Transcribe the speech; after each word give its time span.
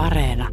Areena. 0.00 0.48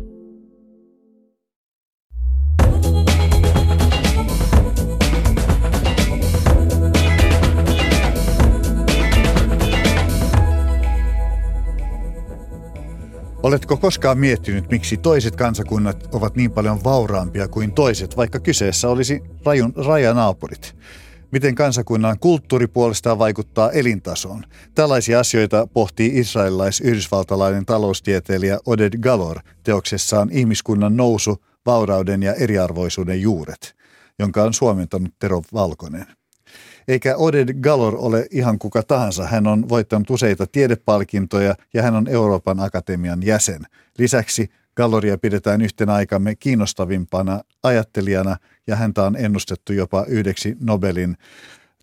Oletko 13.44 13.78
koskaan 13.78 14.18
miettinyt, 14.18 14.70
miksi 14.72 14.98
toiset 14.98 15.36
kansakunnat 15.36 16.10
ovat 16.12 16.36
niin 16.36 16.52
paljon 16.52 16.84
vauraampia 16.84 17.48
kuin 17.48 17.74
toiset, 17.74 18.18
vaikka 18.18 18.40
kyseessä 18.40 18.90
olisi 18.90 19.24
rajun, 19.46 19.74
rajanaapurit? 19.76 20.76
Miten 21.32 21.56
kansakunnan 21.56 22.20
kulttuuri 22.20 22.68
puolestaan 22.68 23.20
vaikuttaa 23.20 23.72
elintasoon? 23.72 24.44
Tällaisia 24.76 25.20
asioita 25.20 25.68
pohtii 25.74 26.20
israelilais-yhdysvaltalainen 26.20 27.66
taloustieteilijä 27.66 28.60
Oded 28.66 28.98
Galor 29.00 29.40
teoksessaan 29.64 30.30
Ihmiskunnan 30.32 30.98
nousu, 30.98 31.44
vaurauden 31.66 32.24
ja 32.24 32.34
eriarvoisuuden 32.34 33.22
juuret, 33.22 33.76
jonka 34.20 34.44
on 34.44 34.54
suomentanut 34.54 35.14
Tero 35.20 35.42
Valkonen. 35.54 36.06
Eikä 36.88 37.16
Oded 37.18 37.54
Galor 37.54 37.96
ole 37.98 38.28
ihan 38.32 38.60
kuka 38.60 38.84
tahansa. 38.84 39.28
Hän 39.28 39.48
on 39.48 39.70
voittanut 39.70 40.10
useita 40.10 40.48
tiedepalkintoja 40.48 41.56
ja 41.74 41.84
hän 41.84 41.96
on 41.96 42.08
Euroopan 42.08 42.60
akatemian 42.60 43.24
jäsen. 43.24 43.62
Lisäksi 43.98 44.50
Galloria 44.78 45.18
pidetään 45.18 45.62
yhtenä 45.62 45.94
aikamme 45.94 46.36
kiinnostavimpana 46.36 47.42
ajattelijana 47.64 48.38
ja 48.68 48.76
häntä 48.76 49.04
on 49.04 49.16
ennustettu 49.16 49.74
jopa 49.74 50.06
yhdeksi 50.08 50.56
Nobelin 50.60 51.18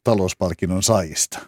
talouspalkinnon 0.04 0.82
saajista. 0.82 1.38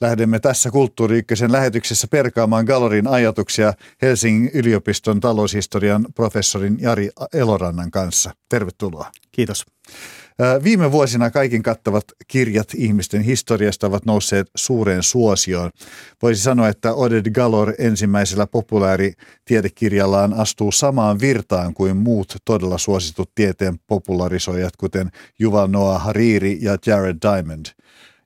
Lähdemme 0.00 0.38
tässä 0.38 0.70
Kulttuuri 0.70 1.22
lähetyksessä 1.48 2.06
perkaamaan 2.10 2.64
Gallorin 2.64 3.06
ajatuksia 3.06 3.72
Helsingin 4.02 4.50
yliopiston 4.54 5.20
taloushistorian 5.20 6.06
professorin 6.14 6.78
Jari 6.80 7.10
Elorannan 7.32 7.90
kanssa. 7.90 8.30
Tervetuloa. 8.48 9.10
Kiitos. 9.32 9.66
Viime 10.64 10.92
vuosina 10.92 11.30
kaikin 11.30 11.62
kattavat 11.62 12.04
kirjat 12.28 12.68
ihmisten 12.74 13.22
historiasta 13.22 13.86
ovat 13.86 14.04
nousseet 14.04 14.50
suureen 14.54 15.02
suosioon. 15.02 15.70
Voisi 16.22 16.42
sanoa, 16.42 16.68
että 16.68 16.94
Oded 16.94 17.30
Galor 17.30 17.74
ensimmäisellä 17.78 18.46
populaaritiedekirjallaan 18.46 20.34
astuu 20.34 20.72
samaan 20.72 21.20
virtaan 21.20 21.74
kuin 21.74 21.96
muut 21.96 22.36
todella 22.44 22.78
suositut 22.78 23.30
tieteen 23.34 23.78
popularisoijat, 23.86 24.76
kuten 24.76 25.10
Yuval 25.40 25.66
Noah 25.66 26.04
Hariri 26.04 26.58
ja 26.60 26.76
Jared 26.86 27.16
Diamond. 27.22 27.66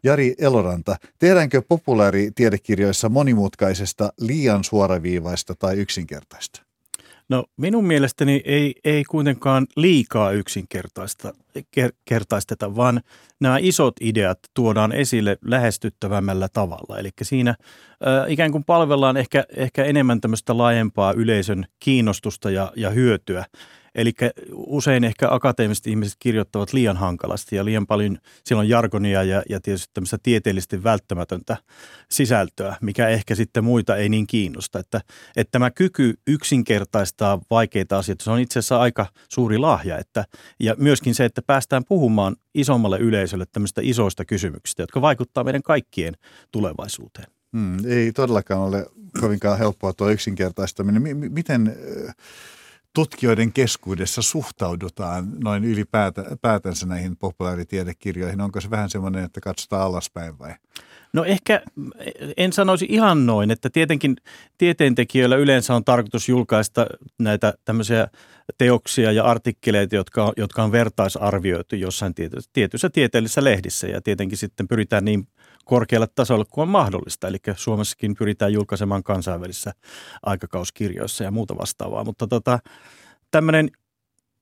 Jari 0.05 0.35
Eloranta, 0.39 0.97
tehdäänkö 1.19 1.63
populaaritiedekirjoissa 1.69 3.09
monimutkaisesta 3.09 4.13
liian 4.21 4.65
suoraviivaista 4.65 5.55
tai 5.55 5.77
yksinkertaista? 5.77 6.62
No 7.33 7.45
minun 7.57 7.87
mielestäni 7.87 8.43
ei, 8.45 8.75
ei 8.85 9.05
kuitenkaan 9.05 9.67
liikaa 9.77 10.31
yksinkertaista, 10.31 11.33
kertaisteta, 12.05 12.77
vaan 12.77 13.01
nämä 13.41 13.59
isot 13.61 13.95
ideat 14.01 14.39
tuodaan 14.55 14.93
esille 14.93 15.39
lähestyttävämmällä 15.45 16.49
tavalla. 16.53 16.99
Eli 16.99 17.11
siinä 17.23 17.51
äh, 17.51 18.33
ikään 18.33 18.53
kuin 18.53 18.65
palvellaan 18.65 19.17
ehkä, 19.17 19.45
ehkä 19.57 19.85
enemmän 19.85 20.21
tämmöistä 20.21 20.59
laajempaa 20.59 21.13
yleisön 21.13 21.65
kiinnostusta 21.81 22.51
ja, 22.51 22.73
ja 22.77 22.91
hyötyä. 22.91 23.45
Eli 23.95 24.13
usein 24.55 25.05
ehkä 25.05 25.29
akateemiset 25.31 25.87
ihmiset 25.87 26.17
kirjoittavat 26.19 26.73
liian 26.73 26.97
hankalasti 26.97 27.57
ja 27.57 27.65
liian 27.65 27.87
paljon 27.87 28.19
silloin 28.45 28.69
jargonia 28.69 29.23
ja, 29.23 29.43
ja 29.49 29.61
tietysti 29.61 29.91
tämmöistä 29.95 30.19
tieteellisesti 30.23 30.85
välttämätöntä 30.85 31.57
sisältöä, 32.11 32.77
mikä 32.81 33.09
ehkä 33.09 33.35
sitten 33.35 33.65
muita 33.65 33.97
ei 33.97 34.09
niin 34.09 34.27
kiinnosta. 34.27 34.79
Että, 34.79 35.01
että 35.37 35.53
tämä 35.53 35.71
kyky 35.71 36.15
yksinkertaistaa 36.27 37.41
vaikeita 37.51 37.99
asioita, 37.99 38.25
se 38.25 38.31
on 38.31 38.41
itse 38.41 38.59
asiassa 38.59 38.81
aika 38.81 39.07
suuri 39.29 39.59
lahja. 39.59 39.99
Että, 39.99 40.25
ja 40.61 40.75
myöskin 40.79 41.15
se, 41.15 41.25
että 41.25 41.43
päästään 41.43 41.85
puhumaan 41.89 42.37
isommalle 42.55 42.99
yleisölle 42.99 43.45
tämmöistä 43.53 43.81
isoista 43.85 44.25
kysymyksistä, 44.25 44.83
jotka 44.83 45.01
vaikuttaa 45.01 45.45
meidän 45.45 45.63
kaikkien 45.63 46.17
tulevaisuuteen. 46.53 47.27
Hmm, 47.57 47.77
ei 47.87 48.13
todellakaan 48.13 48.61
ole 48.61 48.87
kovinkaan 49.21 49.59
helppoa 49.59 49.93
tuo 49.93 50.11
yksinkertaistaminen. 50.11 51.03
M- 51.03 51.33
miten 51.33 51.77
tutkijoiden 52.95 53.53
keskuudessa 53.53 54.23
suhtaudutaan 54.23 55.27
noin 55.45 55.65
ylipäätänsä 55.65 56.87
näihin 56.87 57.17
populaaritiedekirjoihin? 57.17 58.41
Onko 58.41 58.61
se 58.61 58.71
vähän 58.71 58.91
semmoinen, 58.91 59.25
että 59.25 59.41
katsotaan 59.41 59.83
alaspäin 59.83 60.39
vai? 60.39 60.55
No 61.13 61.25
ehkä 61.25 61.63
en 62.37 62.53
sanoisi 62.53 62.87
ihan 62.89 63.27
noin, 63.27 63.51
että 63.51 63.71
tietenkin 63.71 64.17
tieteentekijöillä 64.59 65.37
yleensä 65.37 65.75
on 65.75 65.85
tarkoitus 65.85 66.29
julkaista 66.29 66.87
näitä 67.19 67.55
tämmöisiä 67.65 68.09
teoksia 68.59 69.13
ja 69.13 69.25
artikkeleita, 69.25 69.95
jotka, 69.95 70.33
jotka 70.37 70.63
on 70.63 70.73
vertaisarvioitu 70.73 71.77
jossain 71.77 72.15
tietyissä 72.53 72.91
tieteellisissä 72.91 73.45
lehdissä 73.45 73.87
ja 73.87 74.01
tietenkin 74.01 74.39
sitten 74.39 74.69
pyritään 74.69 75.05
niin 75.05 75.29
korkealle 75.65 76.09
tasolle 76.15 76.45
kuin 76.51 76.63
on 76.63 76.69
mahdollista. 76.69 77.29
Eli 77.29 77.39
Suomessakin 77.57 78.15
pyritään 78.15 78.53
julkaisemaan 78.53 79.03
kansainvälisissä 79.03 79.73
aikakauskirjoissa 80.23 81.25
ja 81.25 81.31
muuta 81.31 81.59
vastaavaa. 81.59 82.05
Mutta 82.05 82.27
tota, 82.27 82.59
tämmöinen 83.31 83.71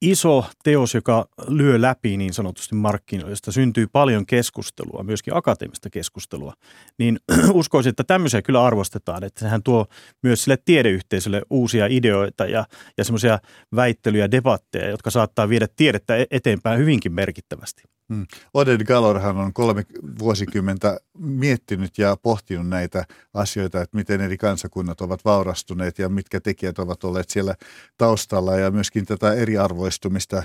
iso 0.03 0.45
teos, 0.65 0.95
joka 0.95 1.29
lyö 1.49 1.81
läpi 1.81 2.17
niin 2.17 2.35
sanotusti 2.35 2.75
markkinoista, 2.75 3.53
syntyy 3.53 3.87
paljon 3.93 4.27
keskustelua, 4.27 5.03
myöskin 5.03 5.37
akateemista 5.37 5.91
keskustelua, 5.91 6.55
niin 6.99 7.21
uskoisin, 7.53 7.91
että 7.91 8.05
tämmöisiä 8.05 8.43
kyllä 8.43 8.65
arvostetaan, 8.65 9.25
että 9.25 9.41
sehän 9.41 9.63
tuo 9.63 9.87
myös 10.23 10.45
sille 10.45 10.59
tiedeyhteisölle 10.65 11.43
uusia 11.51 11.87
ideoita 11.87 12.47
ja, 12.47 12.65
ja 12.99 13.05
semmoisia 13.05 13.39
väittelyjä, 13.77 14.31
debatteja, 14.31 14.89
jotka 14.89 15.11
saattaa 15.11 15.49
viedä 15.49 15.69
tiedettä 15.77 16.17
e-, 16.17 16.27
eteenpäin 16.31 16.79
hyvinkin 16.79 17.13
merkittävästi. 17.13 17.83
Hmm. 18.11 18.27
Oded 18.55 18.85
Galorhan 18.85 19.37
on 19.37 19.53
kolme 19.53 19.87
vuosikymmentä 20.19 21.01
miettinyt 21.19 21.99
ja 21.99 22.17
pohtinut 22.23 22.69
näitä 22.69 23.05
asioita, 23.35 23.83
että 23.83 23.97
miten 23.97 24.21
eri 24.21 24.39
kansakunnat 24.39 25.01
ovat 25.01 25.25
vaurastuneet 25.25 25.99
ja 25.99 26.09
mitkä 26.09 26.41
tekijät 26.41 26.79
ovat 26.79 27.05
olleet 27.05 27.31
siellä 27.31 27.55
taustalla 27.99 28.57
ja 28.57 28.71
myöskin 28.71 29.07
tätä 29.07 29.33
eriarvoistumista 29.33 30.43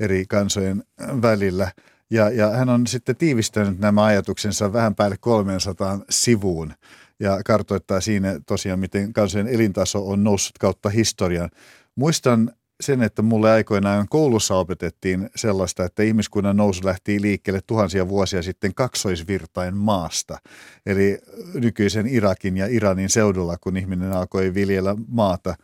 eri 0.00 0.24
kansojen 0.28 0.84
välillä. 1.22 1.72
Ja, 2.10 2.30
ja 2.30 2.50
hän 2.50 2.68
on 2.68 2.86
sitten 2.86 3.16
tiivistänyt 3.16 3.78
nämä 3.78 4.04
ajatuksensa 4.04 4.72
vähän 4.72 4.94
päälle 4.94 5.16
300 5.20 6.00
sivuun 6.10 6.72
ja 7.20 7.40
kartoittaa 7.44 8.00
siinä 8.00 8.40
tosiaan, 8.46 8.78
miten 8.78 9.12
kansojen 9.12 9.48
elintaso 9.48 10.08
on 10.08 10.24
noussut 10.24 10.58
kautta 10.58 10.88
historian. 10.88 11.50
Muistan 11.94 12.52
sen, 12.80 13.02
että 13.02 13.22
mulle 13.22 13.50
aikoinaan 13.50 14.06
koulussa 14.08 14.54
opetettiin 14.54 15.30
sellaista, 15.36 15.84
että 15.84 16.02
ihmiskunnan 16.02 16.56
nousu 16.56 16.80
lähti 16.84 17.22
liikkeelle 17.22 17.60
tuhansia 17.66 18.08
vuosia 18.08 18.42
sitten 18.42 18.74
kaksoisvirtain 18.74 19.76
maasta. 19.76 20.38
Eli 20.86 21.18
nykyisen 21.54 22.06
Irakin 22.06 22.56
ja 22.56 22.66
Iranin 22.66 23.10
seudulla, 23.10 23.56
kun 23.60 23.76
ihminen 23.76 24.12
alkoi 24.12 24.54
viljellä 24.54 24.96
maata. 25.08 25.54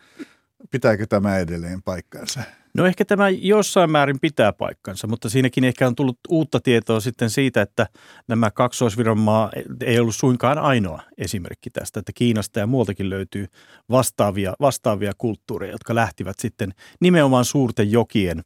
Pitääkö 0.71 1.07
tämä 1.07 1.39
edelleen 1.39 1.83
paikkansa? 1.83 2.41
No 2.75 2.87
ehkä 2.87 3.05
tämä 3.05 3.29
jossain 3.29 3.91
määrin 3.91 4.21
pitää 4.21 4.53
paikkansa, 4.53 5.07
mutta 5.07 5.29
siinäkin 5.29 5.65
ehkä 5.65 5.87
on 5.87 5.95
tullut 5.95 6.19
uutta 6.29 6.61
tietoa 6.61 7.01
sitten 7.01 7.31
siitä, 7.31 7.63
että 7.63 7.87
nämä 8.29 8.51
kaksoisviron 8.51 9.19
maa 9.19 9.51
ei 9.81 9.99
ollut 9.99 10.17
suinkaan 10.17 10.59
ainoa 10.59 11.03
esimerkki 11.19 11.71
tästä, 11.71 12.01
että 12.01 12.13
Kiinasta 12.15 12.61
ja 12.61 12.67
muualtakin 12.67 13.11
löytyy 13.11 13.47
vastaavia, 13.91 14.55
vastaavia 14.61 15.13
kulttuureja, 15.19 15.73
jotka 15.73 15.95
lähtivät 15.95 16.39
sitten 16.39 16.75
nimenomaan 17.01 17.45
suurten 17.45 17.93
jokien 17.93 18.43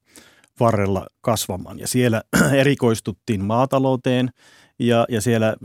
varrella 0.60 1.06
kasvamaan. 1.20 1.78
Ja 1.78 1.88
siellä 1.88 2.22
erikoistuttiin 2.52 3.44
maatalouteen 3.44 4.30
ja, 4.78 5.06
ja 5.08 5.20
siellä 5.20 5.56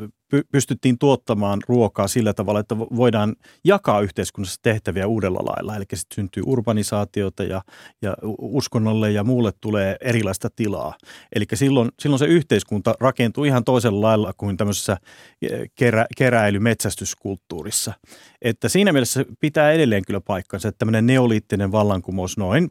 pystyttiin 0.52 0.98
tuottamaan 0.98 1.60
ruokaa 1.68 2.08
sillä 2.08 2.34
tavalla, 2.34 2.60
että 2.60 2.78
voidaan 2.78 3.36
jakaa 3.64 4.02
yhteiskunnassa 4.02 4.60
tehtäviä 4.62 5.08
uudella 5.08 5.40
lailla. 5.40 5.76
Eli 5.76 5.86
sitten 5.94 6.16
syntyy 6.16 6.44
urbanisaatiota 6.46 7.44
ja, 7.44 7.62
ja 8.02 8.16
uskonnolle 8.40 9.12
ja 9.12 9.24
muulle 9.24 9.52
tulee 9.62 9.98
erilaista 10.02 10.50
tilaa. 10.56 10.94
Eli 11.36 11.46
silloin, 11.54 11.90
silloin 12.00 12.20
se 12.20 12.26
yhteiskunta 12.26 12.96
rakentuu 13.00 13.44
ihan 13.44 13.64
toisella 13.64 14.02
lailla 14.02 14.34
kuin 14.38 14.58
tämmöisessä 14.58 14.98
e, 15.42 15.48
kerä, 15.76 16.06
keräily-metsästyskulttuurissa. 16.18 17.94
Että 18.42 18.70
siinä 18.70 18.92
mielessä 18.92 19.26
pitää 19.40 19.72
edelleen 19.72 20.04
kyllä 20.08 20.22
paikkansa, 20.22 20.68
että 20.68 20.80
tämmöinen 20.80 21.06
neoliittinen 21.06 21.72
vallankumous 21.72 22.38
noin 22.38 22.70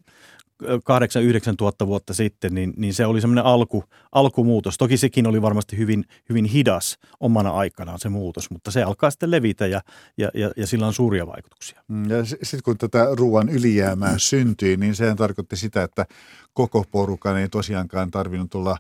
8-9 0.62 1.54
tuhatta 1.58 1.86
vuotta 1.86 2.14
sitten, 2.14 2.54
niin, 2.54 2.74
niin 2.76 2.94
se 2.94 3.06
oli 3.06 3.20
semmoinen 3.20 3.44
alku, 3.44 3.84
alkumuutos. 4.12 4.78
Toki 4.78 4.96
sekin 4.96 5.26
oli 5.26 5.42
varmasti 5.42 5.78
hyvin, 5.78 6.04
hyvin 6.28 6.44
hidas 6.44 6.98
omana 7.20 7.50
aikanaan 7.50 7.98
se 7.98 8.08
muutos, 8.08 8.50
mutta 8.50 8.70
se 8.70 8.82
alkaa 8.82 9.10
sitten 9.10 9.30
levitä 9.30 9.66
ja, 9.66 9.80
ja, 10.16 10.28
ja, 10.34 10.50
ja 10.56 10.66
sillä 10.66 10.86
on 10.86 10.94
suuria 10.94 11.26
vaikutuksia. 11.26 11.82
Mm, 11.88 12.10
ja 12.10 12.24
sitten 12.24 12.62
kun 12.64 12.78
tätä 12.78 13.06
ruoan 13.12 13.48
ylijäämää 13.48 14.14
syntyi, 14.18 14.76
niin 14.76 14.94
sehän 14.94 15.16
tarkoitti 15.16 15.56
sitä, 15.56 15.82
että 15.82 16.06
koko 16.52 16.84
porukan 16.90 17.36
ei 17.36 17.48
tosiaankaan 17.48 18.10
tarvinnut 18.10 18.50
tulla 18.50 18.76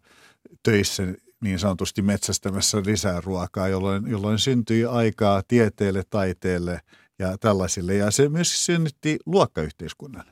töissä 0.62 1.02
niin 1.42 1.58
sanotusti 1.58 2.02
metsästämässä 2.02 2.82
lisää 2.86 3.20
ruokaa, 3.20 3.68
jolloin, 3.68 4.10
jolloin 4.10 4.38
syntyi 4.38 4.84
aikaa 4.84 5.42
tieteelle, 5.48 6.02
taiteelle 6.10 6.80
ja 7.18 7.38
tällaisille. 7.38 7.94
Ja 7.94 8.10
se 8.10 8.28
myös 8.28 8.66
synnytti 8.66 9.18
luokkayhteiskunnan. 9.26 10.24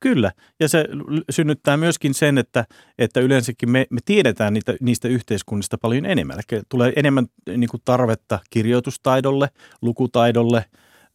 Kyllä, 0.00 0.32
ja 0.60 0.68
se 0.68 0.88
synnyttää 1.30 1.76
myöskin 1.76 2.14
sen, 2.14 2.38
että, 2.38 2.64
että 2.98 3.20
yleensäkin 3.20 3.70
me, 3.70 3.86
me 3.90 4.00
tiedetään 4.04 4.54
niitä, 4.54 4.74
niistä 4.80 5.08
yhteiskunnista 5.08 5.78
paljon 5.78 6.06
enemmän. 6.06 6.36
Eli 6.36 6.62
tulee 6.68 6.92
enemmän 6.96 7.26
niin 7.56 7.70
kuin 7.70 7.82
tarvetta 7.84 8.38
kirjoitustaidolle, 8.50 9.48
lukutaidolle, 9.82 10.64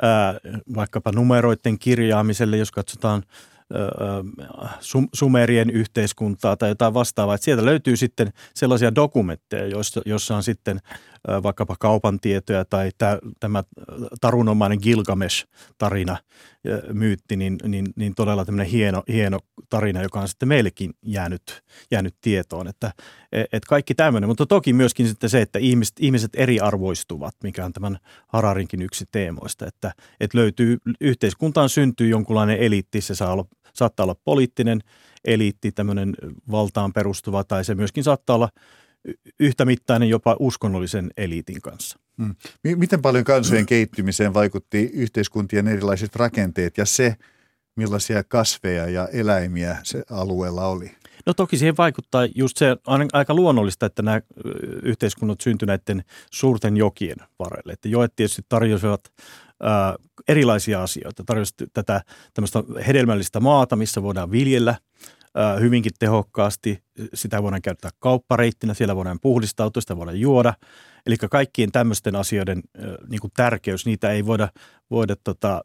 ää, 0.01 0.33
vaikkapa 0.75 1.11
numeroiden 1.11 1.79
kirjaamiselle, 1.79 2.57
jos 2.57 2.71
katsotaan– 2.71 3.23
sumerien 5.13 5.69
yhteiskuntaa 5.69 6.57
tai 6.57 6.69
jotain 6.69 6.93
vastaavaa. 6.93 7.35
Että 7.35 7.45
sieltä 7.45 7.65
löytyy 7.65 7.97
sitten 7.97 8.33
sellaisia 8.53 8.95
dokumentteja, 8.95 9.67
joissa, 9.67 10.01
joissa 10.05 10.35
on 10.35 10.43
sitten 10.43 10.79
vaikkapa 11.43 11.75
kaupan 11.79 12.19
tietoja 12.19 12.65
tai 12.65 12.91
tämä 13.39 13.63
tarunomainen 14.21 14.79
Gilgamesh-tarina, 14.81 16.17
myytti, 16.93 17.35
niin, 17.35 17.57
niin, 17.63 17.85
niin 17.95 18.15
todella 18.15 18.45
tämmöinen 18.45 18.71
hieno, 18.71 19.03
hieno 19.07 19.39
tarina, 19.69 20.01
joka 20.01 20.19
on 20.19 20.27
sitten 20.27 20.47
meillekin 20.47 20.93
jäänyt, 21.05 21.63
jäänyt 21.91 22.15
tietoon. 22.21 22.67
Että 22.67 22.91
e, 23.31 23.43
et 23.53 23.65
kaikki 23.65 23.95
tämmöinen, 23.95 24.29
mutta 24.29 24.45
toki 24.45 24.73
myöskin 24.73 25.07
sitten 25.07 25.29
se, 25.29 25.41
että 25.41 25.59
ihmiset, 25.59 25.95
ihmiset 25.99 26.31
eriarvoistuvat, 26.35 27.35
mikä 27.43 27.65
on 27.65 27.73
tämän 27.73 27.97
Hararinkin 28.27 28.81
yksi 28.81 29.05
teemoista, 29.11 29.65
että, 29.67 29.93
että 30.19 30.37
löytyy, 30.37 30.77
yhteiskuntaan 31.01 31.69
syntyy 31.69 32.09
jonkunlainen 32.09 32.57
eliitti, 32.57 33.01
se 33.01 33.15
saa 33.15 33.33
olla, 33.33 33.45
saattaa 33.73 34.03
olla 34.03 34.15
poliittinen 34.23 34.81
eliitti, 35.25 35.71
tämmöinen 35.71 36.15
valtaan 36.51 36.93
perustuva, 36.93 37.43
tai 37.43 37.65
se 37.65 37.75
myöskin 37.75 38.03
saattaa 38.03 38.35
olla 38.35 38.49
yhtä 39.39 39.65
mittainen 39.65 40.09
jopa 40.09 40.35
uskonnollisen 40.39 41.11
eliitin 41.17 41.61
kanssa. 41.61 41.99
Hmm. 42.17 42.35
Miten 42.75 43.01
paljon 43.01 43.23
kansojen 43.23 43.65
kehittymiseen 43.75 44.33
vaikutti 44.33 44.89
yhteiskuntien 44.93 45.67
erilaiset 45.67 46.15
rakenteet 46.15 46.77
ja 46.77 46.85
se, 46.85 47.15
millaisia 47.75 48.23
kasveja 48.23 48.89
ja 48.89 49.07
eläimiä 49.07 49.77
se 49.83 50.03
alueella 50.09 50.67
oli? 50.67 50.91
No 51.25 51.33
toki 51.33 51.57
siihen 51.57 51.77
vaikuttaa 51.77 52.27
just 52.35 52.57
se 52.57 52.75
on 52.87 53.05
aika 53.13 53.33
luonnollista, 53.33 53.85
että 53.85 54.01
nämä 54.01 54.21
yhteiskunnat 54.83 55.41
syntyivät 55.41 55.81
näiden 55.87 56.03
suurten 56.31 56.77
jokien 56.77 57.17
varrelle. 57.39 57.73
Että 57.73 57.87
joet 57.87 58.15
tietysti 58.15 58.41
tarjosivat 58.49 59.01
ää, 59.63 59.95
erilaisia 60.27 60.83
asioita. 60.83 61.23
Tarjosivat 61.23 61.71
tätä 61.73 62.01
tämmöistä 62.33 62.63
hedelmällistä 62.87 63.39
maata, 63.39 63.75
missä 63.75 64.03
voidaan 64.03 64.31
viljellä– 64.31 64.75
hyvinkin 65.59 65.91
tehokkaasti. 65.99 66.83
Sitä 67.13 67.43
voidaan 67.43 67.61
käyttää 67.61 67.91
kauppareittinä, 67.99 68.73
siellä 68.73 68.95
voidaan 68.95 69.19
puhdistautua, 69.19 69.81
sitä 69.81 69.97
voidaan 69.97 70.19
juoda. 70.19 70.53
Eli 71.05 71.17
kaikkien 71.17 71.71
tämmöisten 71.71 72.15
asioiden 72.15 72.63
niin 73.09 73.21
kuin 73.21 73.31
tärkeys, 73.35 73.85
niitä 73.85 74.11
ei 74.11 74.25
voida, 74.25 74.49
voida 74.89 75.15
tota, 75.23 75.61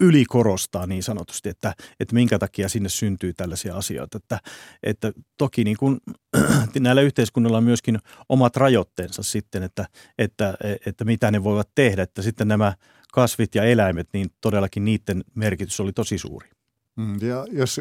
ylikorostaa 0.00 0.86
niin 0.86 1.02
sanotusti, 1.02 1.48
että, 1.48 1.74
että 2.00 2.14
minkä 2.14 2.38
takia 2.38 2.68
sinne 2.68 2.88
syntyy 2.88 3.32
tällaisia 3.32 3.76
asioita. 3.76 4.16
Että, 4.16 4.38
että 4.82 5.12
toki 5.36 5.64
niin 5.64 5.76
kuin, 5.76 5.98
näillä 6.80 7.02
yhteiskunnilla 7.02 7.56
on 7.56 7.64
myöskin 7.64 7.98
omat 8.28 8.56
rajoitteensa 8.56 9.22
sitten, 9.22 9.62
että, 9.62 9.86
että, 10.18 10.54
että 10.86 11.04
mitä 11.04 11.30
ne 11.30 11.44
voivat 11.44 11.68
tehdä. 11.74 12.02
Että 12.02 12.22
sitten 12.22 12.48
nämä 12.48 12.74
kasvit 13.12 13.54
ja 13.54 13.64
eläimet, 13.64 14.08
niin 14.12 14.30
todellakin 14.40 14.84
niiden 14.84 15.24
merkitys 15.34 15.80
oli 15.80 15.92
tosi 15.92 16.18
suuri. 16.18 16.48
Mm, 16.96 17.18
ja 17.22 17.46
jos 17.50 17.80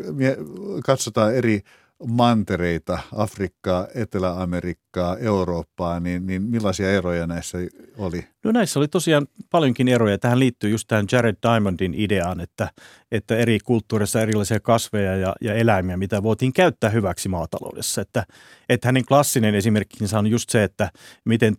katsotaan 0.85 1.35
eri 1.35 1.61
mantereita, 2.07 2.99
Afrikkaa, 3.15 3.87
Etelä-Amerikkaa, 3.95 5.17
Eurooppaa, 5.17 5.99
niin, 5.99 6.25
niin 6.25 6.41
millaisia 6.41 6.91
eroja 6.91 7.27
näissä 7.27 7.57
oli? 7.97 8.32
No 8.43 8.51
näissä 8.51 8.79
oli 8.79 8.87
tosiaan 8.87 9.27
paljonkin 9.49 9.87
eroja. 9.87 10.17
Tähän 10.17 10.39
liittyy 10.39 10.69
just 10.69 10.87
tähän 10.87 11.05
Jared 11.11 11.35
Diamondin 11.43 11.93
ideaan, 11.93 12.39
että, 12.39 12.69
että 13.11 13.35
eri 13.35 13.59
kulttuureissa 13.59 14.21
erilaisia 14.21 14.59
kasveja 14.59 15.15
ja, 15.15 15.35
ja 15.41 15.53
eläimiä, 15.53 15.97
mitä 15.97 16.23
voitiin 16.23 16.53
käyttää 16.53 16.89
hyväksi 16.89 17.29
maataloudessa. 17.29 18.01
Että, 18.01 18.25
että 18.69 18.87
hänen 18.87 19.05
klassinen 19.05 19.55
esimerkkinsä 19.55 20.19
on 20.19 20.27
just 20.27 20.49
se, 20.49 20.63
että 20.63 20.91
miten 21.25 21.55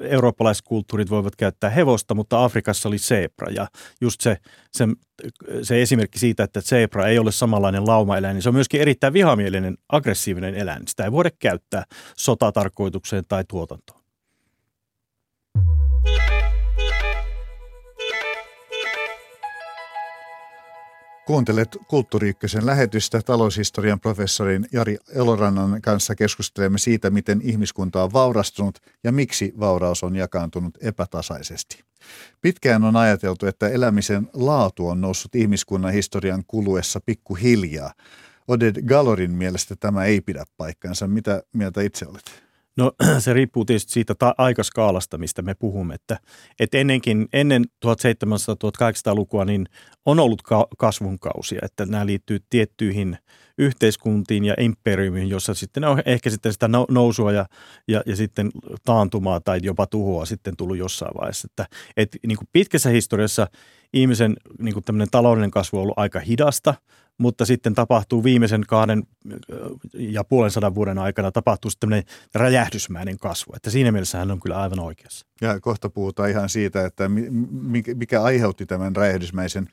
eurooppalaiset 0.00 0.64
kulttuurit 0.66 1.10
voivat 1.10 1.36
käyttää 1.36 1.70
hevosta, 1.70 2.14
mutta 2.14 2.44
Afrikassa 2.44 2.88
oli 2.88 2.98
zebra. 2.98 3.52
Ja 3.52 3.66
just 4.00 4.20
se, 4.20 4.36
se, 4.72 4.86
se 5.62 5.82
esimerkki 5.82 6.18
siitä, 6.18 6.44
että 6.44 6.60
zebra 6.60 7.06
ei 7.06 7.18
ole 7.18 7.32
samanlainen 7.32 7.86
laumaeläin, 7.86 8.34
niin 8.34 8.42
se 8.42 8.48
on 8.48 8.54
myöskin 8.54 8.80
erittäin 8.80 9.12
vihamielinen, 9.12 9.78
aggressiivinen 9.88 10.54
eläin. 10.54 10.82
Sitä 10.88 11.04
ei 11.04 11.12
voida 11.12 11.30
käyttää 11.38 11.84
sotatarkoitukseen 12.16 13.24
tai 13.28 13.44
tuotantoon. 13.48 14.06
Kuuntelet 21.26 21.76
Kulttuuri 21.88 22.32
lähetystä 22.62 23.22
taloushistorian 23.22 24.00
professorin 24.00 24.66
Jari 24.72 24.98
Elorannan 25.14 25.82
kanssa 25.82 26.14
keskustelemme 26.14 26.78
siitä, 26.78 27.10
miten 27.10 27.40
ihmiskunta 27.44 28.02
on 28.04 28.12
vaurastunut 28.12 28.78
ja 29.04 29.12
miksi 29.12 29.52
vauraus 29.60 30.02
on 30.02 30.16
jakaantunut 30.16 30.78
epätasaisesti. 30.80 31.84
Pitkään 32.40 32.84
on 32.84 32.96
ajateltu, 32.96 33.46
että 33.46 33.68
elämisen 33.68 34.30
laatu 34.32 34.88
on 34.88 35.00
noussut 35.00 35.34
ihmiskunnan 35.34 35.92
historian 35.92 36.44
kuluessa 36.46 37.00
pikkuhiljaa. 37.06 37.92
Oded 38.48 38.82
Galorin 38.82 39.30
mielestä 39.30 39.76
tämä 39.76 40.04
ei 40.04 40.20
pidä 40.20 40.44
paikkaansa. 40.56 41.06
Mitä 41.06 41.42
mieltä 41.52 41.80
itse 41.82 42.06
olet? 42.06 42.45
No 42.76 42.92
se 43.18 43.32
riippuu 43.32 43.64
tietysti 43.64 43.92
siitä 43.92 44.14
ta- 44.14 44.34
aikaskaalasta, 44.38 45.18
mistä 45.18 45.42
me 45.42 45.54
puhumme. 45.54 45.94
Että, 45.94 46.18
että 46.60 46.78
ennenkin, 46.78 47.28
ennen 47.32 47.64
1700-1800-lukua 47.86 49.44
niin 49.44 49.66
on 50.06 50.20
ollut 50.20 50.42
ka- 50.42 50.68
kasvun 50.78 51.18
kausia, 51.18 51.58
että 51.62 51.86
nämä 51.86 52.06
liittyy 52.06 52.38
tiettyihin 52.50 53.18
yhteiskuntiin 53.58 54.44
ja 54.44 54.54
imperiumiin, 54.60 55.28
jossa 55.28 55.54
sitten 55.54 55.84
on 55.84 56.02
ehkä 56.06 56.30
sitten 56.30 56.52
sitä 56.52 56.68
nousua 56.88 57.32
ja, 57.32 57.46
ja, 57.88 58.02
ja 58.06 58.16
sitten 58.16 58.50
taantumaa 58.84 59.40
tai 59.40 59.60
jopa 59.62 59.86
tuhoa 59.86 60.24
sitten 60.24 60.56
tullut 60.56 60.76
jossain 60.76 61.14
vaiheessa. 61.20 61.48
Että, 61.50 61.66
että 61.96 62.18
niin 62.26 62.38
kuin 62.38 62.48
pitkässä 62.52 62.90
historiassa 62.90 63.46
ihmisen 63.92 64.36
niin 64.58 64.74
kuin 64.74 64.84
taloudellinen 65.10 65.50
kasvu 65.50 65.76
on 65.76 65.82
ollut 65.82 65.98
aika 65.98 66.20
hidasta– 66.20 66.74
mutta 67.18 67.44
sitten 67.44 67.74
tapahtuu 67.74 68.24
viimeisen 68.24 68.64
kahden 68.68 69.02
ja 69.92 70.24
puolen 70.24 70.50
sadan 70.50 70.74
vuoden 70.74 70.98
aikana 70.98 71.32
tapahtuu 71.32 71.70
sitten 71.70 72.04
räjähdysmäinen 72.34 73.18
kasvu. 73.18 73.52
Että 73.56 73.70
siinä 73.70 73.92
mielessä 73.92 74.18
hän 74.18 74.30
on 74.30 74.40
kyllä 74.40 74.60
aivan 74.60 74.80
oikeassa. 74.80 75.26
Ja 75.40 75.60
kohta 75.60 75.90
puhutaan 75.90 76.30
ihan 76.30 76.48
siitä, 76.48 76.86
että 76.86 77.10
mikä 77.94 78.22
aiheutti 78.22 78.66
tämän 78.66 78.96
räjähdysmäisen 78.96 79.68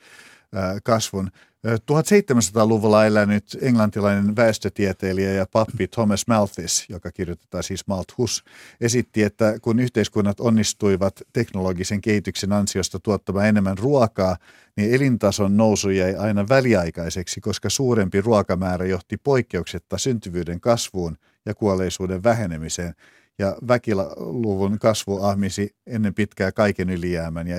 kasvun. 0.84 1.32
1700-luvulla 1.68 3.06
elänyt 3.06 3.58
englantilainen 3.62 4.36
väestötieteilijä 4.36 5.32
ja 5.34 5.46
pappi 5.52 5.88
Thomas 5.88 6.28
Malthus, 6.28 6.86
joka 6.90 7.12
kirjoitetaan 7.12 7.64
siis 7.64 7.88
Malthus, 7.88 8.44
esitti, 8.82 9.24
että 9.24 9.60
kun 9.62 9.80
yhteiskunnat 9.80 10.40
onnistuivat 10.40 11.22
teknologisen 11.34 12.02
kehityksen 12.02 12.54
ansiosta 12.54 13.00
tuottamaan 13.00 13.48
enemmän 13.48 13.78
ruokaa, 13.78 14.38
niin 14.76 14.94
elintason 14.94 15.58
nousu 15.58 15.90
jäi 15.90 16.16
aina 16.16 16.50
väliaikaiseksi, 16.50 17.42
koska 17.42 17.70
suurempi 17.70 18.22
ruokamäärä 18.22 18.86
johti 18.86 19.18
poikkeuksetta 19.18 19.98
syntyvyyden 19.98 20.62
kasvuun 20.62 21.18
ja 21.46 21.54
kuolleisuuden 21.54 22.24
vähenemiseen 22.24 22.96
ja 23.40 23.58
väkiluvun 23.68 24.80
kasvu 24.80 25.24
ahmisi 25.24 25.76
ennen 25.88 26.14
pitkää 26.14 26.52
kaiken 26.52 26.90
ylijäämän 26.90 27.48
ja 27.48 27.58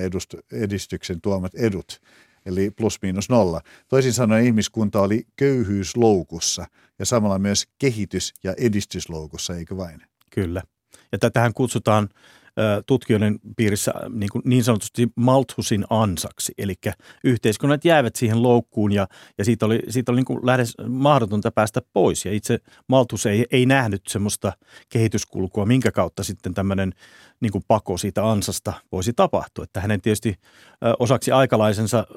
edistyksen 0.51 1.21
tuomat 1.21 1.55
edut 1.55 2.01
eli 2.45 2.71
plus 2.71 3.01
miinus 3.01 3.29
nolla. 3.29 3.61
Toisin 3.87 4.13
sanoen 4.13 4.45
ihmiskunta 4.45 5.01
oli 5.01 5.27
köyhyysloukussa 5.35 6.65
ja 6.99 7.05
samalla 7.05 7.39
myös 7.39 7.67
kehitys- 7.77 8.33
ja 8.43 8.53
edistysloukussa, 8.57 9.55
eikö 9.55 9.77
vain? 9.77 10.01
Kyllä. 10.29 10.63
Ja 11.11 11.19
tätähän 11.19 11.53
kutsutaan 11.53 12.09
tutkijoiden 12.85 13.39
piirissä 13.57 13.93
niin, 14.09 14.29
kuin 14.31 14.41
niin 14.45 14.63
sanotusti 14.63 15.07
Malthusin 15.15 15.85
ansaksi. 15.89 16.53
Eli 16.57 16.73
yhteiskunnat 17.23 17.85
jäävät 17.85 18.15
siihen 18.15 18.43
loukkuun 18.43 18.91
ja, 18.91 19.07
ja 19.37 19.45
siitä 19.45 19.65
oli, 19.65 19.79
siitä 19.89 20.11
oli 20.11 20.17
niin 20.17 20.25
kuin 20.25 20.45
lähes 20.45 20.73
mahdotonta 20.87 21.51
päästä 21.51 21.81
pois. 21.93 22.25
Ja 22.25 22.33
itse 22.33 22.59
Malthus 22.87 23.25
ei, 23.25 23.45
ei 23.51 23.65
nähnyt 23.65 24.01
semmoista 24.07 24.53
kehityskulkua, 24.89 25.65
minkä 25.65 25.91
kautta 25.91 26.23
sitten 26.23 26.53
tämmöinen 26.53 26.93
niin 27.39 27.51
kuin 27.51 27.63
pako 27.67 27.97
siitä 27.97 28.29
ansasta 28.29 28.73
voisi 28.91 29.13
tapahtua. 29.13 29.63
Että 29.63 29.81
hänen 29.81 30.01
tietysti 30.01 30.35
osaksi 30.99 31.31
aikalaisensa 31.31 32.07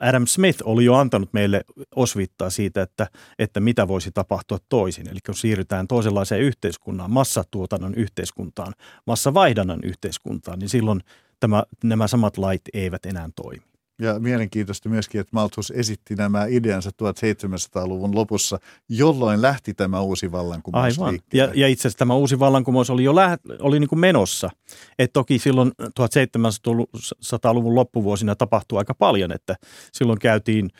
Adam 0.00 0.26
Smith 0.26 0.62
oli 0.64 0.84
jo 0.84 0.94
antanut 0.94 1.32
meille 1.32 1.64
osvittaa 1.96 2.50
siitä, 2.50 2.82
että, 2.82 3.06
että 3.38 3.60
mitä 3.60 3.88
voisi 3.88 4.10
tapahtua 4.14 4.58
toisin. 4.68 5.08
Eli 5.08 5.18
kun 5.26 5.34
siirrytään 5.34 5.88
toisenlaiseen 5.88 6.40
yhteiskuntaan, 6.40 7.10
massatuotannon 7.10 7.94
yhteiskuntaan, 7.94 8.72
massavaihdannan 9.06 9.80
yhteiskuntaan, 9.86 10.58
niin 10.58 10.68
silloin 10.68 11.00
tämä, 11.40 11.62
nämä 11.84 12.06
samat 12.08 12.38
lait 12.38 12.62
eivät 12.74 13.06
enää 13.06 13.28
toimi. 13.36 13.62
Ja 13.98 14.18
mielenkiintoista 14.18 14.88
myöskin, 14.88 15.20
että 15.20 15.30
Malthus 15.32 15.72
esitti 15.76 16.14
nämä 16.14 16.46
ideansa 16.48 16.90
1700-luvun 16.90 18.14
lopussa, 18.14 18.58
jolloin 18.88 19.42
lähti 19.42 19.74
tämä 19.74 20.00
uusi 20.00 20.32
vallankumous 20.32 20.98
Aivan. 20.98 21.18
Ja, 21.34 21.50
ja 21.54 21.68
itse 21.68 21.80
asiassa 21.82 21.98
tämä 21.98 22.14
uusi 22.14 22.38
vallankumous 22.38 22.90
oli 22.90 23.04
jo 23.04 23.14
läht, 23.14 23.42
oli 23.60 23.80
niin 23.80 23.88
kuin 23.88 23.98
menossa. 23.98 24.50
Et 24.98 25.12
toki 25.12 25.38
silloin 25.38 25.72
1700-luvun 25.82 27.74
loppuvuosina 27.74 28.34
tapahtui 28.36 28.78
aika 28.78 28.94
paljon, 28.94 29.32
että 29.32 29.56
silloin 29.92 30.18
käytiin 30.18 30.70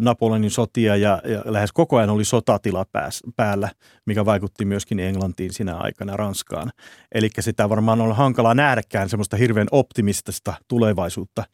Napoleonin 0.00 0.50
sotia 0.50 0.96
ja, 0.96 1.22
ja 1.24 1.42
lähes 1.44 1.72
koko 1.72 1.96
ajan 1.96 2.10
oli 2.10 2.24
sotatila 2.24 2.84
pääs, 2.92 3.22
päällä, 3.36 3.68
mikä 4.06 4.24
vaikutti 4.24 4.64
myöskin 4.64 5.00
Englantiin 5.00 5.52
sinä 5.52 5.76
aikana 5.76 6.16
Ranskaan. 6.16 6.70
Eli 7.14 7.30
sitä 7.40 7.68
varmaan 7.68 8.00
on 8.00 8.16
hankalaa 8.16 8.54
nähdäkään 8.54 9.08
semmoista 9.08 9.36
hirveän 9.36 9.66
optimistista 9.72 10.54
tulevaisuutta 10.68 11.44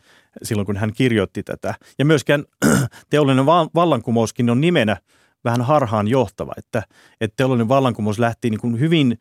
silloin, 0.42 0.66
kun 0.66 0.76
hän 0.76 0.92
kirjoitti 0.92 1.42
tätä. 1.42 1.74
Ja 1.98 2.04
myöskään 2.04 2.44
teollinen 3.10 3.46
vallankumouskin 3.46 4.50
on 4.50 4.60
nimenä 4.60 4.96
vähän 5.44 5.62
harhaan 5.62 6.08
johtava, 6.08 6.52
että, 6.56 6.82
että 7.20 7.36
teollinen 7.36 7.68
vallankumous 7.68 8.18
lähti 8.18 8.50
niin 8.50 8.60
kuin 8.60 8.80
hyvin 8.80 9.18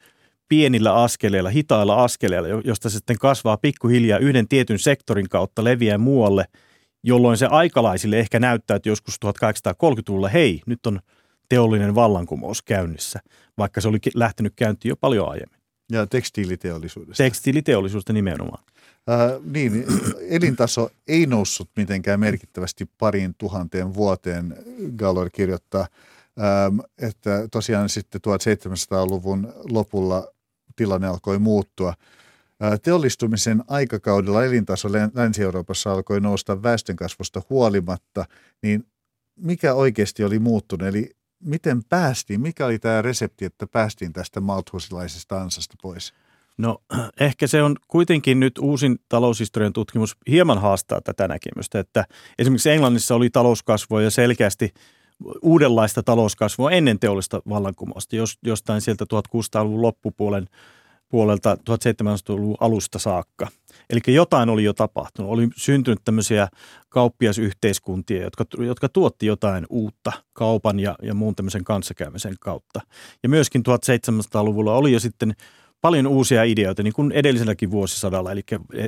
pienillä 0.50 0.94
askeleilla, 0.94 1.50
hitailla 1.50 2.04
askeleilla, 2.04 2.62
josta 2.64 2.90
sitten 2.90 3.18
kasvaa 3.18 3.58
pikkuhiljaa 3.58 4.20
yhden 4.20 4.48
tietyn 4.48 4.80
sektorin 4.80 5.30
kautta 5.30 5.64
leviää 5.64 5.98
muualle– 5.98 6.46
jolloin 7.04 7.38
se 7.38 7.46
aikalaisille 7.46 8.20
ehkä 8.20 8.40
näyttää, 8.40 8.76
että 8.76 8.90
joskus 8.90 9.16
1830-luvulla, 9.26 10.28
hei, 10.28 10.62
nyt 10.66 10.86
on 10.86 11.00
teollinen 11.50 11.96
vallankumous 11.96 12.62
käynnissä, 12.62 13.20
vaikka 13.58 13.82
se 13.82 13.88
oli 13.88 13.98
lähtenyt 14.14 14.54
käyntiin 14.56 14.90
jo 14.90 14.96
paljon 14.96 15.30
aiemmin. 15.30 15.60
Ja 15.92 16.08
tekstiiliteollisuudesta. 16.08 17.24
Tekstiiliteollisuudesta 17.24 18.14
nimenomaan. 18.14 18.64
Äh, 19.10 19.42
niin, 19.44 19.86
elintaso 20.30 20.90
ei 21.08 21.26
noussut 21.26 21.70
mitenkään 21.76 22.20
merkittävästi 22.20 22.90
pariin 22.98 23.36
tuhanteen 23.38 23.94
vuoteen, 23.94 24.56
Gallor 24.96 25.30
kirjoittaa, 25.30 25.88
ähm, 26.42 26.80
että 26.98 27.48
tosiaan 27.52 27.90
sitten 27.90 28.22
1700-luvun 28.28 29.54
lopulla 29.70 30.28
tilanne 30.76 31.08
alkoi 31.08 31.40
muuttua– 31.40 31.94
Teollistumisen 32.84 33.64
aikakaudella 33.68 34.46
elintaso 34.46 34.90
Länsi-Euroopassa 35.14 35.94
alkoi 35.94 36.22
nousta 36.22 36.64
väestönkasvusta 36.64 37.42
huolimatta, 37.50 38.26
niin 38.62 38.86
mikä 39.36 39.74
oikeasti 39.74 40.24
oli 40.24 40.40
muuttunut? 40.40 40.88
Eli 40.88 41.10
miten 41.44 41.84
päästiin, 41.84 42.42
mikä 42.42 42.66
oli 42.66 42.80
tämä 42.80 43.02
resepti, 43.02 43.46
että 43.46 43.68
päästiin 43.68 44.14
tästä 44.14 44.42
malthusilaisesta 44.42 45.42
ansasta 45.42 45.76
pois? 45.82 46.14
No 46.58 46.78
ehkä 47.20 47.48
se 47.48 47.64
on 47.64 47.76
kuitenkin 47.88 48.40
nyt 48.40 48.58
uusin 48.58 49.00
taloushistorian 49.10 49.74
tutkimus 49.74 50.18
hieman 50.28 50.62
haastaa 50.62 51.02
tätä 51.02 51.28
näkemystä, 51.28 51.80
että 51.80 52.06
esimerkiksi 52.40 52.70
Englannissa 52.70 53.16
oli 53.16 53.30
talouskasvua 53.30 54.02
ja 54.02 54.12
selkeästi 54.12 54.74
uudenlaista 55.42 56.04
talouskasvua 56.04 56.72
ennen 56.72 57.00
teollista 57.00 57.42
vallankumousta, 57.50 58.16
jostain 58.44 58.82
sieltä 58.82 59.06
1600-luvun 59.06 59.82
loppupuolen 59.82 60.48
puolelta 61.14 61.58
1700-luvun 61.70 62.58
alusta 62.60 63.00
saakka. 63.00 63.48
Eli 63.90 64.00
jotain 64.08 64.50
oli 64.50 64.64
jo 64.64 64.74
tapahtunut. 64.74 65.32
Oli 65.32 65.48
syntynyt 65.56 66.00
tämmöisiä 66.06 66.48
kauppiasyhteiskuntia, 66.90 68.24
jotka, 68.24 68.46
jotka 68.66 68.90
tuotti 68.90 69.26
jotain 69.26 69.66
uutta 69.70 70.12
kaupan 70.34 70.80
ja, 70.80 70.96
ja 71.02 71.14
muun 71.14 71.36
tämmöisen 71.36 71.64
kanssakäymisen 71.64 72.36
kautta. 72.40 72.82
Ja 73.24 73.30
myöskin 73.30 73.64
1700-luvulla 73.70 74.76
oli 74.76 74.92
jo 74.92 75.00
sitten 75.00 75.34
paljon 75.84 76.08
uusia 76.08 76.44
ideoita, 76.44 76.84
niin 76.84 76.94
kuin 76.94 77.12
edelliselläkin 77.12 77.72
vuosisadalla, 77.72 78.32
eli 78.32 78.42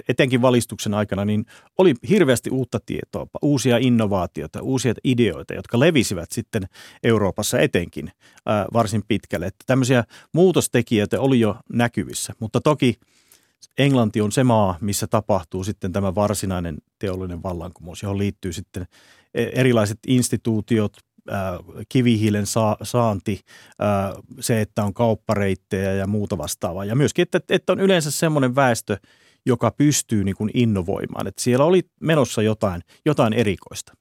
etenkin 0.10 0.42
valistuksen 0.42 0.94
aikana, 0.94 1.26
niin 1.26 1.46
oli 1.78 1.94
hirveästi 2.10 2.50
uutta 2.50 2.80
tietoa, 2.86 3.28
uusia 3.42 3.78
innovaatioita, 3.78 4.62
uusia 4.62 4.94
ideoita, 5.04 5.54
jotka 5.54 5.80
levisivät 5.80 6.32
sitten 6.32 6.64
Euroopassa 7.04 7.60
etenkin 7.60 8.12
ää, 8.46 8.66
varsin 8.74 9.04
pitkälle. 9.08 9.46
Että 9.46 9.64
tämmöisiä 9.66 10.04
muutostekijöitä 10.34 11.22
oli 11.22 11.40
jo 11.40 11.56
näkyvissä, 11.74 12.34
mutta 12.40 12.62
toki 12.62 12.96
Englanti 13.78 14.22
on 14.22 14.32
se 14.32 14.44
maa, 14.44 14.78
missä 14.82 15.08
tapahtuu 15.08 15.64
sitten 15.64 15.92
tämä 15.92 16.16
varsinainen 16.16 16.78
teollinen 17.00 17.44
vallankumous, 17.44 18.04
johon 18.04 18.18
liittyy 18.18 18.54
sitten 18.54 18.86
e, 19.34 19.44
erilaiset 19.44 20.00
instituutiot, 20.08 20.98
kivihiilen 21.90 22.46
saanti, 22.84 23.40
se, 24.40 24.62
että 24.62 24.84
on 24.84 24.94
kauppareittejä 24.94 25.94
ja 25.94 26.08
muuta 26.08 26.38
vastaavaa. 26.38 26.86
Ja 26.86 26.96
myöskin, 26.96 27.24
että, 27.24 27.40
että 27.50 27.72
on 27.74 27.80
yleensä 27.80 28.12
semmoinen 28.12 28.56
väestö, 28.56 28.98
joka 29.46 29.72
pystyy 29.72 30.24
niin 30.24 30.36
kuin 30.36 30.52
innovoimaan. 30.54 31.28
Että 31.28 31.44
siellä 31.44 31.66
oli 31.66 31.82
menossa 32.00 32.42
jotain, 32.42 32.82
jotain 33.06 33.34
erikoista. 33.34 33.94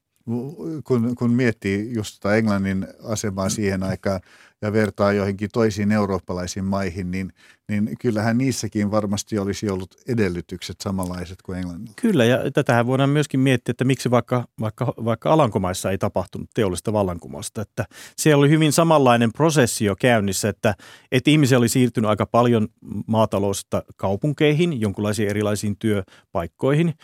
Kun, 0.84 1.14
kun 1.14 1.30
miettii 1.30 1.94
just 1.94 2.24
Englannin 2.24 2.86
asemaa 3.02 3.48
siihen 3.48 3.82
aikaan, 3.82 4.20
ja 4.64 4.72
vertaa 4.72 5.12
joihinkin 5.12 5.50
toisiin 5.52 5.92
eurooppalaisiin 5.92 6.64
maihin, 6.64 7.10
niin, 7.10 7.32
niin 7.68 7.90
kyllähän 8.00 8.38
niissäkin 8.38 8.90
varmasti 8.90 9.38
olisi 9.38 9.70
ollut 9.70 9.94
edellytykset 10.08 10.80
samanlaiset 10.80 11.42
kuin 11.42 11.58
Englannilla. 11.58 11.92
Kyllä, 12.00 12.24
ja 12.24 12.50
tätähän 12.50 12.86
voidaan 12.86 13.10
myöskin 13.10 13.40
miettiä, 13.40 13.70
että 13.70 13.84
miksi 13.84 14.10
vaikka, 14.10 14.44
vaikka, 14.60 14.94
vaikka 15.04 15.32
Alankomaissa 15.32 15.90
ei 15.90 15.98
tapahtunut 15.98 16.50
teollista 16.54 16.92
vallankumousta. 16.92 17.62
Että 17.62 17.84
siellä 18.16 18.40
oli 18.40 18.50
hyvin 18.50 18.72
samanlainen 18.72 19.32
prosessi 19.32 19.84
jo 19.84 19.96
käynnissä, 19.96 20.48
että, 20.48 20.74
että 21.12 21.30
ihmisiä 21.30 21.58
oli 21.58 21.68
siirtynyt 21.68 22.10
aika 22.10 22.26
paljon 22.26 22.68
maatalousta 23.06 23.82
kaupunkeihin, 23.96 24.80
jonkinlaisiin 24.80 25.28
erilaisiin 25.28 25.76
työpaikkoihin. 25.78 26.88
Äh, 26.88 26.94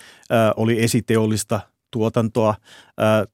oli 0.57 0.83
esiteollista 0.83 1.61
tuotantoa. 1.91 2.55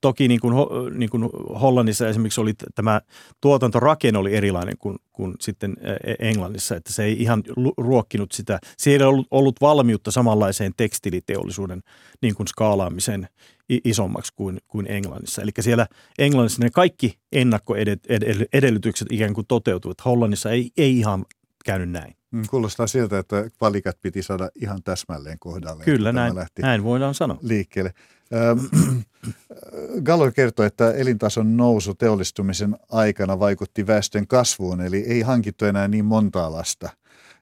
toki 0.01 0.29
niin 0.29 0.41
kuin, 0.41 0.55
niin 0.99 1.11
kuin 1.11 1.31
Hollannissa 1.61 2.09
esimerkiksi 2.09 2.41
oli 2.41 2.53
tämä 2.75 3.01
tuotantorakenne 3.41 4.19
oli 4.19 4.35
erilainen 4.35 4.79
kuin, 4.79 4.99
kuin 5.13 5.35
sitten 5.41 5.77
e, 5.81 6.15
Englannissa, 6.29 6.77
että 6.77 6.93
se 6.93 7.05
ei 7.05 7.23
ihan 7.23 7.43
ruokkinut 7.77 8.33
sitä. 8.33 8.59
Siellä 8.79 9.05
ei 9.05 9.09
ollut, 9.09 9.27
ollut 9.31 9.61
valmiutta 9.61 10.11
samanlaiseen 10.11 10.73
tekstiiliteollisuuden 10.77 11.83
niin 12.23 12.35
kuin 12.35 12.49
skaalaamiseen 12.49 13.29
isommaksi 13.69 14.33
kuin, 14.37 14.59
kuin 14.69 14.87
Englannissa. 14.91 15.43
Eli 15.43 15.51
siellä 15.61 15.87
Englannissa 16.19 16.63
ne 16.63 16.71
kaikki 16.71 17.19
ennakkoedellytykset 17.33 19.09
ikään 19.11 19.35
kuin 19.35 19.47
toteutuivat. 19.47 20.05
Hollannissa 20.05 20.51
ei, 20.51 20.71
ei 20.77 20.99
ihan 20.99 21.25
käynyt 21.65 21.91
näin. 21.91 22.17
Mm, 22.37 22.43
kuulostaa 22.50 22.87
siltä, 22.87 23.19
että 23.19 23.50
valikat 23.61 23.97
piti 24.02 24.23
saada 24.23 24.50
ihan 24.55 24.83
täsmälleen 24.83 25.38
kohdalle. 25.38 25.85
Kyllä, 25.85 26.12
näin, 26.12 26.35
näin 26.59 26.85
voidaan 26.85 27.14
sanoa. 27.14 27.38
Liikkeelle. 27.43 27.95
Gallo 30.05 30.31
kertoi, 30.31 30.66
että 30.66 30.93
elintason 30.93 31.57
nousu 31.57 31.95
teollistumisen 31.95 32.76
aikana 32.90 33.38
vaikutti 33.38 33.87
väestön 33.87 34.26
kasvuun, 34.26 34.81
eli 34.81 34.99
ei 34.99 35.21
hankittu 35.23 35.64
enää 35.64 35.88
niin 35.88 36.05
montaa 36.05 36.52
lasta 36.52 36.90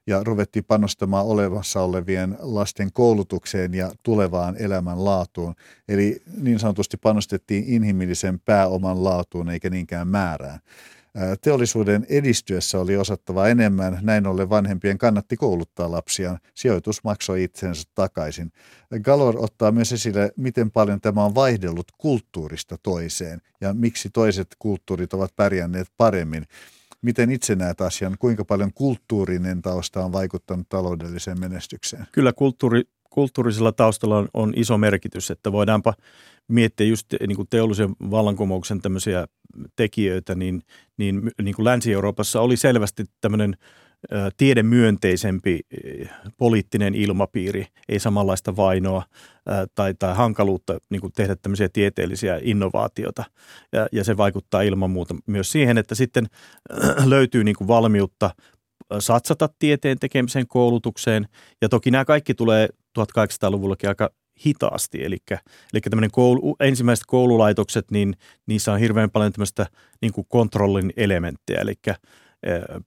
ja 0.06 0.24
ruvettiin 0.24 0.64
panostamaan 0.64 1.26
olevassa 1.26 1.80
olevien 1.80 2.36
lasten 2.40 2.92
koulutukseen 2.92 3.74
ja 3.74 3.92
tulevaan 4.02 4.56
elämän 4.58 5.04
laatuun. 5.04 5.54
Eli 5.88 6.22
niin 6.40 6.58
sanotusti 6.58 6.96
panostettiin 6.96 7.64
inhimillisen 7.66 8.40
pääoman 8.40 9.04
laatuun 9.04 9.50
eikä 9.50 9.70
niinkään 9.70 10.08
määrään. 10.08 10.60
Teollisuuden 11.40 12.06
edistyessä 12.08 12.80
oli 12.80 12.96
osattava 12.96 13.48
enemmän, 13.48 13.98
näin 14.02 14.26
ollen 14.26 14.50
vanhempien 14.50 14.98
kannatti 14.98 15.36
kouluttaa 15.36 15.90
lapsiaan. 15.90 16.38
Sijoitus 16.54 17.04
maksoi 17.04 17.44
itsensä 17.44 17.82
takaisin. 17.94 18.52
Galor 19.02 19.34
ottaa 19.38 19.72
myös 19.72 19.92
esille, 19.92 20.32
miten 20.36 20.70
paljon 20.70 21.00
tämä 21.00 21.24
on 21.24 21.34
vaihdellut 21.34 21.92
kulttuurista 21.98 22.76
toiseen 22.82 23.40
ja 23.60 23.74
miksi 23.74 24.10
toiset 24.10 24.46
kulttuurit 24.58 25.14
ovat 25.14 25.36
pärjänneet 25.36 25.88
paremmin. 25.96 26.44
Miten 27.02 27.30
itse 27.30 27.54
näet 27.54 27.80
asian, 27.80 28.16
kuinka 28.18 28.44
paljon 28.44 28.72
kulttuurinen 28.72 29.62
tausta 29.62 30.04
on 30.04 30.12
vaikuttanut 30.12 30.68
taloudelliseen 30.68 31.40
menestykseen? 31.40 32.06
Kyllä 32.12 32.32
kulttuuri, 32.32 32.82
kulttuurisella 33.10 33.72
taustalla 33.72 34.18
on, 34.18 34.28
on 34.34 34.52
iso 34.56 34.78
merkitys, 34.78 35.30
että 35.30 35.52
voidaanpa 35.52 35.94
miettiä 36.48 36.86
just 36.86 37.06
niin 37.26 37.36
kuin 37.36 37.48
teollisen 37.50 37.90
vallankumouksen 38.10 38.80
tämmöisiä 38.80 39.26
tekijöitä, 39.76 40.34
niin, 40.34 40.62
niin, 40.96 41.30
niin 41.42 41.54
kuin 41.54 41.64
Länsi-Euroopassa 41.64 42.40
oli 42.40 42.56
selvästi 42.56 43.04
tämmöinen 43.20 43.56
tiedemyönteisempi 44.36 45.60
poliittinen 46.36 46.94
ilmapiiri, 46.94 47.66
ei 47.88 47.98
samanlaista 47.98 48.56
vainoa 48.56 49.02
tai, 49.74 49.94
tai 49.94 50.14
hankaluutta 50.14 50.78
niin 50.90 51.00
kuin 51.00 51.12
tehdä 51.12 51.36
tämmöisiä 51.36 51.68
tieteellisiä 51.72 52.40
innovaatioita. 52.42 53.24
Ja, 53.72 53.86
ja 53.92 54.04
se 54.04 54.16
vaikuttaa 54.16 54.62
ilman 54.62 54.90
muuta 54.90 55.14
myös 55.26 55.52
siihen, 55.52 55.78
että 55.78 55.94
sitten 55.94 56.26
löytyy 57.04 57.44
niin 57.44 57.56
kuin 57.56 57.68
valmiutta 57.68 58.30
satsata 58.98 59.48
tieteen 59.58 59.98
tekemiseen 59.98 60.46
koulutukseen. 60.46 61.28
Ja 61.62 61.68
toki 61.68 61.90
nämä 61.90 62.04
kaikki 62.04 62.34
tulee 62.34 62.68
1800-luvullakin 62.98 63.88
aika 63.88 64.10
hitaasti. 64.46 65.04
Eli, 65.04 65.16
eli 65.72 65.80
tämmöinen 65.80 66.10
koulu, 66.10 66.56
ensimmäiset 66.60 67.04
koululaitokset, 67.06 67.90
niin 67.90 68.14
niissä 68.46 68.72
on 68.72 68.78
hirveän 68.78 69.10
paljon 69.10 69.32
tämmöistä 69.32 69.66
niin 70.02 70.12
kuin 70.12 70.26
kontrollin 70.28 70.92
elementtejä. 70.96 71.60
Eli 71.60 71.74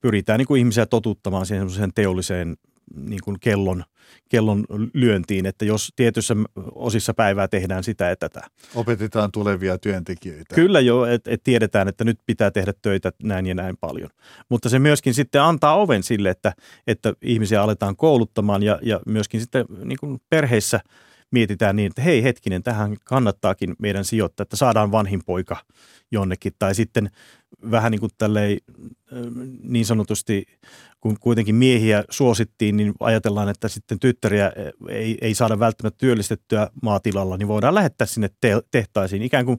pyritään 0.02 0.38
niin 0.38 0.48
kuin 0.48 0.60
ihmisiä 0.60 0.86
totuttamaan 0.86 1.46
siihen 1.46 1.94
teolliseen 1.96 2.58
niin 2.96 3.20
kuin 3.24 3.38
kellon, 3.40 3.84
kellon 4.30 4.66
lyöntiin, 4.94 5.46
että 5.46 5.66
jos 5.66 5.94
tietyssä 5.96 6.36
osissa 6.76 7.14
päivää 7.14 7.48
tehdään 7.48 7.84
sitä 7.84 8.06
ja 8.06 8.16
tätä. 8.16 8.42
Opetetaan 8.76 9.32
tulevia 9.32 9.78
työntekijöitä. 9.78 10.56
Kyllä 10.56 10.80
jo, 10.80 11.06
että 11.06 11.32
et 11.32 11.44
tiedetään, 11.44 11.88
että 11.88 12.04
nyt 12.04 12.20
pitää 12.26 12.52
tehdä 12.52 12.74
töitä 12.82 13.12
näin 13.24 13.46
ja 13.46 13.56
näin 13.56 13.78
paljon. 13.78 14.10
Mutta 14.50 14.70
se 14.70 14.80
myöskin 14.80 15.14
sitten 15.14 15.42
antaa 15.42 15.76
oven 15.76 16.04
sille, 16.04 16.30
että, 16.30 16.54
että 16.88 17.14
ihmisiä 17.22 17.62
aletaan 17.62 17.96
kouluttamaan 17.96 18.64
ja, 18.64 18.80
ja 18.82 19.00
myöskin 19.06 19.42
sitten 19.42 19.66
niin 19.84 19.98
kuin 20.00 20.22
perheissä 20.30 20.80
mietitään 21.32 21.76
niin, 21.76 21.88
että 21.88 22.02
hei 22.02 22.24
hetkinen, 22.24 22.64
tähän 22.64 22.96
kannattaakin 23.04 23.76
meidän 23.80 24.06
sijoittaa, 24.06 24.42
että 24.42 24.56
saadaan 24.56 24.92
vanhin 24.92 25.22
poika 25.26 25.58
jonnekin. 26.12 26.54
Tai 26.60 26.76
sitten 26.76 27.10
vähän 27.72 27.92
niin 27.92 28.00
kuin 28.00 28.12
tälleen 28.18 28.58
niin 29.64 29.86
sanotusti, 29.86 30.46
kun 31.02 31.18
kuitenkin 31.20 31.56
miehiä 31.56 32.04
suosittiin, 32.10 32.78
niin 32.78 32.94
ajatellaan, 33.00 33.50
että 33.50 33.68
sitten 33.68 34.00
tyttäriä 34.00 34.52
ei, 34.90 35.18
ei 35.22 35.36
saada 35.36 35.60
välttämättä 35.60 35.98
työllistettyä 35.98 36.70
maatilalla, 36.82 37.38
niin 37.38 37.48
voidaan 37.48 37.76
lähettää 37.76 38.08
sinne 38.08 38.30
te- 38.42 38.62
tehtaisiin 38.72 39.22
ikään 39.22 39.46
kuin 39.46 39.58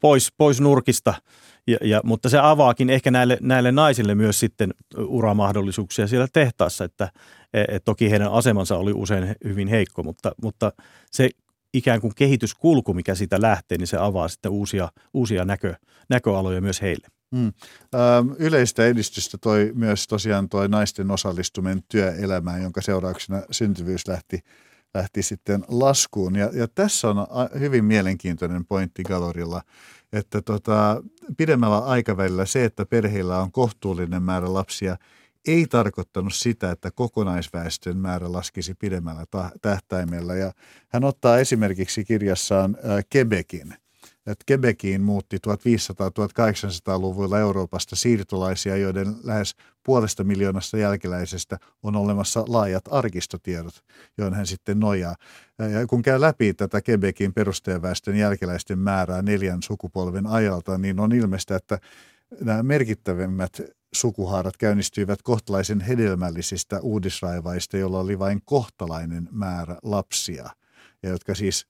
pois, 0.00 0.32
pois 0.38 0.60
nurkista– 0.60 1.14
ja, 1.66 1.76
ja, 1.82 2.00
mutta 2.04 2.28
se 2.28 2.38
avaakin 2.38 2.90
ehkä 2.90 3.10
näille, 3.10 3.38
näille 3.40 3.72
naisille 3.72 4.14
myös 4.14 4.40
sitten 4.40 4.74
uramahdollisuuksia 5.06 6.06
siellä 6.06 6.28
tehtaassa, 6.32 6.84
että 6.84 7.08
et 7.68 7.84
toki 7.84 8.10
heidän 8.10 8.32
asemansa 8.32 8.76
oli 8.76 8.92
usein 8.92 9.34
hyvin 9.44 9.68
heikko, 9.68 10.02
mutta, 10.02 10.32
mutta 10.42 10.72
se 11.10 11.30
ikään 11.74 12.00
kuin 12.00 12.12
kehityskulku, 12.16 12.94
mikä 12.94 13.14
siitä 13.14 13.40
lähtee, 13.40 13.78
niin 13.78 13.86
se 13.86 13.96
avaa 13.96 14.28
sitten 14.28 14.52
uusia, 14.52 14.88
uusia 15.14 15.44
näkö, 15.44 15.74
näköaloja 16.08 16.60
myös 16.60 16.82
heille. 16.82 17.06
Mm. 17.30 17.46
Ö, 17.46 17.98
yleistä 18.38 18.86
edistystä 18.86 19.38
toi 19.38 19.72
myös 19.74 20.06
tosiaan 20.08 20.48
toi 20.48 20.68
naisten 20.68 21.10
osallistuminen 21.10 21.82
työelämään, 21.88 22.62
jonka 22.62 22.82
seurauksena 22.82 23.42
syntyvyys 23.50 24.08
lähti, 24.08 24.40
lähti 24.94 25.22
sitten 25.22 25.64
laskuun. 25.68 26.36
Ja, 26.36 26.50
ja 26.52 26.68
tässä 26.68 27.08
on 27.08 27.16
hyvin 27.58 27.84
mielenkiintoinen 27.84 28.66
pointti 28.66 29.02
Galorilla– 29.02 29.62
että 30.12 30.42
tota, 30.42 31.02
pidemmällä 31.36 31.78
aikavälillä 31.78 32.46
se, 32.46 32.64
että 32.64 32.86
perheillä 32.86 33.38
on 33.38 33.52
kohtuullinen 33.52 34.22
määrä 34.22 34.54
lapsia, 34.54 34.96
ei 35.46 35.66
tarkoittanut 35.66 36.34
sitä, 36.34 36.70
että 36.70 36.90
kokonaisväestön 36.90 37.96
määrä 37.96 38.32
laskisi 38.32 38.74
pidemmällä 38.74 39.24
tähtäimellä. 39.62 40.34
Ja 40.34 40.52
hän 40.88 41.04
ottaa 41.04 41.38
esimerkiksi 41.38 42.04
kirjassaan 42.04 42.76
Quebecin– 43.14 43.74
että 44.26 44.44
Quebeciin 44.50 45.02
muutti 45.02 45.36
1500-1800-luvulla 45.36 47.38
Euroopasta 47.38 47.96
siirtolaisia, 47.96 48.76
joiden 48.76 49.16
lähes 49.22 49.54
puolesta 49.82 50.24
miljoonasta 50.24 50.76
jälkeläisestä 50.76 51.58
on 51.82 51.96
olemassa 51.96 52.44
laajat 52.48 52.84
arkistotiedot, 52.90 53.84
joihin 54.18 54.34
hän 54.34 54.46
sitten 54.46 54.80
nojaa. 54.80 55.16
Ja 55.58 55.86
kun 55.86 56.02
käy 56.02 56.20
läpi 56.20 56.54
tätä 56.54 56.80
Quebecin 56.88 57.34
perustajaväestön 57.34 58.16
jälkeläisten 58.16 58.78
määrää 58.78 59.22
neljän 59.22 59.62
sukupolven 59.62 60.26
ajalta, 60.26 60.78
niin 60.78 61.00
on 61.00 61.12
ilmeistä, 61.12 61.56
että 61.56 61.78
nämä 62.40 62.62
merkittävimmät 62.62 63.60
sukuhaarat 63.92 64.56
käynnistyivät 64.56 65.22
kohtalaisen 65.22 65.80
hedelmällisistä 65.80 66.80
uudisraivaista, 66.80 67.76
joilla 67.76 68.00
oli 68.00 68.18
vain 68.18 68.42
kohtalainen 68.44 69.28
määrä 69.30 69.76
lapsia, 69.82 70.50
ja 71.02 71.08
jotka 71.08 71.34
siis 71.34 71.66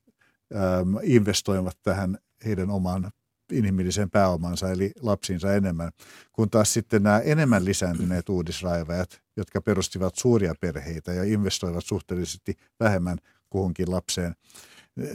investoivat 1.02 1.78
tähän 1.82 2.18
heidän 2.44 2.70
omaan 2.70 3.10
inhimilliseen 3.52 4.10
pääomansa 4.10 4.70
eli 4.70 4.92
lapsiinsa 5.00 5.54
enemmän, 5.54 5.90
kun 6.32 6.50
taas 6.50 6.72
sitten 6.72 7.02
nämä 7.02 7.18
enemmän 7.18 7.64
lisääntyneet 7.64 8.28
uudisraivajat, 8.38 9.20
jotka 9.36 9.60
perustivat 9.60 10.14
suuria 10.16 10.54
perheitä 10.60 11.12
ja 11.12 11.24
investoivat 11.24 11.84
suhteellisesti 11.84 12.56
vähemmän 12.80 13.18
kuhunkin 13.50 13.90
lapseen, 13.90 14.34
eh, 15.00 15.08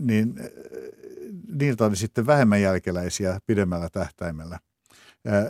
niin 0.00 0.34
eh, 0.38 0.50
niiltä 1.52 1.84
oli 1.84 1.96
sitten 1.96 2.26
vähemmän 2.26 2.62
jälkeläisiä 2.62 3.40
pidemmällä 3.46 3.88
tähtäimellä. 3.92 4.58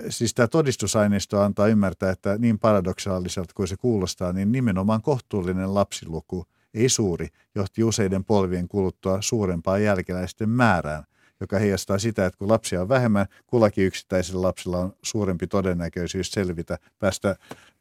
Siis 0.09 0.35
tämä 0.35 0.49
todistusaineisto 0.49 1.41
antaa 1.41 1.67
ymmärtää, 1.67 2.11
että 2.11 2.39
niin 2.39 2.59
paradoksaaliselta 2.59 3.55
kuin 3.55 3.69
se 3.69 3.77
kuulostaa, 3.77 4.33
niin 4.33 4.53
nimenomaan 4.53 5.03
kohtuullinen 5.03 5.75
lapsiluku, 5.75 6.45
ei 6.75 6.89
suuri, 6.89 7.29
johti 7.55 7.85
useiden 7.85 8.25
polvien 8.25 8.69
kuluttua 8.69 9.19
suurempaan 9.23 9.83
jälkeläisten 9.83 10.49
määrään– 10.49 11.05
joka 11.41 11.59
heijastaa 11.59 11.99
sitä, 11.99 12.27
että 12.27 12.39
kun 12.39 12.49
lapsia 12.49 12.81
on 12.81 12.89
vähemmän, 12.89 13.27
kullakin 13.47 13.87
yksittäisellä 13.87 14.43
lapsella 14.43 14.79
on 14.79 14.93
suurempi 15.03 15.47
todennäköisyys 15.47 16.31
selvitä, 16.31 16.79
päästä 16.99 17.37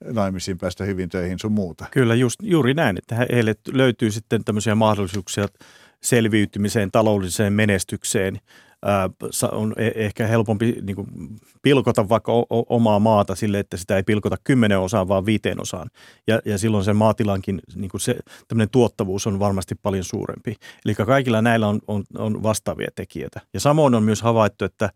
naimisiin, 0.06 0.58
päästä 0.58 0.84
hyvin 0.84 1.10
töihin 1.10 1.40
sun 1.40 1.52
muuta. 1.52 1.86
Kyllä, 1.92 2.16
just, 2.16 2.40
juuri 2.44 2.74
näin, 2.74 2.98
että 2.98 3.28
heille 3.32 3.56
löytyy 3.72 4.12
sitten 4.12 4.44
tämmöisiä 4.44 4.76
mahdollisuuksia 4.76 5.48
selviytymiseen, 6.02 6.92
taloudelliseen 6.92 7.54
menestykseen– 7.54 8.40
on 9.52 9.74
e-, 9.78 9.92
ehkä 9.96 10.28
helpompi 10.28 10.76
niin 10.82 10.96
kuin 10.96 11.08
pilkota 11.62 12.10
vaikka 12.10 12.32
omaa 12.50 13.00
maata 13.00 13.36
sille, 13.36 13.60
että 13.60 13.78
sitä 13.78 13.96
ei 13.96 14.04
pilkota 14.04 14.36
kymmenen 14.44 14.80
osaan, 14.80 15.08
vaan 15.08 15.26
viiteen 15.26 15.62
osaan. 15.62 15.90
Ja, 16.28 16.42
ja 16.46 16.58
silloin 16.58 16.84
sen 16.84 16.96
maatilankin 16.96 17.62
niin 17.76 17.90
kuin 17.90 18.02
se, 18.02 18.16
tuottavuus 18.72 19.28
on 19.28 19.40
varmasti 19.40 19.76
paljon 19.76 20.04
suurempi. 20.04 20.56
Eli 20.86 20.96
kaikilla 20.96 21.42
näillä 21.42 21.68
on, 21.68 21.80
on, 21.88 22.04
on 22.18 22.44
vastaavia 22.44 22.90
tekijöitä. 22.96 23.42
Ja 23.54 23.60
samoin 23.60 23.96
on 23.96 24.04
myös 24.04 24.22
havaittu, 24.22 24.66
että, 24.66 24.90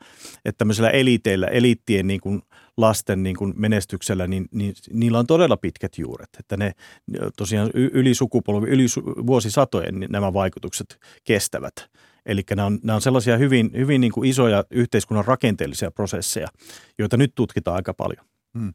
että 0.45 0.57
tämmöisillä 0.57 0.89
eliteillä, 0.89 1.47
eliittien 1.47 2.07
niin 2.07 2.21
kuin 2.21 2.41
lasten 2.77 3.23
niin 3.23 3.35
kuin 3.35 3.53
menestyksellä, 3.55 4.27
niin, 4.27 4.45
niin 4.51 4.73
niillä 4.93 5.19
on 5.19 5.27
todella 5.27 5.57
pitkät 5.57 5.97
juuret. 5.97 6.29
Että 6.39 6.57
ne 6.57 6.71
tosiaan 7.37 7.69
yli 7.73 8.13
sukupolvi, 8.13 8.67
yli 8.67 8.85
vuosisatojen 9.27 9.99
niin 9.99 10.11
nämä 10.11 10.33
vaikutukset 10.33 10.99
kestävät. 11.23 11.73
Eli 12.25 12.41
nämä 12.55 12.65
on, 12.65 12.79
nämä 12.83 12.95
on 12.95 13.01
sellaisia 13.01 13.37
hyvin, 13.37 13.71
hyvin 13.77 14.01
niin 14.01 14.11
kuin 14.11 14.29
isoja 14.29 14.63
yhteiskunnan 14.71 15.25
rakenteellisia 15.25 15.91
prosesseja, 15.91 16.47
joita 16.99 17.17
nyt 17.17 17.31
tutkitaan 17.35 17.75
aika 17.75 17.93
paljon. 17.93 18.25
Hmm. 18.57 18.73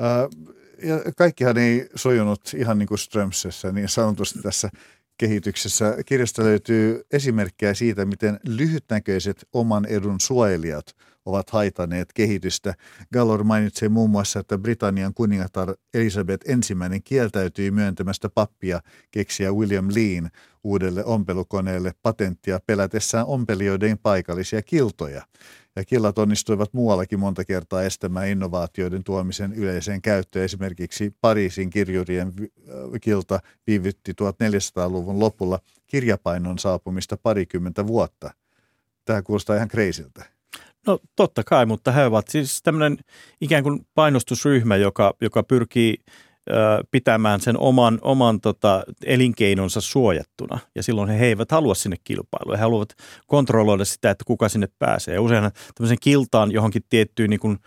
Äh, 0.00 0.48
ja 0.82 1.12
kaikkihan 1.16 1.58
ei 1.58 1.88
sojunut 1.94 2.40
ihan 2.56 2.78
niin 2.78 2.86
kuin 2.86 2.98
Strömsössä 2.98 3.72
niin 3.72 3.88
sanotusti 3.88 4.42
tässä 4.42 4.70
kehityksessä. 5.18 5.96
Kirjasta 6.06 6.44
löytyy 6.44 7.02
esimerkkejä 7.12 7.74
siitä, 7.74 8.04
miten 8.04 8.40
lyhytnäköiset 8.46 9.48
oman 9.52 9.86
edun 9.86 10.20
suojelijat 10.20 10.94
ovat 11.28 11.50
haitaneet 11.50 12.12
kehitystä. 12.12 12.74
Gallor 13.12 13.44
mainitsee 13.44 13.88
muun 13.88 14.10
muassa, 14.10 14.40
että 14.40 14.58
Britannian 14.58 15.14
kuningatar 15.14 15.74
Elisabeth 15.94 16.50
ensimmäinen 16.50 17.02
kieltäytyi 17.02 17.70
myöntämästä 17.70 18.28
pappia 18.28 18.80
keksiä 19.10 19.52
William 19.52 19.88
Leen 19.94 20.30
uudelle 20.64 21.04
ompelukoneelle 21.04 21.92
patenttia 22.02 22.60
pelätessään 22.66 23.26
ompelijoiden 23.26 23.98
paikallisia 23.98 24.62
kiltoja. 24.62 25.22
Ja 25.76 25.84
killat 25.84 26.18
onnistuivat 26.18 26.72
muuallakin 26.72 27.18
monta 27.18 27.44
kertaa 27.44 27.82
estämään 27.82 28.28
innovaatioiden 28.28 29.04
tuomisen 29.04 29.52
yleiseen 29.52 30.02
käyttöön. 30.02 30.44
Esimerkiksi 30.44 31.14
Pariisin 31.20 31.70
kirjurien 31.70 32.32
kilta 33.00 33.40
viivytti 33.66 34.12
1400-luvun 34.12 35.20
lopulla 35.20 35.58
kirjapainon 35.86 36.58
saapumista 36.58 37.16
parikymmentä 37.16 37.86
vuotta. 37.86 38.30
Tämä 39.04 39.22
kuulostaa 39.22 39.56
ihan 39.56 39.68
kreisiltä. 39.68 40.37
No 40.88 40.98
totta 41.16 41.44
kai, 41.44 41.66
mutta 41.66 41.92
he 41.92 42.06
ovat 42.06 42.28
siis 42.28 42.62
tämmöinen 42.62 42.98
ikään 43.40 43.62
kuin 43.62 43.86
painostusryhmä, 43.94 44.76
joka, 44.76 45.14
joka 45.20 45.42
pyrkii 45.42 45.96
ö, 46.50 46.54
pitämään 46.90 47.40
sen 47.40 47.58
oman, 47.58 47.98
oman 48.02 48.40
tota, 48.40 48.82
elinkeinonsa 49.06 49.80
suojattuna. 49.80 50.58
Ja 50.74 50.82
silloin 50.82 51.08
he, 51.08 51.18
he 51.18 51.26
eivät 51.26 51.50
halua 51.50 51.74
sinne 51.74 51.96
kilpailua. 52.04 52.56
He 52.56 52.62
haluavat 52.62 52.94
kontrolloida 53.26 53.84
sitä, 53.84 54.10
että 54.10 54.24
kuka 54.26 54.48
sinne 54.48 54.68
pääsee. 54.78 55.14
Ja 55.14 55.22
usein 55.22 55.50
tämmöisen 55.74 55.98
kiltaan 56.00 56.52
johonkin 56.52 56.82
tiettyyn 56.88 57.30
niin 57.30 57.40
kuin, 57.40 57.58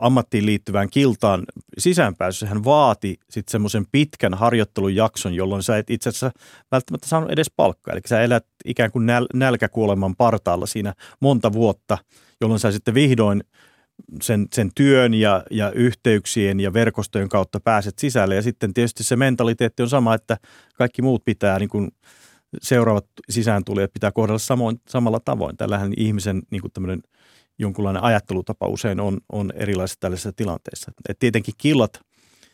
ammattiin 0.00 0.46
liittyvään 0.46 0.90
kiltaan 0.90 1.42
sisäänpääsyssä 1.78 2.46
hän 2.46 2.64
vaati 2.64 3.16
sitten 3.30 3.52
semmoisen 3.52 3.84
pitkän 3.92 4.34
harjoittelun 4.34 4.94
jakson, 4.94 5.34
jolloin 5.34 5.62
sä 5.62 5.78
et 5.78 5.90
itse 5.90 6.08
asiassa 6.08 6.30
välttämättä 6.72 7.08
saanut 7.08 7.30
edes 7.30 7.50
palkkaa. 7.56 7.92
Eli 7.92 8.00
sä 8.06 8.22
elät 8.22 8.46
ikään 8.64 8.90
kuin 8.90 9.08
näl- 9.08 9.38
nälkäkuoleman 9.38 10.16
partaalla 10.16 10.66
siinä 10.66 10.94
monta 11.20 11.52
vuotta, 11.52 11.98
jolloin 12.40 12.60
sä 12.60 12.72
sitten 12.72 12.94
vihdoin 12.94 13.44
sen, 14.22 14.46
sen 14.54 14.70
työn 14.74 15.14
ja, 15.14 15.42
ja 15.50 15.70
yhteyksien 15.70 16.60
ja 16.60 16.72
verkostojen 16.72 17.28
kautta 17.28 17.60
pääset 17.60 17.98
sisälle. 17.98 18.34
Ja 18.34 18.42
sitten 18.42 18.74
tietysti 18.74 19.04
se 19.04 19.16
mentaliteetti 19.16 19.82
on 19.82 19.88
sama, 19.88 20.14
että 20.14 20.36
kaikki 20.74 21.02
muut 21.02 21.24
pitää 21.24 21.58
niin 21.58 21.68
kuin 21.68 21.90
seuraavat 22.62 23.06
sisääntulijat 23.30 23.92
pitää 23.92 24.12
kohdella 24.12 24.38
samoin, 24.38 24.80
samalla 24.88 25.20
tavoin. 25.24 25.56
Tällähän 25.56 25.92
ihmisen 25.96 26.42
niin 26.50 26.60
kuin 26.60 26.72
tämmöinen– 26.72 27.02
jonkunlainen 27.58 28.02
ajattelutapa 28.02 28.66
usein 28.66 29.00
on, 29.00 29.18
on 29.32 29.52
erilaisissa 29.56 30.00
tällaisissa 30.00 30.32
tilanteissa. 30.32 30.92
Et 31.08 31.18
tietenkin 31.18 31.54
killat 31.58 32.00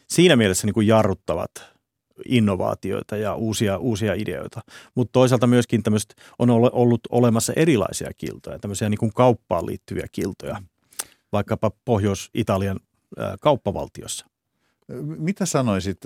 siinä 0.09 0.37
mielessä 0.37 0.67
niin 0.67 0.75
kuin 0.75 0.87
jarruttavat 0.87 1.51
innovaatioita 2.25 3.17
ja 3.17 3.35
uusia, 3.35 3.79
uusia 3.79 4.15
ideoita, 4.15 4.61
mutta 4.95 5.13
toisaalta 5.13 5.47
myöskin 5.47 5.83
on 6.39 6.51
ollut 6.51 7.01
olemassa 7.11 7.53
erilaisia 7.57 8.11
kiltoja, 8.17 8.59
tämmöisiä 8.59 8.89
niin 8.89 8.99
kuin 8.99 9.13
kauppaan 9.15 9.67
liittyviä 9.67 10.07
kiltoja, 10.13 10.63
vaikkapa 11.33 11.71
Pohjois-Italian 11.85 12.81
kauppavaltiossa. 13.41 14.27
Mitä 15.19 15.47
sanoisit, 15.47 15.99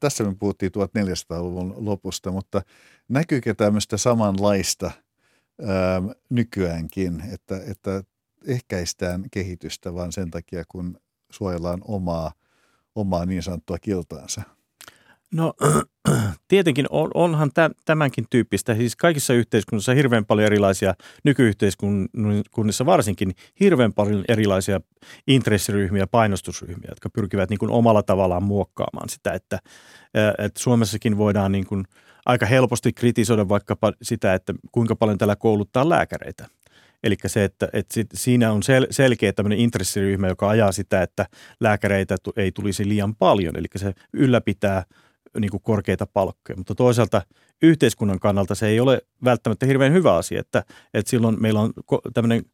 tässä 0.00 0.24
me 0.24 0.34
puhuttiin 0.38 0.72
1400-luvun 0.72 1.74
lopusta, 1.76 2.30
mutta 2.30 2.62
näkyykö 3.08 3.54
tämmöistä 3.54 3.96
samanlaista– 3.96 4.90
nykyäänkin, 6.30 7.22
että, 7.32 7.60
että 7.70 8.02
ehkäistään 8.46 9.24
kehitystä 9.30 9.94
vain 9.94 10.12
sen 10.12 10.30
takia, 10.30 10.64
kun 10.68 11.00
suojellaan 11.32 11.80
omaa, 11.84 12.32
omaa 12.94 13.26
niin 13.26 13.42
sanottua 13.42 13.78
kiltaansa? 13.78 14.42
No 15.32 15.54
tietenkin 16.48 16.86
on, 16.90 17.10
onhan 17.14 17.50
tämänkin 17.84 18.24
tyyppistä, 18.30 18.74
siis 18.74 18.96
kaikissa 18.96 19.34
yhteiskunnissa 19.34 19.94
hirveän 19.94 20.24
paljon 20.24 20.46
erilaisia, 20.46 20.94
nykyyhteiskunnissa 21.24 22.86
varsinkin 22.86 23.34
hirveän 23.60 23.92
paljon 23.92 24.24
erilaisia 24.28 24.80
intressiryhmiä, 25.26 26.06
painostusryhmiä, 26.06 26.88
jotka 26.88 27.10
pyrkivät 27.10 27.50
niin 27.50 27.58
kuin 27.58 27.70
omalla 27.70 28.02
tavallaan 28.02 28.42
muokkaamaan 28.42 29.08
sitä, 29.08 29.32
että, 29.32 29.58
että 30.38 30.60
Suomessakin 30.60 31.18
voidaan 31.18 31.52
niin 31.52 31.66
kuin 31.66 31.84
aika 32.28 32.46
helposti 32.46 32.92
kritisoida 32.92 33.48
vaikkapa 33.48 33.92
sitä, 34.02 34.34
että 34.34 34.54
kuinka 34.72 34.96
paljon 34.96 35.18
täällä 35.18 35.36
kouluttaa 35.36 35.88
lääkäreitä. 35.88 36.46
Eli 37.02 37.16
se, 37.26 37.44
että, 37.44 37.68
että 37.72 37.94
sit, 37.94 38.06
siinä 38.14 38.52
on 38.52 38.62
sel, 38.62 38.86
selkeä 38.90 39.32
tämmöinen 39.32 39.58
intressiryhmä, 39.58 40.28
joka 40.28 40.48
ajaa 40.48 40.72
sitä, 40.72 41.02
että 41.02 41.26
lääkäreitä 41.60 42.16
ei 42.36 42.52
tulisi 42.52 42.88
liian 42.88 43.14
paljon. 43.14 43.56
Eli 43.56 43.66
se 43.76 43.94
ylläpitää– 44.12 44.84
niin 45.40 45.50
kuin 45.50 45.62
korkeita 45.62 46.06
palkkoja, 46.06 46.56
mutta 46.56 46.74
toisaalta 46.74 47.22
yhteiskunnan 47.62 48.20
kannalta 48.20 48.54
se 48.54 48.66
ei 48.66 48.80
ole 48.80 49.02
välttämättä 49.24 49.66
hirveän 49.66 49.92
hyvä 49.92 50.16
asia, 50.16 50.40
että, 50.40 50.64
että 50.94 51.10
silloin 51.10 51.42
meillä 51.42 51.60
on 51.60 51.72
tämmöinen 52.14 52.44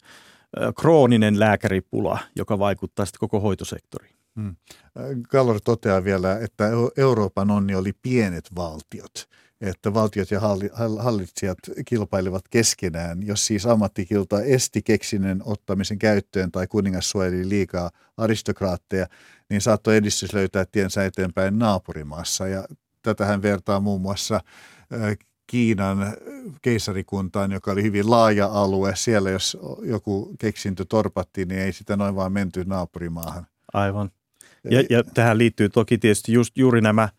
krooninen 0.80 1.40
lääkäripula, 1.40 2.18
joka 2.36 2.58
vaikuttaa 2.58 3.06
sitten 3.06 3.20
koko 3.20 3.40
hoitosektoriin. 3.40 4.14
Hmm. 4.36 4.56
Gallor 5.28 5.60
toteaa 5.64 6.04
vielä, 6.04 6.38
että 6.38 6.70
Euroopan 6.96 7.50
onni 7.50 7.74
oli 7.74 7.92
pienet 8.02 8.48
valtiot, 8.56 9.28
että 9.60 9.94
valtiot 9.94 10.30
ja 10.30 10.40
hallitsijat 10.98 11.58
kilpailivat 11.86 12.44
keskenään. 12.50 13.26
Jos 13.26 13.46
siis 13.46 13.66
ammattikilta 13.66 14.42
esti 14.42 14.82
keksinen 14.82 15.42
ottamisen 15.44 15.98
käyttöön 15.98 16.52
tai 16.52 16.66
kuningas 16.66 17.10
suojeli 17.10 17.48
liikaa 17.48 17.90
aristokraatteja, 18.16 19.06
niin 19.50 19.60
saattoi 19.60 19.96
edistys 19.96 20.32
löytää 20.32 20.64
tiensä 20.72 21.04
eteenpäin 21.04 21.58
naapurimaassa. 21.58 22.48
Ja 22.48 22.64
tätähän 23.02 23.42
vertaa 23.42 23.80
muun 23.80 24.00
muassa 24.00 24.40
Kiinan 25.46 26.16
keisarikuntaan, 26.62 27.52
joka 27.52 27.72
oli 27.72 27.82
hyvin 27.82 28.10
laaja 28.10 28.46
alue. 28.46 28.96
Siellä 28.96 29.30
jos 29.30 29.56
joku 29.82 30.34
keksintö 30.38 30.84
torpattiin, 30.88 31.48
niin 31.48 31.60
ei 31.60 31.72
sitä 31.72 31.96
noin 31.96 32.14
vaan 32.14 32.32
menty 32.32 32.64
naapurimaahan. 32.64 33.46
Aivan. 33.72 34.10
Ja, 34.70 34.84
ja 34.90 35.04
tähän 35.04 35.38
liittyy 35.38 35.68
toki 35.68 35.98
tietysti 35.98 36.32
just 36.32 36.58
juuri 36.58 36.80
nämä– 36.80 37.08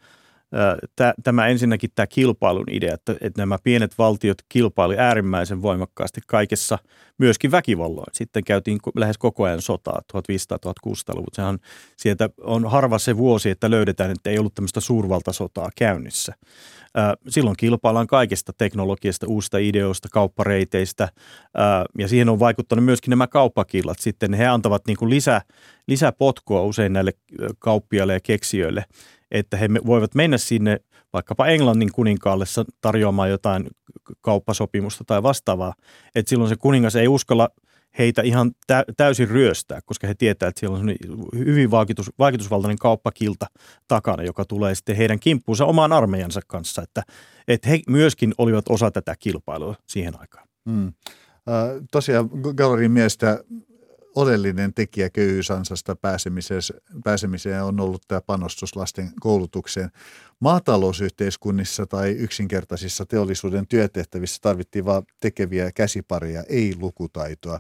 tämä 1.24 1.48
ensinnäkin 1.48 1.90
tämä 1.96 2.08
kilpailun 2.08 2.70
idea, 2.72 2.94
että, 2.94 3.12
että 3.12 3.42
nämä 3.42 3.58
pienet 3.64 3.98
valtiot 3.98 4.38
kilpaili 4.50 4.98
äärimmäisen 4.98 5.62
voimakkaasti 5.62 6.22
kaikessa, 6.28 6.78
myöskin 7.18 7.52
väkivalloin. 7.52 8.08
Sitten 8.14 8.44
käytiin 8.44 8.80
lähes 8.96 9.18
koko 9.18 9.44
ajan 9.44 9.62
sotaa 9.62 10.02
1500-1600-luvut. 10.14 11.34
Sehän 11.34 11.60
sieltä 11.98 12.30
on 12.42 12.72
harva 12.72 13.00
se 13.00 13.18
vuosi, 13.18 13.50
että 13.50 13.72
löydetään, 13.72 14.12
että 14.12 14.30
ei 14.30 14.40
ollut 14.40 14.56
tämmöistä 14.56 14.80
suurvaltasotaa 14.80 15.70
käynnissä. 15.78 16.34
Silloin 17.28 17.58
kilpaillaan 17.58 18.08
kaikesta 18.08 18.54
teknologiasta, 18.58 19.28
uusista 19.28 19.58
ideoista, 19.58 20.08
kauppareiteistä 20.12 21.10
ja 21.98 22.08
siihen 22.08 22.30
on 22.30 22.40
vaikuttanut 22.40 22.86
myöskin 22.86 23.10
nämä 23.10 23.28
kauppakillat. 23.28 24.00
Sitten 24.00 24.34
he 24.34 24.48
antavat 24.48 24.88
niin 24.88 24.98
kuin 24.98 25.10
lisä, 25.10 25.42
lisäpotkua 25.88 26.62
usein 26.62 26.94
näille 26.94 27.12
kauppiaille 27.60 28.14
ja 28.14 28.20
keksijöille– 28.20 28.86
että 29.32 29.58
he 29.58 29.70
voivat 29.86 30.16
mennä 30.16 30.38
sinne 30.38 30.80
vaikkapa 31.14 31.48
Englannin 31.48 31.92
kuninkaalle 31.92 32.46
tarjoamaan 32.82 33.30
jotain 33.30 33.68
kauppasopimusta 34.22 35.04
tai 35.04 35.24
vastaavaa. 35.24 35.74
Että 36.16 36.30
silloin 36.30 36.50
se 36.50 36.56
kuningas 36.56 36.96
ei 36.96 37.08
uskalla 37.08 37.50
heitä 37.98 38.22
ihan 38.22 38.52
täysin 38.98 39.30
ryöstää, 39.30 39.80
koska 39.86 40.08
he 40.08 40.14
tietää, 40.14 40.50
että 40.50 40.60
siellä 40.60 40.78
on 40.78 40.96
hyvin 41.38 41.72
vaikutus, 41.72 42.12
vaikutusvaltainen 42.20 42.78
kauppakilta 42.78 43.46
takana, 43.88 44.24
joka 44.24 44.46
tulee 44.46 44.76
sitten 44.76 44.96
heidän 44.96 45.20
kimppuunsa 45.20 45.66
omaan 45.66 45.94
armeijansa 45.94 46.42
kanssa, 46.48 46.82
että, 46.82 47.04
että 47.48 47.70
he 47.70 47.80
myöskin 47.90 48.34
olivat 48.38 48.66
osa 48.70 48.92
tätä 48.92 49.16
kilpailua 49.20 49.76
siihen 49.88 50.14
aikaan. 50.20 50.48
Äh, 51.50 51.84
tosiaan 51.92 52.30
Gallerin 52.56 52.92
mielestä 52.92 53.44
oleellinen 54.16 54.74
tekijä 54.74 55.10
köyhyysansasta 55.10 55.96
pääsemiseen, 57.04 57.64
on 57.64 57.80
ollut 57.80 58.02
tämä 58.08 58.22
panostus 58.22 58.76
lasten 58.76 59.12
koulutukseen. 59.20 59.92
Maatalousyhteiskunnissa 60.40 61.86
tai 61.86 62.12
yksinkertaisissa 62.12 63.06
teollisuuden 63.06 63.68
työtehtävissä 63.68 64.40
tarvittiin 64.42 64.86
vain 64.86 65.04
tekeviä 65.20 65.72
käsipareja, 65.72 66.44
ei 66.50 66.76
lukutaitoa. 66.80 67.60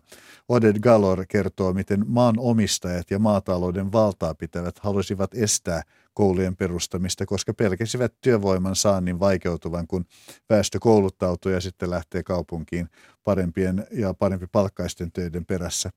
Oded 0.49 0.79
Galor 0.79 1.25
kertoo, 1.25 1.73
miten 1.73 2.05
maan 2.07 2.35
omistajat 2.37 3.11
ja 3.11 3.19
maatalouden 3.19 3.91
valtaa 3.91 4.35
pitävät 4.35 4.79
halusivat 4.79 5.31
estää 5.33 5.81
koulujen 6.15 6.55
perustamista, 6.55 7.25
koska 7.25 7.53
pelkäsivät 7.53 8.13
työvoiman 8.21 8.75
saannin 8.75 9.19
vaikeutuvan, 9.19 9.87
kun 9.87 10.05
väestö 10.49 10.79
kouluttautuu 10.79 11.51
ja 11.51 11.61
sitten 11.61 11.89
lähtee 11.89 12.23
kaupunkiin 12.23 12.89
parempien 13.23 13.87
ja 13.91 14.13
parempi 14.13 14.47
palkkaisten 14.51 15.11
töiden 15.11 15.45
perässä. 15.45 15.89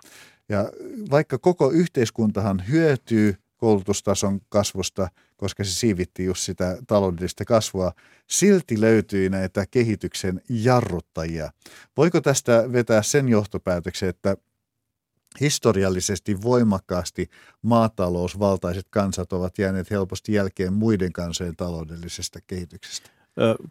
Ja 0.49 0.73
vaikka 1.11 1.39
koko 1.39 1.71
yhteiskuntahan 1.71 2.63
hyötyy 2.69 3.37
koulutustason 3.57 4.41
kasvusta, 4.49 5.09
koska 5.37 5.65
se 5.65 5.71
siivitti 5.71 6.25
just 6.25 6.43
sitä 6.43 6.79
taloudellista 6.87 7.45
kasvua, 7.45 7.93
silti 8.27 8.81
löytyi 8.81 9.29
näitä 9.29 9.67
kehityksen 9.71 10.41
jarruttajia. 10.49 11.51
Voiko 11.97 12.21
tästä 12.21 12.73
vetää 12.73 13.03
sen 13.03 13.29
johtopäätöksen, 13.29 14.09
että 14.09 14.37
historiallisesti 15.41 16.43
voimakkaasti 16.43 17.29
maatalousvaltaiset 17.63 18.87
kansat 18.91 19.33
ovat 19.33 19.59
jääneet 19.59 19.91
helposti 19.91 20.33
jälkeen 20.33 20.73
muiden 20.73 21.13
kansojen 21.13 21.57
taloudellisesta 21.57 22.39
kehityksestä? 22.47 23.11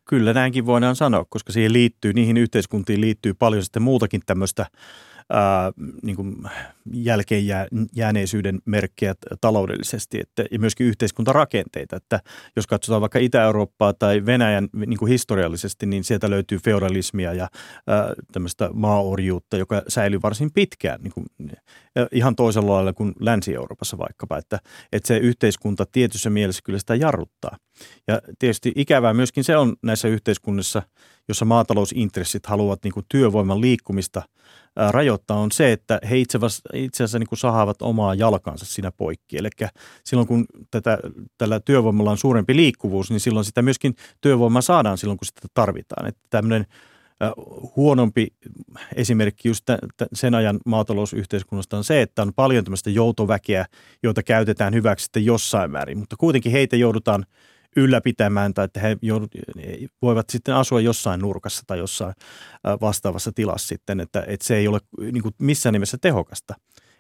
Kyllä 0.06 0.34
näinkin 0.34 0.66
voidaan 0.66 0.96
sanoa, 0.96 1.26
koska 1.30 1.54
siihen 1.54 1.74
liittyy, 1.74 2.14
niihin 2.14 2.38
yhteiskuntiin 2.38 3.02
liittyy 3.02 3.34
paljon 3.34 3.64
sitten 3.64 3.82
muutakin 3.82 4.22
tämmöistä 4.26 4.66
ää, 5.30 5.72
niin 6.04 6.16
kuin 6.16 6.36
jälkeen 6.94 7.48
jää, 7.48 7.68
jääneisyyden 7.96 8.60
merkkejä 8.66 9.16
taloudellisesti 9.42 10.20
että, 10.20 10.46
ja 10.52 10.60
myöskin 10.60 10.88
yhteiskuntarakenteita. 10.88 11.96
Että 11.96 12.20
jos 12.56 12.68
katsotaan 12.68 13.02
vaikka 13.02 13.20
Itä-Eurooppaa 13.20 13.94
tai 13.94 14.26
Venäjän 14.26 14.68
niin 14.86 14.98
kuin 14.98 15.10
historiallisesti, 15.10 15.86
niin 15.86 16.04
sieltä 16.04 16.30
löytyy 16.30 16.58
feudalismia 16.58 17.34
ja 17.34 17.48
ää, 17.88 18.14
tämmöistä 18.32 18.70
maaorjuutta, 18.74 19.58
joka 19.58 19.82
säilyy 19.88 20.22
varsin 20.22 20.52
pitkään 20.54 21.02
niin 21.02 21.14
kuin, 21.14 21.26
ihan 22.12 22.36
toisella 22.36 22.74
lailla 22.74 22.94
kuin 22.94 23.14
Länsi-Euroopassa 23.20 23.98
vaikkapa. 23.98 24.38
Että, 24.38 24.60
että 24.92 25.08
se 25.08 25.18
yhteiskunta 25.18 25.86
tietyssä 25.92 26.30
mielessä 26.30 26.62
kyllä 26.66 26.80
sitä 26.80 26.96
jarruttaa. 26.96 27.58
Ja 28.08 28.22
tietysti 28.40 28.72
ikävää 28.76 29.14
myöskin 29.14 29.44
se 29.44 29.58
on 29.58 29.76
näissä 29.84 30.08
yhteiskunnissa, 30.08 30.82
jossa 31.28 31.46
maatalousintressit 31.46 32.46
haluavat 32.46 32.84
niin 32.84 32.94
kuin 32.94 33.06
työvoiman 33.10 33.62
liikkumista– 33.62 34.22
rajoittaa, 34.90 35.40
on 35.40 35.52
se, 35.52 35.72
että 35.72 36.00
he 36.10 36.18
itse, 36.18 36.38
asiassa 36.94 37.20
niin 37.20 37.28
kuin 37.28 37.40
sahaavat 37.40 37.82
omaa 37.82 38.16
jalkansa 38.16 38.66
siinä 38.66 38.92
poikki. 38.92 39.38
Eli 39.38 39.50
silloin 40.04 40.28
kun 40.28 40.46
tätä, 40.72 40.98
tällä 41.38 41.60
työvoimalla 41.60 42.12
on 42.12 42.18
suurempi 42.18 42.56
liikkuvuus, 42.56 43.10
niin 43.10 43.20
silloin 43.20 43.46
sitä 43.46 43.62
myöskin 43.62 43.96
työvoimaa 44.22 44.62
saadaan 44.62 44.98
silloin, 44.98 45.18
kun 45.18 45.26
sitä 45.26 45.48
tarvitaan. 45.54 46.08
Että 46.08 46.22
tämmöinen 46.30 46.66
huonompi 47.76 48.28
esimerkki 48.96 49.48
just 49.48 49.64
sen 50.14 50.36
ajan 50.36 50.60
maatalousyhteiskunnasta 50.66 51.78
on 51.78 51.84
se, 51.84 52.02
että 52.02 52.22
on 52.22 52.34
paljon 52.34 52.64
tämmöistä 52.64 52.90
joutoväkeä, 52.90 53.66
joita 54.04 54.24
käytetään 54.24 54.74
hyväksi 54.74 55.04
sitten 55.04 55.26
jossain 55.26 55.72
määrin, 55.72 55.98
mutta 55.98 56.16
kuitenkin 56.18 56.52
heitä 56.52 56.76
joudutaan– 56.76 57.26
ylläpitämään 57.76 58.54
tai 58.54 58.66
että 58.66 58.80
he 58.80 58.98
joudut, 59.02 59.32
voivat 60.02 60.30
sitten 60.30 60.56
asua 60.56 60.82
jossain 60.82 61.22
nurkassa 61.22 61.64
tai 61.68 61.78
jossain 61.78 62.14
vastaavassa 62.82 63.32
tilassa 63.32 63.68
sitten, 63.68 64.00
että, 64.00 64.24
että 64.28 64.46
se 64.46 64.56
ei 64.56 64.68
ole 64.68 64.80
niin 65.12 65.24
kuin 65.24 65.36
missään 65.40 65.74
nimessä 65.74 65.98
tehokasta. 66.02 66.54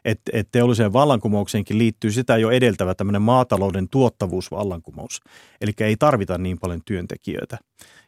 Että 0.05 0.31
et 0.33 0.47
teolliseen 0.51 0.93
vallankumoukseenkin 0.93 1.77
liittyy 1.77 2.11
sitä 2.11 2.37
jo 2.37 2.49
edeltävä 2.49 2.95
tämmöinen 2.95 3.21
maatalouden 3.21 3.89
tuottavuusvallankumous. 3.89 5.21
Eli 5.61 5.71
ei 5.79 5.95
tarvita 5.97 6.37
niin 6.37 6.59
paljon 6.59 6.81
työntekijöitä. 6.85 7.57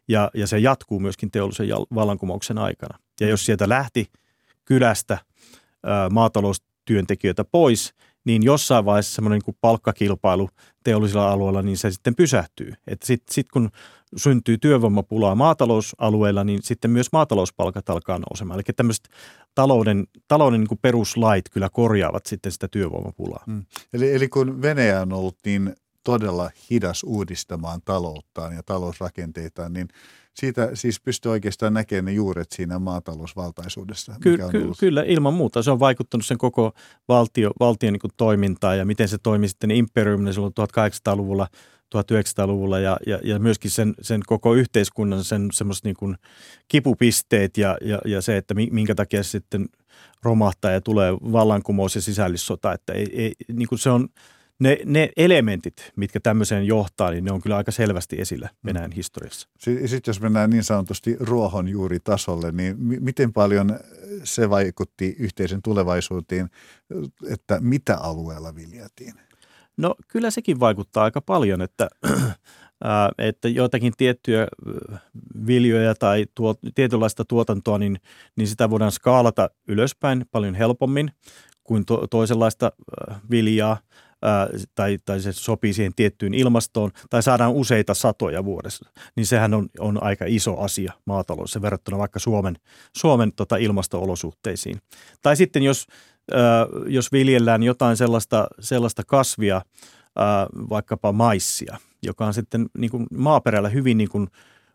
Ja, 0.08 0.32
ja 0.34 0.48
se 0.48 0.60
jatkuu 0.60 1.00
myöskin 1.00 1.32
teollisen 1.32 1.68
vallankumouksen 1.96 2.58
aikana. 2.58 3.00
Ja 3.22 3.28
jos 3.28 3.46
sieltä 3.46 3.70
lähti 3.70 4.06
kylästä 4.66 5.18
ää, 5.84 6.10
maataloustyöntekijöitä 6.10 7.44
pois– 7.44 7.94
niin 8.26 8.44
jossain 8.44 8.86
vaiheessa 8.86 9.16
semmoinen 9.16 9.42
niin 9.46 9.58
palkkakilpailu 9.62 10.50
teollisilla 10.84 11.32
alueilla, 11.32 11.62
niin 11.62 11.78
se 11.78 11.92
sitten 11.92 12.16
pysähtyy. 12.16 12.74
Että 12.88 13.06
sitten 13.08 13.34
sit 13.34 13.50
kun 13.50 13.70
syntyy 14.18 14.58
työvoimapulaa 14.58 15.36
maatalousalueilla, 15.36 16.44
niin 16.44 16.60
sitten 16.64 16.92
myös 16.92 17.08
maatalouspalkat 17.12 17.90
alkaa 17.90 18.20
nousemaan. 18.20 18.58
Eli 18.58 18.64
tämmöiset 18.76 19.10
talouden, 19.56 20.08
talouden 20.28 20.60
niin 20.60 20.80
peruslait 20.82 21.50
kyllä 21.50 21.70
korjaavat 21.70 22.26
sitten 22.26 22.52
sitä 22.52 22.68
työvoimapulaa. 22.68 23.44
Hmm. 23.46 23.66
Eli, 23.94 24.14
eli 24.14 24.28
kun 24.28 24.62
Venäjä 24.62 25.02
on 25.02 25.14
ollut 25.14 25.38
niin 25.46 25.76
todella 26.04 26.50
hidas 26.70 27.04
uudistamaan 27.04 27.82
talouttaan 27.86 28.54
ja 28.54 28.64
talousrakenteitaan, 28.64 29.74
niin 29.74 29.88
siitä 30.40 30.70
siis 30.74 31.00
pystyy 31.00 31.32
oikeastaan 31.32 31.74
näkemään 31.74 32.06
ne 32.06 32.12
juuret 32.12 32.52
siinä 32.52 32.80
maatalousvaltaisuudessa. 32.80 34.16
Ky- 34.22 34.38
ky- 34.52 34.72
kyllä, 34.80 35.04
ilman 35.04 35.34
muuta. 35.34 35.64
Se 35.64 35.72
on 35.72 35.80
vaikuttanut 35.80 36.26
sen 36.26 36.38
koko 36.38 36.72
valtio, 37.08 37.52
valtion 37.60 37.94
niin 37.94 38.12
toimintaan 38.18 38.78
ja 38.78 38.86
miten 38.86 39.08
se 39.08 39.18
toimi 39.18 39.48
sitten 39.48 39.72
imperiumina 39.72 40.34
silloin 40.34 40.54
1800-luvulla 40.60 41.48
1900-luvulla 41.96 42.80
ja, 42.80 42.98
ja, 43.08 43.20
ja 43.24 43.40
myöskin 43.40 43.72
sen, 43.72 43.94
sen 44.02 44.22
koko 44.26 44.54
yhteiskunnan 44.54 45.24
sen 45.24 45.48
semmoiset 45.54 45.84
niin 45.84 45.96
kuin 45.96 46.16
kipupisteet 46.68 47.58
ja, 47.58 47.78
ja, 47.82 48.00
ja 48.06 48.22
se, 48.22 48.38
että 48.38 48.54
minkä 48.54 48.96
takia 48.96 49.24
sitten 49.24 49.70
romahtaa 50.24 50.72
ja 50.72 50.82
tulee 50.82 51.14
vallankumous 51.14 51.96
ja 51.96 52.02
sisällissota, 52.02 52.74
että 52.74 52.94
ei, 52.94 53.08
ei, 53.14 53.34
niin 53.54 53.68
kuin 53.68 53.80
se 53.80 53.90
on, 53.90 54.10
ne, 54.60 54.78
ne 54.86 55.10
elementit, 55.18 55.92
mitkä 55.96 56.20
tämmöiseen 56.20 56.68
johtaa, 56.68 57.12
niin 57.12 57.24
ne 57.24 57.32
on 57.32 57.42
kyllä 57.42 57.58
aika 57.58 57.72
selvästi 57.72 58.22
esillä 58.22 58.50
mm. 58.52 58.68
Venäjän 58.68 58.92
historiassa. 58.92 59.50
Sitten 59.60 60.02
jos 60.08 60.22
mennään 60.22 60.50
niin 60.50 60.64
sanotusti 60.64 61.18
ruohonjuuritasolle, 61.20 62.52
niin 62.52 62.76
m- 62.80 63.04
miten 63.04 63.34
paljon 63.34 63.80
se 64.24 64.50
vaikutti 64.50 65.16
yhteisen 65.20 65.62
tulevaisuuteen, 65.62 66.50
että 67.30 67.60
mitä 67.60 67.98
alueella 67.98 68.56
viljeltiin? 68.56 69.14
No 69.78 69.96
kyllä 70.08 70.32
sekin 70.32 70.60
vaikuttaa 70.60 71.04
aika 71.04 71.22
paljon, 71.22 71.62
että, 71.62 71.90
että 73.30 73.48
joitakin 73.48 73.94
tiettyjä 73.98 74.48
viljoja 75.48 75.96
tai 75.96 76.26
tuo, 76.36 76.56
tietynlaista 76.76 77.26
tuotantoa, 77.26 77.78
niin, 77.78 78.00
niin 78.36 78.48
sitä 78.48 78.70
voidaan 78.70 78.92
skaalata 78.92 79.50
ylöspäin 79.68 80.26
paljon 80.32 80.56
helpommin 80.56 81.12
kuin 81.64 81.86
to, 81.86 82.08
toisenlaista 82.08 82.72
viljaa 83.32 83.78
tai, 84.76 84.98
tai 85.06 85.22
se 85.22 85.34
sopii 85.34 85.74
siihen 85.74 85.94
tiettyyn 85.96 86.34
ilmastoon, 86.34 86.92
tai 87.10 87.24
saadaan 87.24 87.52
useita 87.52 87.94
satoja 87.94 88.46
vuodessa, 88.46 88.90
niin 89.16 89.26
sehän 89.26 89.54
on, 89.54 89.70
on 89.80 90.04
aika 90.04 90.26
iso 90.28 90.58
asia 90.58 90.94
maataloudessa 91.06 91.62
verrattuna 91.62 91.98
vaikka 91.98 92.20
Suomen, 92.20 92.56
Suomen 92.98 93.34
tota 93.34 93.58
ilmasto-olosuhteisiin. 93.58 94.82
Tai 95.22 95.36
sitten 95.36 95.64
jos, 95.64 95.88
jos 96.88 97.12
viljellään 97.12 97.64
jotain 97.64 97.98
sellaista, 97.98 98.48
sellaista 98.60 99.04
kasvia, 99.08 99.62
vaikkapa 100.70 101.12
maissia, 101.12 101.78
joka 102.04 102.26
on 102.26 102.34
sitten 102.34 102.70
niin 102.78 102.92
kuin 102.92 103.08
maaperällä 103.14 103.70
hyvin 103.70 103.98
niin 103.98 104.10
kuin 104.10 104.28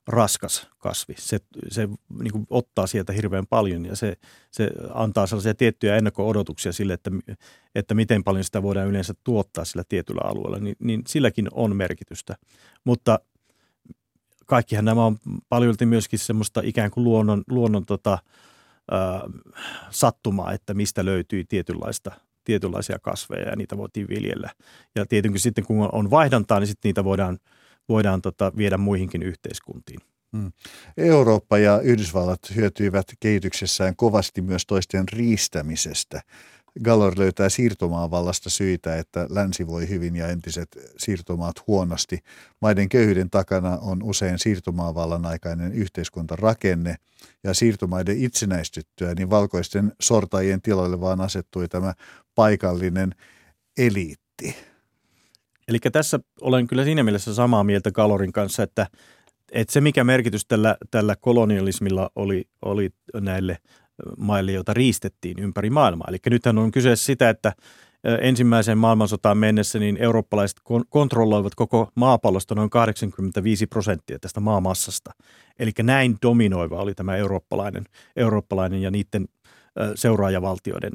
raskas 0.07 0.69
kasvi. 0.79 1.14
Se, 1.19 1.38
se 1.69 1.88
niin 2.19 2.33
kuin 2.33 2.47
ottaa 2.51 2.87
sieltä 2.87 3.12
hirveän 3.12 3.47
paljon 3.47 3.85
ja 3.85 3.97
se, 3.97 4.17
se 4.51 4.71
antaa 4.95 5.27
sellaisia 5.27 5.55
tiettyjä 5.55 5.97
ennakko-odotuksia 5.97 6.73
sille, 6.73 6.93
että, 6.93 7.11
että 7.75 7.95
miten 7.95 8.25
paljon 8.25 8.45
sitä 8.45 8.62
voidaan 8.62 8.88
yleensä 8.88 9.14
tuottaa 9.25 9.64
sillä 9.64 9.85
tietyllä 9.88 10.21
alueella, 10.25 10.59
niin, 10.59 10.77
niin 10.79 11.03
silläkin 11.07 11.49
on 11.53 11.77
merkitystä. 11.77 12.37
Mutta 12.85 13.19
kaikkihan 14.47 14.85
nämä 14.85 15.05
on 15.05 15.19
paljolti 15.49 15.87
myöskin 15.87 16.19
semmoista 16.19 16.61
ikään 16.64 16.90
kuin 16.90 17.05
luonnon, 17.05 17.43
luonnon 17.51 17.87
tota, 17.87 18.19
ää, 18.90 19.21
sattumaa, 19.90 20.53
että 20.53 20.75
mistä 20.75 21.05
löytyy 21.05 21.45
tietynlaista 21.45 22.11
tietynlaisia 22.45 22.99
kasveja 22.99 23.49
ja 23.49 23.57
niitä 23.57 23.77
voitiin 23.77 24.09
viljellä. 24.09 24.51
Ja 24.95 25.07
tietenkin 25.07 25.40
sitten 25.40 25.64
kun 25.64 25.88
on 25.93 26.11
vaihdantaa, 26.11 26.61
niin 26.61 26.69
sitten 26.69 26.88
niitä 26.88 27.05
voidaan– 27.05 27.38
voidaan 27.88 28.23
tota, 28.23 28.53
viedä 28.57 28.79
muihinkin 28.79 29.23
yhteiskuntiin. 29.23 30.01
Hmm. 30.37 30.53
Eurooppa 30.97 31.59
ja 31.59 31.81
Yhdysvallat 31.81 32.40
hyötyivät 32.55 33.07
kehityksessään 33.20 33.97
kovasti 33.97 34.42
myös 34.42 34.66
toisten 34.66 35.09
riistämisestä. 35.09 36.23
Gallor 36.85 37.12
löytää 37.18 37.49
siirtomaavallasta 37.49 38.51
syitä, 38.51 38.97
että 38.97 39.27
länsi 39.31 39.66
voi 39.66 39.88
hyvin 39.88 40.16
ja 40.16 40.29
entiset 40.29 40.68
siirtomaat 40.99 41.66
huonosti. 41.66 42.18
Maiden 42.61 42.88
köyhyyden 42.88 43.31
takana 43.31 43.79
on 43.79 44.03
usein 44.03 44.38
siirtomaavallan 44.38 45.27
aikainen 45.27 45.73
yhteiskuntarakenne 45.73 46.97
ja 47.44 47.55
siirtomaiden 47.55 48.18
itsenäistyttyä, 48.18 49.14
niin 49.14 49.31
valkoisten 49.31 49.92
sortajien 50.01 50.62
tiloille 50.62 51.01
vaan 51.01 51.20
asettui 51.20 51.68
tämä 51.68 51.94
paikallinen 52.35 53.14
eliitti. 53.79 54.57
Eli 55.68 55.79
tässä 55.92 56.20
olen 56.40 56.66
kyllä 56.66 56.85
siinä 56.85 57.03
mielessä 57.03 57.35
samaa 57.35 57.64
mieltä 57.64 57.92
Kalorin 57.92 58.33
kanssa, 58.33 58.62
että, 58.62 58.87
että 59.53 59.72
se 59.72 59.81
mikä 59.81 60.05
merkitys 60.05 60.46
tällä, 60.46 60.77
tällä 60.90 61.16
kolonialismilla 61.20 62.11
oli, 62.16 62.44
oli 62.62 62.90
näille 63.20 63.59
maille, 64.18 64.53
joita 64.53 64.74
riistettiin 64.74 65.38
ympäri 65.38 65.70
maailmaa. 65.70 66.07
Eli 66.09 66.18
nythän 66.31 66.59
on 66.59 66.70
kyse 66.70 66.96
sitä, 66.96 67.31
että 67.31 67.53
ensimmäiseen 68.20 68.79
maailmansotaan 68.79 69.38
mennessä 69.38 69.79
niin 69.79 69.96
eurooppalaiset 69.96 70.57
kontrolloivat 70.88 71.55
koko 71.55 71.90
maapallosta 71.94 72.55
noin 72.55 72.70
85 72.70 73.66
prosenttia 73.66 74.18
tästä 74.18 74.40
maamassasta. 74.40 75.11
Eli 75.59 75.70
näin 75.83 76.16
dominoiva 76.22 76.83
oli 76.83 76.94
tämä 76.94 77.16
eurooppalainen, 77.16 77.85
eurooppalainen 78.16 78.83
ja 78.83 78.90
niiden 78.90 79.29
seuraajavaltioiden 79.94 80.92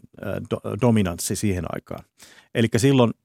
dominanssi 0.81 1.35
siihen 1.35 1.65
aikaan. 1.69 2.03
Eli 2.55 2.67
silloin– 2.77 3.11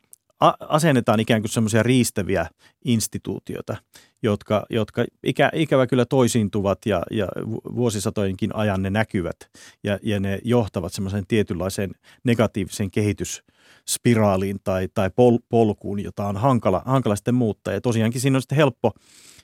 asennetaan 0.68 1.20
ikään 1.20 1.42
kuin 1.42 1.51
semmoisia 1.51 1.83
riistäviä 1.83 2.47
instituutioita, 2.85 3.77
jotka, 4.23 4.66
jotka 4.70 5.05
ikä, 5.23 5.51
ikävä 5.55 5.87
kyllä 5.87 6.05
toisiintuvat 6.05 6.79
ja, 6.87 7.03
ja 7.11 7.29
vuosisatojenkin 7.75 8.55
ajan 8.55 8.83
ne 8.83 8.90
näkyvät 8.90 9.37
ja, 9.85 9.99
ja 10.03 10.20
ne 10.20 10.38
johtavat 10.44 10.92
semmoiseen 10.92 11.27
tietynlaiseen 11.29 11.90
negatiiviseen 12.25 12.90
kehitysspiraaliin 12.90 14.61
tai, 14.64 14.88
tai 14.94 15.11
pol, 15.11 15.38
polkuun, 15.49 16.01
jota 16.01 16.27
on 16.27 16.37
hankala, 16.37 16.83
hankala 16.87 17.16
sitten 17.16 17.35
muuttaa. 17.35 17.75
Ja 17.75 17.81
tosiaankin 17.81 18.20
siinä 18.20 18.37
on 18.37 18.42
sitten 18.42 18.57
helppo 18.57 18.92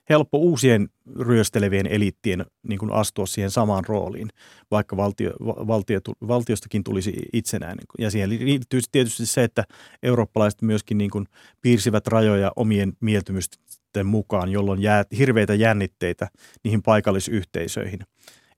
helppo 0.08 0.38
uusien 0.38 0.88
ryöstelevien 1.18 1.86
eliittien 1.86 2.46
niin 2.68 2.78
kuin 2.78 2.92
astua 2.92 3.26
siihen 3.26 3.50
samaan 3.50 3.84
rooliin, 3.88 4.28
vaikka 4.70 4.96
valtio, 4.96 5.32
valtio, 5.40 6.00
valtiostakin 6.28 6.84
tulisi 6.84 7.12
itsenäinen. 7.32 7.84
Ja 7.98 8.10
siihen 8.10 8.30
liittyy 8.30 8.80
tietysti 8.92 9.26
se, 9.26 9.44
että 9.44 9.64
eurooppalaiset 10.02 10.62
myöskin 10.62 10.98
niin 10.98 11.10
kuin 11.10 11.26
piirsivät 11.62 12.06
rajoja 12.06 12.52
omien 12.56 12.92
mieltymysten 13.00 14.06
mukaan, 14.06 14.48
jolloin 14.48 14.82
jää 14.82 15.04
hirveitä 15.18 15.54
jännitteitä 15.54 16.28
niihin 16.64 16.82
paikallisyhteisöihin. 16.82 18.00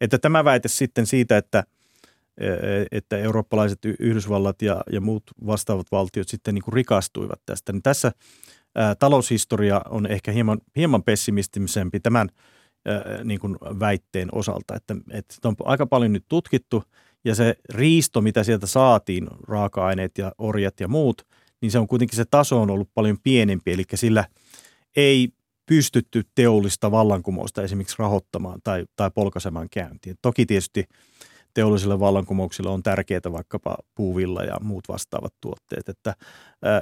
Että 0.00 0.18
tämä 0.18 0.44
väite 0.44 0.68
sitten 0.68 1.06
siitä, 1.06 1.36
että 1.36 1.64
e, 2.38 2.46
että 2.92 3.18
eurooppalaiset 3.18 3.78
Yhdysvallat 3.84 4.62
ja, 4.62 4.82
ja 4.92 5.00
muut 5.00 5.22
vastaavat 5.46 5.86
valtiot 5.92 6.28
sitten 6.28 6.54
niin 6.54 6.62
kuin 6.62 6.74
rikastuivat 6.74 7.40
tästä. 7.46 7.72
Niin 7.72 7.82
tässä 7.82 8.12
taloushistoria 8.98 9.80
on 9.90 10.06
ehkä 10.06 10.32
hieman, 10.32 10.58
hieman 10.76 11.02
pessimistisempi 11.02 12.00
tämän 12.00 12.28
niin 13.24 13.40
kuin 13.40 13.56
väitteen 13.80 14.28
osalta, 14.32 14.76
että, 14.76 14.96
että 15.10 15.48
on 15.48 15.56
aika 15.64 15.86
paljon 15.86 16.12
nyt 16.12 16.24
tutkittu 16.28 16.84
ja 17.24 17.34
se 17.34 17.56
riisto, 17.68 18.20
mitä 18.20 18.44
sieltä 18.44 18.66
saatiin, 18.66 19.28
raaka-aineet 19.48 20.18
ja 20.18 20.32
orjat 20.38 20.80
ja 20.80 20.88
muut, 20.88 21.26
niin 21.60 21.70
se 21.70 21.78
on 21.78 21.88
kuitenkin 21.88 22.16
se 22.16 22.24
taso 22.30 22.62
on 22.62 22.70
ollut 22.70 22.88
paljon 22.94 23.18
pienempi, 23.22 23.72
eli 23.72 23.84
sillä 23.94 24.24
ei 24.96 25.28
pystytty 25.66 26.22
teollista 26.34 26.90
vallankumousta 26.90 27.62
esimerkiksi 27.62 27.96
rahoittamaan 27.98 28.60
tai, 28.64 28.84
tai 28.96 29.10
polkaisemaan 29.14 29.68
käyntiin. 29.70 30.16
Toki 30.22 30.46
tietysti 30.46 30.84
teollisille 31.54 32.00
vallankumouksille 32.00 32.70
on 32.70 32.82
tärkeää 32.82 33.32
vaikkapa 33.32 33.76
puuvilla 33.94 34.44
ja 34.44 34.56
muut 34.60 34.88
vastaavat 34.88 35.34
tuotteet, 35.40 35.88
että, 35.88 36.14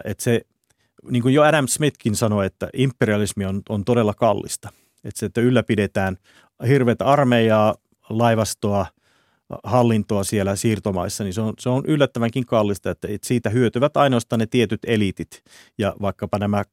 että 0.05 0.24
se 0.24 0.40
niin 1.11 1.23
kuin 1.23 1.35
jo 1.35 1.43
Adam 1.43 1.69
Smithkin 1.69 2.17
sanoi, 2.17 2.47
että 2.47 2.69
imperialismi 2.75 3.45
on, 3.45 3.63
on 3.69 3.85
todella 3.85 4.15
kallista. 4.15 4.69
Että 5.05 5.21
se, 5.21 5.27
että 5.27 5.41
ylläpidetään 5.41 6.17
hirveätä 6.69 7.05
armeijaa, 7.05 7.75
laivastoa, 8.09 8.87
hallintoa 9.65 10.25
siellä 10.25 10.57
siirtomaissa, 10.57 11.25
niin 11.25 11.35
se 11.35 11.41
on, 11.41 11.55
se 11.59 11.69
on 11.69 11.85
yllättävänkin 11.87 12.47
kallista, 12.47 12.91
että 12.91 13.09
siitä 13.23 13.51
hyötyvät 13.51 13.97
ainoastaan 13.97 14.41
ne 14.41 14.47
tietyt 14.47 14.81
elitit 14.87 15.43
ja 15.79 15.97
vaikkapa 16.03 16.39
nämä 16.39 16.65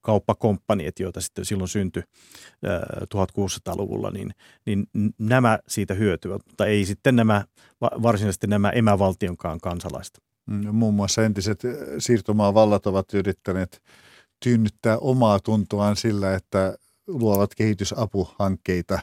kauppakomppaniet, 0.00 1.00
joita 1.00 1.20
sitten 1.20 1.44
silloin 1.44 1.68
syntyi 1.68 2.02
1600-luvulla, 3.14 4.10
niin, 4.10 4.34
niin 4.66 4.86
nämä 5.18 5.58
siitä 5.68 5.94
hyötyvät, 5.94 6.42
mutta 6.46 6.66
ei 6.66 6.84
sitten 6.84 7.16
nämä 7.16 7.44
varsinaisesti 7.80 8.46
nämä 8.46 8.70
emävaltionkaan 8.70 9.60
kansalaiset. 9.60 10.31
Mm, 10.46 10.74
muun 10.74 10.94
muassa 10.94 11.24
entiset 11.24 11.64
eh, 11.64 11.76
siirtomaavallat 11.98 12.86
ovat 12.86 13.14
yrittäneet 13.14 13.82
tyynnyttää 14.42 14.98
omaa 14.98 15.40
tuntoaan 15.40 15.96
sillä, 15.96 16.34
että 16.34 16.78
luovat 17.06 17.54
kehitysapuhankkeita. 17.54 18.98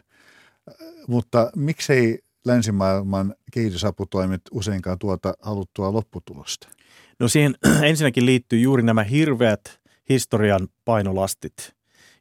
Mutta 1.07 1.51
miksei 1.55 2.19
länsimaailman 2.45 3.35
kehitysaputoimet 3.53 4.41
useinkaan 4.51 4.99
tuota 4.99 5.33
haluttua 5.41 5.93
lopputulosta? 5.93 6.69
No 7.19 7.27
siihen 7.27 7.55
ensinnäkin 7.83 8.25
liittyy 8.25 8.59
juuri 8.59 8.83
nämä 8.83 9.03
hirveät 9.03 9.79
historian 10.09 10.67
painolastit, 10.85 11.75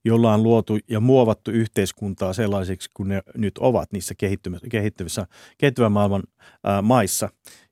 jolla 0.05 0.35
on 0.35 0.43
luotu 0.43 0.79
ja 0.89 1.01
muovattu 1.01 1.51
yhteiskuntaa 1.51 2.33
sellaisiksi 2.33 2.91
kuin 2.95 3.09
ne 3.09 3.23
nyt 3.37 3.59
ovat 3.59 3.93
niissä 3.93 4.15
kehittyvissä, 4.71 5.27
kehittyvän 5.59 5.93
maailman 5.93 6.23
ää, 6.65 6.83
maissa. 6.83 7.29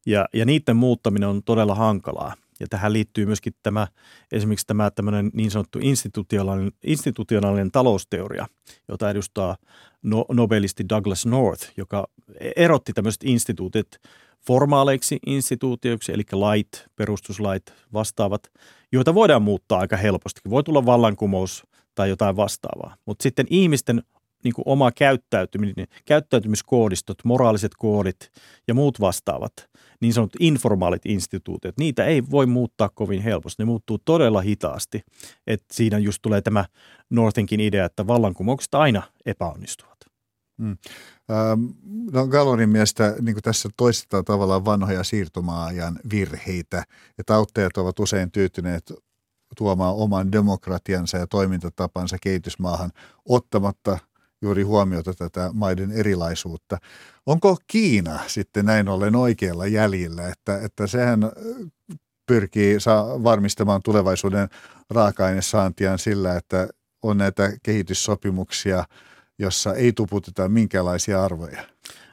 Ja, 0.07 0.29
ja 0.33 0.45
niiden 0.45 0.77
muuttaminen 0.77 1.29
on 1.29 1.43
todella 1.43 1.75
hankalaa. 1.75 2.35
Ja 2.61 2.67
tähän 2.71 2.93
liittyy 2.93 3.27
myöskin 3.27 3.53
tämä, 3.63 3.89
esimerkiksi 4.33 4.67
tämä 4.67 4.91
tämmöinen 4.91 5.31
niin 5.35 5.51
sanottu 5.51 5.79
institutionaalinen, 5.83 6.73
institutionaalinen 6.85 7.71
talousteoria, 7.71 8.47
jota 8.89 9.11
edustaa 9.11 9.57
no, 10.03 10.25
nobelisti 10.33 10.89
Douglas 10.89 11.27
North, 11.27 11.73
joka 11.77 12.09
erotti 12.57 12.93
tämmöiset 12.93 13.25
instituutit 13.25 13.89
formaaleiksi 14.47 15.19
instituutioiksi, 15.27 16.13
eli 16.13 16.23
lait, 16.33 16.87
perustuslait, 16.97 17.75
vastaavat, 17.93 18.53
joita 18.93 19.15
voidaan 19.15 19.43
muuttaa 19.43 19.79
aika 19.79 19.97
helposti. 19.97 20.41
Voi 20.51 20.63
tulla 20.63 20.87
vallankumous 20.87 21.67
tai 21.95 22.09
jotain 22.09 22.37
vastaavaa. 22.37 22.97
Mutta 23.07 23.23
sitten 23.23 23.47
ihmisten 23.51 24.03
niin 24.45 24.55
kuin 24.55 24.63
oma 24.67 24.93
käyttäytyminen, 24.93 25.87
käyttäytymiskoodistot, 26.05 27.19
moraaliset 27.25 27.73
koodit 27.79 28.31
ja 28.69 28.75
muut 28.75 29.01
vastaavat, 29.01 29.53
niin 30.01 30.13
sanotut 30.13 30.41
informaalit 30.41 31.07
instituutiot, 31.07 31.79
niitä 31.79 32.05
ei 32.05 32.31
voi 32.31 32.47
muuttaa 32.47 32.89
kovin 32.95 33.23
helposti. 33.23 33.63
Ne 33.63 33.67
muuttuu 33.67 33.99
todella 34.05 34.41
hitaasti. 34.41 35.03
Et 35.47 35.65
siinä 35.73 35.99
just 35.99 36.19
tulee 36.23 36.41
tämä 36.41 36.65
Northinkin 37.11 37.61
idea, 37.61 37.85
että 37.85 38.07
vallankumoukset 38.07 38.75
aina 38.75 39.03
epäonnistuvat. 39.27 39.97
Hmm. 40.59 40.77
Ähm, 41.31 41.65
no 42.13 42.27
Gallorin 42.27 42.69
mielestä 42.69 43.15
niin 43.21 43.37
tässä 43.43 43.69
toistetaan 43.77 44.25
tavallaan 44.25 44.65
vanhoja 44.65 45.05
siirtomaajan 45.05 45.99
virheitä, 46.11 46.85
että 47.19 47.35
auttajat 47.35 47.77
ovat 47.77 47.99
usein 47.99 48.31
tyytyneet 48.31 48.93
tuomaan 49.57 49.95
oman 49.95 50.33
demokratiansa 50.33 51.19
ja 51.19 51.27
toimintatapansa 51.27 52.17
kehitysmaahan 52.23 52.91
ottamatta 53.29 53.99
juuri 54.43 54.63
huomiota 54.63 55.15
tätä 55.15 55.51
maiden 55.53 55.93
erilaisuutta. 55.93 56.79
Onko 57.27 57.57
Kiina 57.67 58.19
sitten 58.27 58.67
näin 58.67 58.89
ollen 58.89 59.17
oikealla 59.17 59.67
jäljellä, 59.67 60.29
että, 60.29 60.59
että 60.59 60.87
sehän 60.87 61.21
pyrkii 62.27 62.81
saa 62.81 63.25
varmistamaan 63.25 63.83
tulevaisuuden 63.83 64.49
raaka-ainesaantiaan 64.91 65.99
sillä, 65.99 66.37
että 66.37 66.69
on 67.03 67.19
näitä 67.19 67.53
kehityssopimuksia, 67.63 68.85
jossa 69.39 69.75
ei 69.75 69.93
tuputeta 69.93 70.49
minkälaisia 70.49 71.25
arvoja? 71.25 71.63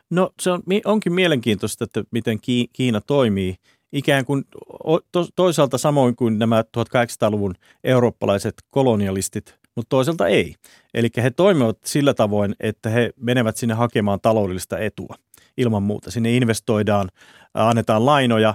No 0.10 0.32
se 0.42 0.52
on, 0.52 0.64
onkin 0.86 1.14
mielenkiintoista, 1.14 1.84
että 1.84 2.04
miten 2.12 2.40
Kiina 2.74 3.02
toimii 3.02 3.56
ikään 3.92 4.26
kuin 4.26 4.44
toisaalta 5.36 5.78
samoin 5.78 6.16
kuin 6.16 6.40
nämä 6.40 6.62
1800-luvun 6.62 7.56
eurooppalaiset 7.84 8.54
kolonialistit 8.70 9.63
mutta 9.76 9.90
toisaalta 9.90 10.28
ei. 10.28 10.56
Eli 10.94 11.10
he 11.18 11.32
toimivat 11.32 11.78
sillä 11.86 12.14
tavoin, 12.14 12.56
että 12.60 12.90
he 12.90 13.14
menevät 13.20 13.58
sinne 13.58 13.74
hakemaan 13.74 14.22
taloudellista 14.22 14.80
etua 14.80 15.16
ilman 15.58 15.84
muuta. 15.84 16.12
Sinne 16.12 16.36
investoidaan, 16.36 17.10
annetaan 17.54 18.06
lainoja 18.06 18.54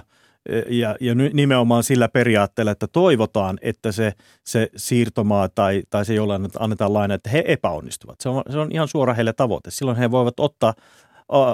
ja, 0.69 0.95
ja 1.01 1.15
nimenomaan 1.15 1.83
sillä 1.83 2.07
periaatteella, 2.07 2.71
että 2.71 2.87
toivotaan, 2.87 3.57
että 3.61 3.91
se, 3.91 4.13
se 4.43 4.69
siirtomaa 4.75 5.49
tai, 5.49 5.83
tai 5.89 6.05
se, 6.05 6.13
jolla 6.13 6.39
annetaan 6.59 6.93
laina, 6.93 7.13
että 7.13 7.29
he 7.29 7.43
epäonnistuvat. 7.47 8.21
Se 8.21 8.29
on, 8.29 8.43
se 8.49 8.57
on 8.59 8.71
ihan 8.71 8.87
suora 8.87 9.13
heille 9.13 9.33
tavoite. 9.33 9.71
Silloin 9.71 9.97
he 9.97 10.11
voivat 10.11 10.39
ottaa 10.39 10.73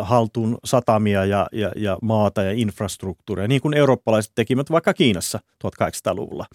haltuun 0.01 0.57
satamia 0.65 1.25
ja, 1.25 1.47
ja, 1.51 1.71
ja 1.75 1.97
maata 2.01 2.43
ja 2.43 2.51
infrastruktuuria, 2.51 3.47
niin 3.47 3.61
kuin 3.61 3.73
eurooppalaiset 3.73 4.31
tekivät 4.35 4.71
vaikka 4.71 4.93
Kiinassa 4.93 5.39
1800-luvulla. 5.65 6.45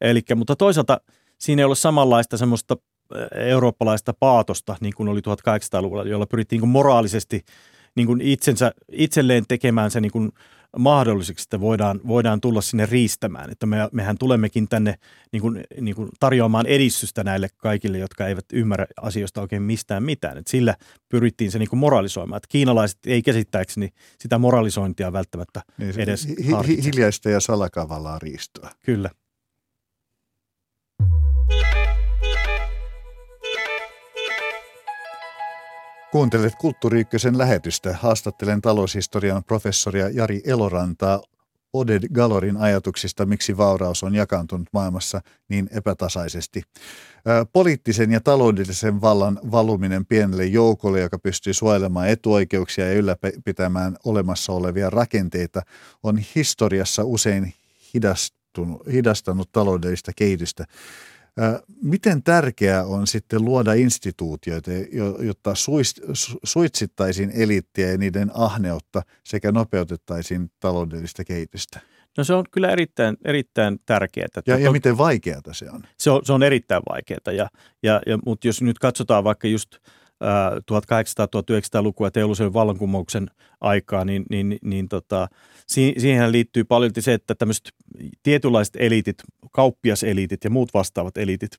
Elikkä, 0.00 0.34
mutta 0.34 0.56
toisaalta 0.56 1.00
siinä 1.40 1.60
ei 1.60 1.64
ole 1.64 1.76
samanlaista 1.76 2.36
semmoista 2.36 2.76
eurooppalaista 3.34 4.14
paatosta, 4.20 4.76
niin 4.80 4.94
kuin 4.96 5.08
oli 5.08 5.20
1800-luvulla, 5.20 6.04
jolla 6.04 6.26
pyrittiin 6.26 6.60
niin 6.60 6.68
moraalisesti 6.68 7.44
niin 7.94 8.06
kuin 8.06 8.20
itsensä, 8.20 8.72
itselleen 8.92 9.44
tekemään 9.48 9.90
se 9.90 10.00
niin 10.00 10.12
kuin 10.12 10.32
mahdolliseksi, 10.78 11.42
että 11.42 11.60
voidaan, 11.60 12.00
voidaan 12.06 12.40
tulla 12.40 12.60
sinne 12.60 12.86
riistämään. 12.86 13.50
Että 13.50 13.66
me, 13.66 13.88
mehän 13.92 14.18
tulemmekin 14.18 14.68
tänne 14.68 14.94
niin 15.32 15.40
kuin, 15.40 15.64
niin 15.80 15.94
kuin 15.94 16.08
tarjoamaan 16.20 16.66
edistystä 16.66 17.24
näille 17.24 17.48
kaikille, 17.56 17.98
jotka 17.98 18.26
eivät 18.26 18.44
ymmärrä 18.52 18.86
asioista 19.02 19.40
oikein 19.40 19.62
mistään 19.62 20.02
mitään. 20.02 20.38
Että 20.38 20.50
sillä 20.50 20.74
pyrittiin 21.08 21.50
se 21.50 21.58
niin 21.58 21.68
kuin 21.68 21.80
moralisoimaan. 21.80 22.36
Että 22.36 22.48
kiinalaiset 22.50 22.98
ei 23.06 23.22
käsittääkseni 23.22 23.88
sitä 24.18 24.38
moralisointia 24.38 25.12
välttämättä 25.12 25.62
niin, 25.78 26.00
edes 26.00 26.28
hi- 26.28 26.66
hi- 26.66 26.84
Hiljaista 26.84 27.30
ja 27.30 27.40
salakavallaa 27.40 28.18
riistoa. 28.18 28.70
Kyllä. 28.82 29.10
Kuuntelet 36.16 36.54
Kulttuuri 36.54 37.04
lähetystä. 37.36 37.96
Haastattelen 38.00 38.60
taloushistorian 38.60 39.44
professoria 39.44 40.08
Jari 40.08 40.42
Elorantaa 40.44 41.22
Oded 41.72 42.08
Galorin 42.08 42.56
ajatuksista, 42.56 43.26
miksi 43.26 43.56
vauraus 43.56 44.02
on 44.02 44.14
jakaantunut 44.14 44.68
maailmassa 44.72 45.20
niin 45.48 45.68
epätasaisesti. 45.70 46.62
Poliittisen 47.52 48.12
ja 48.12 48.20
taloudellisen 48.20 49.00
vallan 49.00 49.40
valuminen 49.50 50.06
pienelle 50.06 50.44
joukolle, 50.44 51.00
joka 51.00 51.18
pystyy 51.18 51.52
suojelemaan 51.52 52.08
etuoikeuksia 52.08 52.86
ja 52.86 52.94
ylläpitämään 52.94 53.96
olemassa 54.04 54.52
olevia 54.52 54.90
rakenteita, 54.90 55.62
on 56.02 56.18
historiassa 56.34 57.04
usein 57.04 57.54
hidastanut 58.92 59.52
taloudellista 59.52 60.12
kehitystä. 60.16 60.64
Miten 61.82 62.22
tärkeää 62.22 62.84
on 62.84 63.06
sitten 63.06 63.44
luoda 63.44 63.72
instituutioita, 63.72 64.70
jotta 65.20 65.52
suitsittaisiin 66.44 67.30
eliittiä 67.34 67.90
ja 67.90 67.98
niiden 67.98 68.30
ahneutta 68.34 69.02
sekä 69.24 69.52
nopeutettaisiin 69.52 70.50
taloudellista 70.60 71.24
kehitystä? 71.24 71.80
No 72.16 72.24
se 72.24 72.34
on 72.34 72.44
kyllä 72.50 72.70
erittäin, 72.70 73.16
erittäin 73.24 73.78
tärkeää. 73.86 74.28
Ja, 74.46 74.58
ja 74.58 74.72
miten 74.72 74.98
vaikeaa 74.98 75.40
se 75.52 75.70
on? 75.70 75.82
Se 75.98 76.10
on, 76.10 76.24
se 76.24 76.32
on 76.32 76.42
erittäin 76.42 76.82
vaikeaa, 76.88 77.32
ja, 77.32 77.48
ja, 77.82 78.00
ja, 78.06 78.18
mutta 78.26 78.48
jos 78.48 78.62
nyt 78.62 78.78
katsotaan 78.78 79.24
vaikka 79.24 79.48
just 79.48 79.76
1800-1900-lukua 80.24 82.10
teollisen 82.10 82.52
vallankumouksen 82.52 83.30
aikaa, 83.60 84.04
niin, 84.04 84.24
niin, 84.30 84.58
niin 84.64 84.88
tota, 84.88 85.28
siihen 85.66 86.32
liittyy 86.32 86.64
paljon 86.64 86.92
se, 86.98 87.14
että 87.14 87.34
tämmöiset 87.34 87.68
tietynlaiset 88.22 88.76
eliitit, 88.78 89.16
kauppiaseliitit 89.52 90.44
ja 90.44 90.50
muut 90.50 90.74
vastaavat 90.74 91.16
eliitit, 91.16 91.50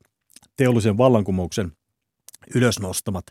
teollisen 0.55 0.97
vallankumouksen 0.97 1.71
ylösnostamat 2.55 3.25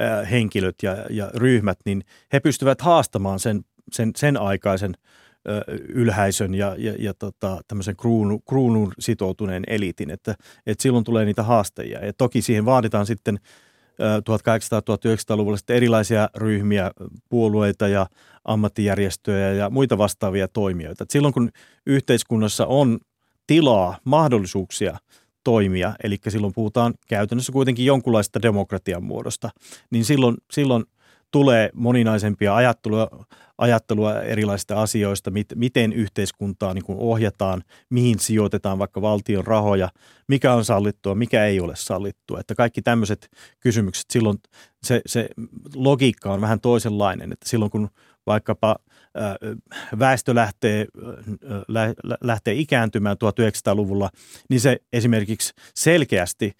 ää, 0.00 0.24
henkilöt 0.24 0.74
ja, 0.82 0.96
ja 1.10 1.30
ryhmät, 1.34 1.78
niin 1.84 2.04
he 2.32 2.40
pystyvät 2.40 2.80
haastamaan 2.80 3.40
sen, 3.40 3.64
sen, 3.92 4.10
sen 4.16 4.36
aikaisen 4.36 4.94
ää, 5.48 5.62
ylhäisön 5.88 6.54
ja, 6.54 6.74
ja, 6.78 6.94
ja 6.98 7.14
tota, 7.14 7.60
tämmöisen 7.68 7.96
kruunu, 7.96 8.38
kruunun 8.38 8.92
sitoutuneen 8.98 9.64
eliitin, 9.66 10.10
että, 10.10 10.34
että 10.66 10.82
silloin 10.82 11.04
tulee 11.04 11.24
niitä 11.24 11.42
haastajia. 11.42 12.06
Ja 12.06 12.12
toki 12.12 12.42
siihen 12.42 12.64
vaaditaan 12.64 13.06
sitten 13.06 13.38
1800-1900-luvulla 14.00 15.56
sitten 15.56 15.76
erilaisia 15.76 16.28
ryhmiä, 16.34 16.90
puolueita 17.28 17.88
ja 17.88 18.06
ammattijärjestöjä 18.44 19.52
ja 19.52 19.70
muita 19.70 19.98
vastaavia 19.98 20.48
toimijoita. 20.48 21.02
Et 21.02 21.10
silloin 21.10 21.34
kun 21.34 21.50
yhteiskunnassa 21.86 22.66
on 22.66 22.98
tilaa, 23.46 23.98
mahdollisuuksia 24.04 24.98
toimia, 25.44 25.94
eli 26.02 26.18
silloin 26.28 26.54
puhutaan 26.54 26.94
käytännössä 27.08 27.52
kuitenkin 27.52 27.86
jonkunlaista 27.86 28.42
demokratian 28.42 29.04
muodosta, 29.04 29.50
niin 29.90 30.04
silloin, 30.04 30.36
silloin 30.50 30.84
tulee 31.36 31.70
moninaisempia 31.74 32.56
ajattelua, 32.56 33.26
ajattelua 33.58 34.20
erilaisista 34.20 34.82
asioista, 34.82 35.30
mit, 35.30 35.46
miten 35.54 35.92
yhteiskuntaa 35.92 36.74
niin 36.74 36.84
kuin 36.84 36.98
ohjataan, 36.98 37.62
mihin 37.90 38.18
sijoitetaan 38.18 38.78
vaikka 38.78 39.02
valtion 39.02 39.46
rahoja, 39.46 39.88
mikä 40.28 40.52
on 40.54 40.64
sallittua, 40.64 41.14
mikä 41.14 41.44
ei 41.44 41.60
ole 41.60 41.76
sallittua. 41.76 42.40
Että 42.40 42.54
kaikki 42.54 42.82
tämmöiset 42.82 43.28
kysymykset, 43.60 44.04
silloin 44.10 44.38
se, 44.82 45.00
se 45.06 45.28
logiikka 45.74 46.32
on 46.32 46.40
vähän 46.40 46.60
toisenlainen, 46.60 47.32
että 47.32 47.48
silloin 47.48 47.70
kun 47.70 47.88
vaikkapa 48.26 48.76
väestö 49.98 50.34
lähtee, 50.34 50.86
lähtee 52.20 52.54
ikääntymään 52.54 53.16
1900-luvulla, 53.16 54.10
niin 54.50 54.60
se 54.60 54.78
esimerkiksi 54.92 55.52
selkeästi 55.74 56.52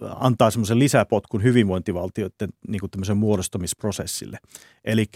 antaa 0.00 0.50
semmoisen 0.50 0.78
lisäpotkun 0.78 1.42
hyvinvointivaltioiden 1.42 2.48
niin 2.68 2.80
kuin 2.80 3.16
muodostamisprosessille. 3.16 4.38
Eli 4.84 5.06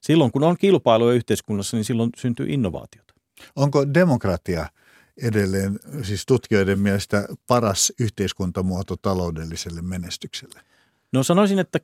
silloin 0.00 0.32
kun 0.32 0.44
on 0.44 0.56
kilpailua 0.58 1.12
yhteiskunnassa, 1.12 1.76
niin 1.76 1.84
silloin 1.84 2.10
syntyy 2.16 2.46
innovaatiota. 2.48 3.14
Onko 3.56 3.94
demokratia 3.94 4.66
edelleen 5.22 5.78
siis 6.02 6.26
tutkijoiden 6.26 6.78
mielestä 6.78 7.28
paras 7.46 7.92
yhteiskuntamuoto 8.00 8.96
taloudelliselle 8.96 9.82
menestykselle? 9.82 10.60
No 11.12 11.22
sanoisin, 11.22 11.58
että 11.58 11.80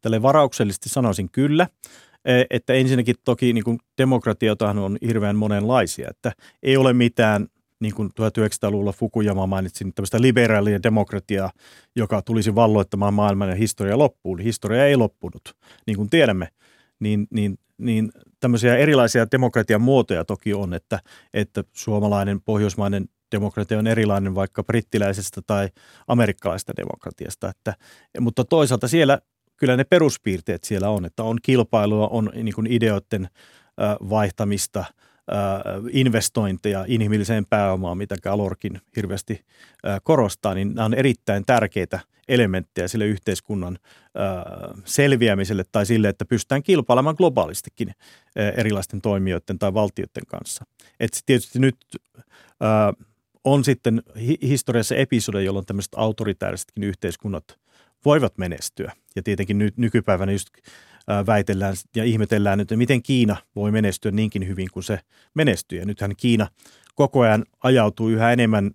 tälle 0.00 0.22
varauksellisesti 0.22 0.88
sanoisin 0.88 1.30
kyllä. 1.30 1.68
E, 2.24 2.44
että 2.50 2.72
ensinnäkin 2.72 3.14
toki 3.24 3.52
niin 3.52 3.64
kuin 3.64 3.78
demokratiotahan 3.98 4.78
on 4.78 4.98
hirveän 5.06 5.36
monenlaisia, 5.36 6.10
että 6.10 6.32
ei 6.62 6.76
ole 6.76 6.92
mitään 6.92 7.48
niin 7.84 7.94
kuin 7.94 8.08
1900-luvulla 8.08 8.92
Fukuyama 8.92 9.46
mainitsi, 9.46 9.84
tämmöistä 9.94 10.20
liberaalia 10.20 10.82
demokratiaa, 10.82 11.50
joka 11.96 12.22
tulisi 12.22 12.54
valloittamaan 12.54 13.14
maailman 13.14 13.48
ja 13.48 13.54
historia 13.54 13.98
loppuun. 13.98 14.38
Historia 14.38 14.86
ei 14.86 14.96
loppunut, 14.96 15.56
niin 15.86 15.96
kuin 15.96 16.10
tiedämme. 16.10 16.48
Niin, 17.00 17.26
niin, 17.30 17.58
niin 17.78 18.12
tämmöisiä 18.40 18.76
erilaisia 18.76 19.26
demokratian 19.32 19.82
muotoja 19.82 20.24
toki 20.24 20.54
on, 20.54 20.74
että, 20.74 21.00
että 21.34 21.64
suomalainen, 21.72 22.40
pohjoismainen 22.40 23.04
demokratia 23.32 23.78
on 23.78 23.86
erilainen 23.86 24.34
vaikka 24.34 24.62
brittiläisestä 24.62 25.40
tai 25.46 25.68
amerikkalaisesta 26.08 26.72
demokratiasta. 26.76 27.48
Että, 27.48 27.74
mutta 28.20 28.44
toisaalta 28.44 28.88
siellä 28.88 29.18
kyllä 29.56 29.76
ne 29.76 29.84
peruspiirteet 29.84 30.64
siellä 30.64 30.90
on, 30.90 31.04
että 31.04 31.22
on 31.22 31.38
kilpailua, 31.42 32.08
on 32.08 32.30
niin 32.34 32.54
kuin 32.54 32.66
ideoiden 32.66 33.28
vaihtamista, 34.10 34.84
investointeja 35.90 36.84
inhimilliseen 36.88 37.46
pääomaan, 37.50 37.98
mitä 37.98 38.16
Galorkin 38.22 38.80
hirveästi 38.96 39.44
korostaa, 40.02 40.54
niin 40.54 40.74
nämä 40.74 40.84
on 40.84 40.94
erittäin 40.94 41.44
tärkeitä 41.46 42.00
elementtejä 42.28 42.88
sille 42.88 43.06
yhteiskunnan 43.06 43.78
selviämiselle 44.84 45.64
tai 45.72 45.86
sille, 45.86 46.08
että 46.08 46.24
pystytään 46.24 46.62
kilpailemaan 46.62 47.16
globaalistikin 47.18 47.92
erilaisten 48.56 49.00
toimijoiden 49.00 49.58
tai 49.58 49.74
valtioiden 49.74 50.26
kanssa. 50.26 50.64
Et 51.00 51.22
tietysti 51.26 51.58
nyt 51.58 51.76
on 53.44 53.64
sitten 53.64 54.02
historiassa 54.42 54.94
episode, 54.94 55.42
jolloin 55.42 55.66
tämmöiset 55.66 55.92
autoritäärisetkin 55.96 56.84
yhteiskunnat 56.84 57.58
voivat 58.04 58.38
menestyä. 58.38 58.92
Ja 59.16 59.22
tietenkin 59.22 59.58
nyt 59.58 59.76
nykypäivänä 59.76 60.32
just 60.32 60.48
väitellään 61.26 61.76
ja 61.96 62.04
ihmetellään 62.04 62.60
että 62.60 62.76
miten 62.76 63.02
Kiina 63.02 63.36
voi 63.56 63.70
menestyä 63.70 64.10
niinkin 64.10 64.48
hyvin 64.48 64.68
kuin 64.72 64.84
se 64.84 65.00
menestyy. 65.34 65.78
Ja 65.78 65.86
nythän 65.86 66.16
Kiina 66.16 66.48
koko 66.94 67.20
ajan 67.20 67.44
ajautuu 67.62 68.08
yhä 68.08 68.32
enemmän 68.32 68.70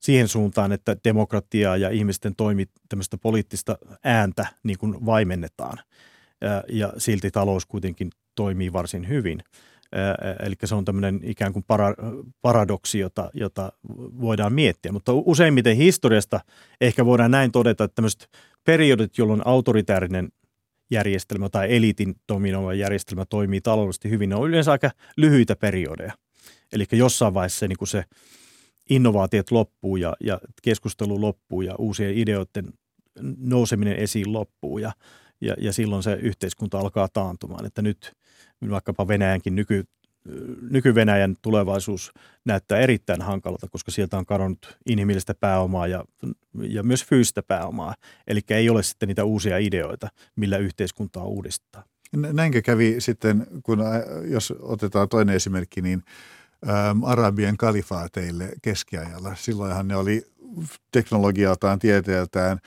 siihen 0.00 0.28
suuntaan, 0.28 0.72
että 0.72 0.96
demokratiaa 1.04 1.76
ja 1.76 1.90
ihmisten 1.90 2.36
toimi 2.36 2.66
tämmöistä 2.88 3.18
poliittista 3.18 3.78
ääntä 4.04 4.46
niin 4.62 4.78
kuin 4.78 5.06
vaimennetaan. 5.06 5.78
Ja, 6.40 6.64
ja 6.68 6.92
silti 6.98 7.30
talous 7.30 7.66
kuitenkin 7.66 8.10
toimii 8.34 8.72
varsin 8.72 9.08
hyvin. 9.08 9.42
Eli 10.42 10.54
se 10.64 10.74
on 10.74 10.84
tämmöinen 10.84 11.20
ikään 11.22 11.52
kuin 11.52 11.64
para, 11.68 11.94
paradoksi, 12.42 12.98
jota, 12.98 13.30
jota 13.34 13.72
voidaan 14.20 14.52
miettiä. 14.52 14.92
Mutta 14.92 15.12
useimmiten 15.12 15.76
historiasta 15.76 16.40
ehkä 16.80 17.06
voidaan 17.06 17.30
näin 17.30 17.52
todeta, 17.52 17.84
että 17.84 17.94
tämmöiset 17.94 18.28
periodit, 18.64 19.18
jolloin 19.18 19.42
autoritäärinen 19.44 20.28
järjestelmä 20.90 21.48
tai 21.48 21.76
eliitin 21.76 22.14
dominoiva 22.32 22.74
järjestelmä 22.74 23.24
toimii 23.24 23.60
taloudellisesti 23.60 24.10
hyvin, 24.10 24.30
ne 24.30 24.36
on 24.36 24.48
yleensä 24.48 24.72
aika 24.72 24.90
lyhyitä 25.16 25.56
periodeja. 25.56 26.12
Eli 26.72 26.84
jossain 26.92 27.34
vaiheessa 27.34 27.58
se, 27.58 27.68
niin 27.68 27.78
kuin 27.78 27.88
se 27.88 28.04
innovaatiot 28.90 29.50
loppuu 29.50 29.96
ja, 29.96 30.16
ja 30.20 30.40
keskustelu 30.62 31.20
loppuu 31.20 31.62
ja 31.62 31.74
uusien 31.78 32.18
ideoiden 32.18 32.72
nouseminen 33.38 33.96
esiin 33.96 34.32
loppuu 34.32 34.78
ja, 34.78 34.92
ja, 35.40 35.54
ja 35.58 35.72
silloin 35.72 36.02
se 36.02 36.12
yhteiskunta 36.12 36.78
alkaa 36.78 37.08
taantumaan. 37.12 37.66
Että 37.66 37.82
nyt 37.82 38.12
vaikkapa 38.70 39.08
Venäjänkin 39.08 39.54
nyky, 39.54 39.84
nyky-Venäjän 40.70 41.36
tulevaisuus 41.42 42.12
näyttää 42.44 42.78
erittäin 42.78 43.22
hankalalta, 43.22 43.68
koska 43.68 43.90
sieltä 43.90 44.18
on 44.18 44.26
kadonnut 44.26 44.78
inhimillistä 44.86 45.34
pääomaa 45.40 45.86
ja, 45.86 46.04
ja 46.62 46.82
myös 46.82 47.04
fyysistä 47.04 47.42
pääomaa. 47.42 47.94
Eli 48.26 48.40
ei 48.50 48.70
ole 48.70 48.82
sitten 48.82 49.06
niitä 49.06 49.24
uusia 49.24 49.58
ideoita, 49.58 50.08
millä 50.36 50.56
yhteiskuntaa 50.56 51.24
uudistaa. 51.24 51.84
Näinkö 52.16 52.62
kävi 52.62 52.96
sitten, 52.98 53.46
kun 53.62 53.78
jos 54.24 54.54
otetaan 54.60 55.08
toinen 55.08 55.36
esimerkki, 55.36 55.82
niin 55.82 56.02
äm, 56.68 57.04
Arabian 57.04 57.56
kalifaateille 57.56 58.48
keskiajalla. 58.62 59.34
Silloinhan 59.34 59.88
ne 59.88 59.96
oli 59.96 60.22
teknologialtaan, 60.92 61.78
tieteeltään, 61.78 62.58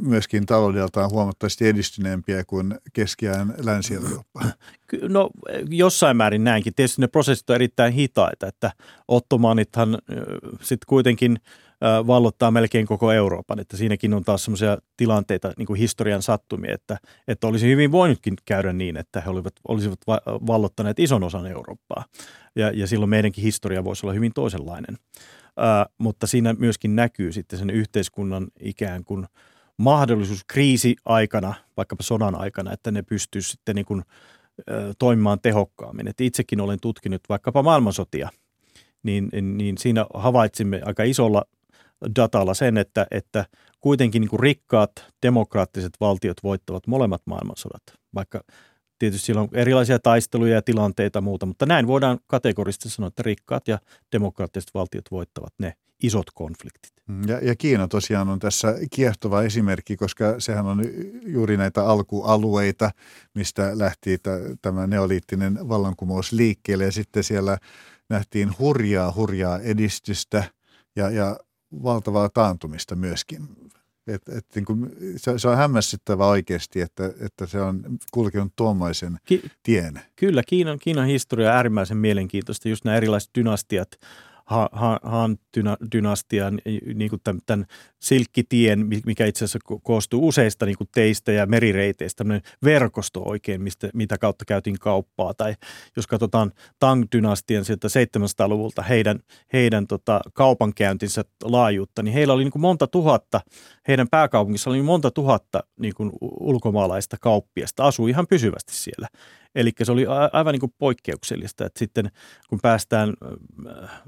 myöskin 0.00 0.46
taloudeltaan 0.46 1.10
huomattavasti 1.10 1.68
edistyneempiä 1.68 2.44
kuin 2.44 2.74
keskiään 2.92 3.54
Länsi-Eurooppa. 3.58 4.44
No 5.08 5.30
jossain 5.68 6.16
määrin 6.16 6.44
näinkin. 6.44 6.74
Tietysti 6.74 7.00
ne 7.00 7.06
prosessit 7.06 7.50
on 7.50 7.56
erittäin 7.56 7.92
hitaita, 7.92 8.46
että 8.46 8.72
ottomaanithan 9.08 9.98
sitten 10.60 10.86
kuitenkin 10.86 11.38
vallottaa 12.06 12.50
melkein 12.50 12.86
koko 12.86 13.12
Euroopan, 13.12 13.60
että 13.60 13.76
siinäkin 13.76 14.14
on 14.14 14.24
taas 14.24 14.44
semmoisia 14.44 14.78
tilanteita, 14.96 15.52
niin 15.58 15.66
kuin 15.66 15.78
historian 15.78 16.22
sattumia, 16.22 16.74
että, 16.74 16.98
että 17.28 17.46
olisi 17.46 17.66
hyvin 17.66 17.92
voinutkin 17.92 18.34
käydä 18.44 18.72
niin, 18.72 18.96
että 18.96 19.20
he 19.20 19.30
olivat, 19.30 19.52
olisivat 19.68 19.98
vallottaneet 20.26 20.98
ison 20.98 21.22
osan 21.22 21.46
Eurooppaa 21.46 22.04
ja, 22.56 22.70
ja 22.70 22.86
silloin 22.86 23.10
meidänkin 23.10 23.44
historia 23.44 23.84
voisi 23.84 24.06
olla 24.06 24.14
hyvin 24.14 24.32
toisenlainen. 24.34 24.98
Ää, 25.56 25.86
mutta 25.98 26.26
siinä 26.26 26.54
myöskin 26.58 26.96
näkyy 26.96 27.32
sitten 27.32 27.58
sen 27.58 27.70
yhteiskunnan 27.70 28.46
ikään 28.60 29.04
kuin 29.04 29.26
mahdollisuus 29.76 30.44
kriisi-aikana, 30.44 31.54
vaikkapa 31.76 32.02
sodan 32.02 32.34
aikana, 32.34 32.72
että 32.72 32.90
ne 32.90 33.02
pystyisi 33.02 33.50
sitten 33.50 33.76
niin 33.76 33.86
kuin, 33.86 34.02
ää, 34.70 34.92
toimimaan 34.98 35.40
tehokkaammin. 35.40 36.08
Et 36.08 36.20
itsekin 36.20 36.60
olen 36.60 36.78
tutkinut 36.80 37.22
vaikkapa 37.28 37.62
maailmansotia, 37.62 38.28
niin, 39.02 39.28
niin 39.42 39.78
siinä 39.78 40.06
havaitsimme 40.14 40.82
aika 40.84 41.02
isolla 41.02 41.44
datalla 42.16 42.54
sen, 42.54 42.76
että, 42.76 43.06
että 43.10 43.44
kuitenkin 43.80 44.20
niin 44.20 44.30
kuin 44.30 44.40
rikkaat 44.40 44.92
demokraattiset 45.22 45.92
valtiot 46.00 46.36
voittavat 46.42 46.86
molemmat 46.86 47.22
maailmansodat, 47.26 47.82
vaikka 48.14 48.40
Tietysti 48.98 49.26
siellä 49.26 49.42
on 49.42 49.48
erilaisia 49.52 49.98
taisteluja 49.98 50.54
ja 50.54 50.62
tilanteita 50.62 51.16
ja 51.16 51.20
muuta, 51.20 51.46
mutta 51.46 51.66
näin 51.66 51.86
voidaan 51.86 52.18
kategorisesti 52.26 52.88
sanoa, 52.88 53.08
että 53.08 53.22
rikkaat 53.22 53.68
ja 53.68 53.78
demokraattiset 54.12 54.70
valtiot 54.74 55.04
voittavat 55.10 55.54
ne 55.58 55.74
isot 56.02 56.26
konfliktit. 56.34 56.92
Mm, 57.08 57.28
ja, 57.28 57.38
ja 57.42 57.56
Kiina 57.56 57.88
tosiaan 57.88 58.28
on 58.28 58.38
tässä 58.38 58.74
kiehtova 58.90 59.42
esimerkki, 59.42 59.96
koska 59.96 60.40
sehän 60.40 60.66
on 60.66 60.84
juuri 61.26 61.56
näitä 61.56 61.86
alkualueita, 61.86 62.90
mistä 63.34 63.78
lähti 63.78 64.18
t- 64.18 64.60
tämä 64.62 64.86
neoliittinen 64.86 65.68
vallankumous 65.68 66.32
liikkeelle 66.32 66.84
ja 66.84 66.92
sitten 66.92 67.24
siellä 67.24 67.58
nähtiin 68.10 68.58
hurjaa, 68.58 69.12
hurjaa 69.16 69.58
edistystä 69.58 70.44
ja, 70.96 71.10
ja 71.10 71.36
valtavaa 71.82 72.28
taantumista 72.28 72.96
myöskin. 72.96 73.48
Et, 74.06 74.28
et, 74.28 74.46
niin 74.54 74.64
kuin, 74.64 74.90
se, 75.16 75.38
se 75.38 75.48
on 75.48 75.56
hämmästyttävä 75.56 76.26
oikeasti, 76.26 76.80
että, 76.80 77.12
että 77.20 77.46
se 77.46 77.60
on 77.60 77.84
kulkenut 78.12 78.52
tuommoisen 78.56 79.18
Ki- 79.24 79.42
tien. 79.62 80.00
Kyllä, 80.16 80.42
Kiinan, 80.46 80.78
Kiinan 80.78 81.06
historia 81.06 81.50
on 81.50 81.56
äärimmäisen 81.56 81.96
mielenkiintoista. 81.96 82.68
Just 82.68 82.84
nämä 82.84 82.96
erilaiset 82.96 83.30
dynastiat– 83.34 83.88
Han-dynastian 85.02 86.60
niin 86.94 87.10
kuin 87.10 87.20
tämän, 87.24 87.40
tämän 87.46 87.66
silkkitien, 88.00 88.86
mikä 89.06 89.26
itse 89.26 89.44
asiassa 89.44 89.58
koostuu 89.82 90.28
useista 90.28 90.66
niin 90.66 90.78
kuin 90.78 90.88
teistä 90.94 91.32
ja 91.32 91.46
merireiteistä, 91.46 92.18
tämmöinen 92.18 92.42
verkosto 92.64 93.22
oikein, 93.24 93.62
mistä, 93.62 93.88
mitä 93.94 94.18
kautta 94.18 94.44
käytiin 94.44 94.78
kauppaa. 94.78 95.34
Tai 95.34 95.54
jos 95.96 96.06
katsotaan 96.06 96.52
Tang-dynastian 96.78 97.64
sieltä 97.64 97.88
700-luvulta 97.88 98.82
heidän, 98.82 99.20
heidän 99.52 99.86
tota, 99.86 100.20
kaupankäyntinsä 100.32 101.24
laajuutta, 101.44 102.02
niin 102.02 102.14
heillä 102.14 102.32
oli 102.32 102.44
niin 102.44 102.52
kuin 102.52 102.62
monta 102.62 102.86
tuhatta, 102.86 103.40
heidän 103.88 104.08
pääkaupungissa 104.08 104.70
oli 104.70 104.82
monta 104.82 105.10
tuhatta 105.10 105.62
niin 105.80 105.94
kuin 105.94 106.10
ulkomaalaista 106.40 107.16
kauppiasta, 107.20 107.84
asui 107.84 108.10
ihan 108.10 108.26
pysyvästi 108.26 108.74
siellä. 108.74 109.08
Eli 109.54 109.70
se 109.82 109.92
oli 109.92 110.06
aivan 110.32 110.52
niin 110.52 110.60
kuin 110.60 110.74
poikkeuksellista, 110.78 111.66
että 111.66 111.78
sitten 111.78 112.10
kun 112.48 112.58
päästään 112.62 113.12
äh, 113.82 114.02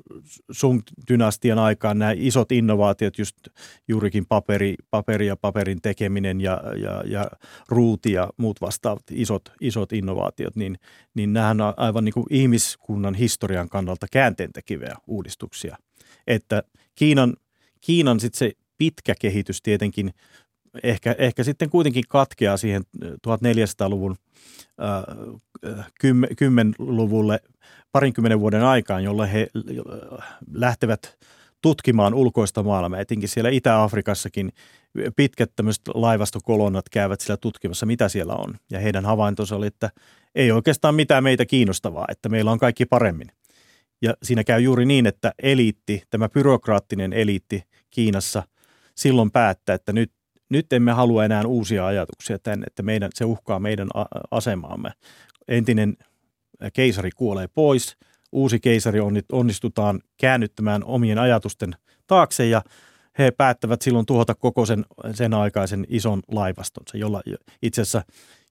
sun 0.51 0.82
dynastian 1.11 1.59
aikaan 1.59 1.99
nämä 1.99 2.12
isot 2.16 2.53
innovaatiot, 2.53 3.18
just 3.18 3.36
juurikin 3.88 4.26
paperi, 4.26 4.74
paperi 4.90 5.26
ja 5.26 5.36
paperin 5.36 5.82
tekeminen 5.82 6.40
ja, 6.40 6.62
ja, 6.82 7.03
ja 7.07 7.30
ruuti 7.68 8.12
ja 8.12 8.30
muut 8.36 8.61
vastaavat 8.61 9.03
isot, 9.11 9.42
isot 9.61 9.92
innovaatiot, 9.92 10.57
niin, 10.57 10.78
niin 11.14 11.32
nämä 11.32 11.51
on 11.51 11.61
aivan 11.76 12.05
niin 12.05 12.14
kuin 12.14 12.26
ihmiskunnan 12.30 13.14
historian 13.14 13.68
kannalta 13.68 14.07
käänteentekiviä 14.12 14.97
uudistuksia. 15.07 15.76
Että 16.26 16.62
Kiinan, 16.94 17.36
Kiinan 17.80 18.20
sitten 18.20 18.38
se 18.38 18.53
pitkä 18.78 19.14
kehitys 19.20 19.62
tietenkin 19.62 20.11
ehkä, 20.83 21.14
ehkä 21.18 21.45
sitten 21.45 21.70
kuitenkin 21.70 22.05
katkeaa 22.09 22.57
siihen 22.57 22.83
1400-luvun 23.05 24.16
äh, 24.83 25.87
kymmenluvulle 26.37 27.41
parinkymmenen 27.93 28.41
vuoden 28.41 28.64
aikaan, 28.64 29.05
jolloin 29.05 29.31
he 29.31 29.47
lähtevät 30.53 31.18
tutkimaan 31.62 32.14
ulkoista 32.14 32.62
maailmaa. 32.62 33.01
Etenkin 33.01 33.29
siellä 33.29 33.51
Itä-Afrikassakin 33.51 34.53
pitkät 35.16 35.53
tämmöiset 35.57 35.89
laivastokolonnat 35.95 36.89
käyvät 36.89 37.20
siellä 37.20 37.37
tutkimassa, 37.37 37.87
mitä 37.87 38.09
siellä 38.09 38.35
on. 38.35 38.55
Ja 38.70 38.81
heidän 38.81 39.05
havaintonsa 39.05 39.57
oli, 39.57 39.66
että 39.66 39.91
ei 40.35 40.53
oikeastaan 40.53 40.95
mitään 40.95 41.24
meitä 41.24 41.47
kiinnostavaa, 41.47 42.05
että 42.09 42.29
meillä 42.29 42.51
on 42.51 42.59
kaikki 42.59 42.87
paremmin. 42.87 43.29
Ja 44.03 44.14
siinä 44.22 44.45
käy 44.45 44.61
juuri 44.61 44.87
niin, 44.87 45.07
että 45.07 45.33
eliitti, 45.43 46.03
tämä 46.11 46.29
byrokraattinen 46.29 47.12
eliitti 47.12 47.62
Kiinassa 47.91 48.43
silloin 48.95 49.31
päättää, 49.31 49.74
että 49.74 49.93
nyt 49.93 50.12
nyt 50.49 50.72
emme 50.72 50.92
halua 50.92 51.24
enää 51.24 51.42
uusia 51.47 51.86
ajatuksia 51.86 52.38
tänne, 52.38 52.66
että 52.66 52.82
meidän, 52.82 53.11
se 53.14 53.24
uhkaa 53.24 53.59
meidän 53.59 53.88
asemaamme. 54.30 54.90
Entinen 55.49 55.97
keisari 56.72 57.11
kuolee 57.11 57.49
pois, 57.49 57.97
uusi 58.32 58.61
keisari 58.61 59.01
onnistutaan 59.32 60.01
käännyttämään 60.16 60.84
omien 60.84 61.18
ajatusten 61.18 61.72
taakse 62.07 62.47
ja 62.47 62.62
he 63.18 63.30
päättävät 63.30 63.82
silloin 63.82 64.07
tuhota 64.07 64.34
koko 64.34 64.66
sen, 64.66 64.84
sen 65.14 65.34
aikaisen 65.34 65.86
ison 65.88 66.22
laivastonsa, 66.28 66.97
jolla 66.97 67.22
itse 67.62 67.82
asiassa 67.82 68.03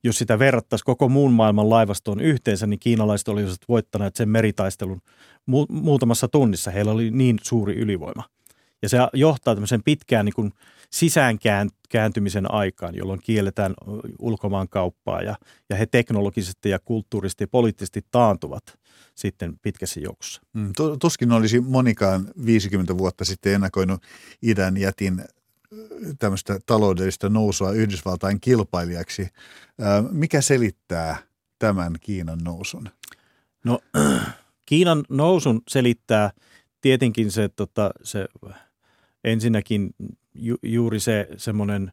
jos 0.03 0.17
sitä 0.17 0.39
verrattaisiin 0.39 0.85
koko 0.85 1.09
muun 1.09 1.33
maailman 1.33 1.69
laivastoon 1.69 2.19
yhteensä, 2.19 2.67
niin 2.67 2.79
kiinalaiset 2.79 3.27
olisivat 3.27 3.59
voittaneet 3.69 4.15
sen 4.15 4.29
meritaistelun 4.29 5.01
mu- 5.51 5.67
muutamassa 5.69 6.27
tunnissa. 6.27 6.71
Heillä 6.71 6.91
oli 6.91 7.11
niin 7.11 7.37
suuri 7.43 7.75
ylivoima. 7.75 8.23
Ja 8.81 8.89
se 8.89 8.97
johtaa 9.13 9.55
tämmöisen 9.55 9.83
pitkään 9.83 10.25
niin 10.25 10.33
kuin 10.33 10.51
sisäänkääntymisen 10.91 12.51
aikaan, 12.51 12.95
jolloin 12.95 13.19
kielletään 13.23 13.73
ulkomaan 14.19 14.69
kauppaa 14.69 15.21
ja, 15.21 15.35
ja 15.69 15.75
he 15.75 15.85
teknologisesti 15.85 16.69
ja 16.69 16.79
kulttuurisesti 16.79 17.43
ja 17.43 17.47
poliittisesti 17.47 18.01
taantuvat 18.11 18.63
sitten 19.15 19.59
pitkässä 19.61 19.99
juoksussa. 19.99 20.41
Mm, 20.53 20.73
tuskin 20.99 21.31
olisi 21.31 21.59
monikaan 21.59 22.27
50 22.45 22.97
vuotta 22.97 23.25
sitten 23.25 23.53
ennakoinut 23.53 24.01
idän 24.41 24.77
jätin 24.77 25.23
tämmöistä 26.19 26.59
taloudellista 26.65 27.29
nousua 27.29 27.71
Yhdysvaltain 27.71 28.41
kilpailijaksi. 28.41 29.27
Mikä 30.11 30.41
selittää 30.41 31.17
tämän 31.59 31.95
Kiinan 32.01 32.39
nousun? 32.43 32.89
No 33.63 33.79
Kiinan 34.65 35.03
nousun 35.09 35.61
selittää 35.67 36.31
tietenkin 36.85 37.31
se, 37.31 37.49
tota, 37.49 37.91
se 38.03 38.25
ensinnäkin 39.23 39.89
ju, 40.33 40.55
juuri 40.63 40.99
se 40.99 41.27
semmoinen 41.37 41.91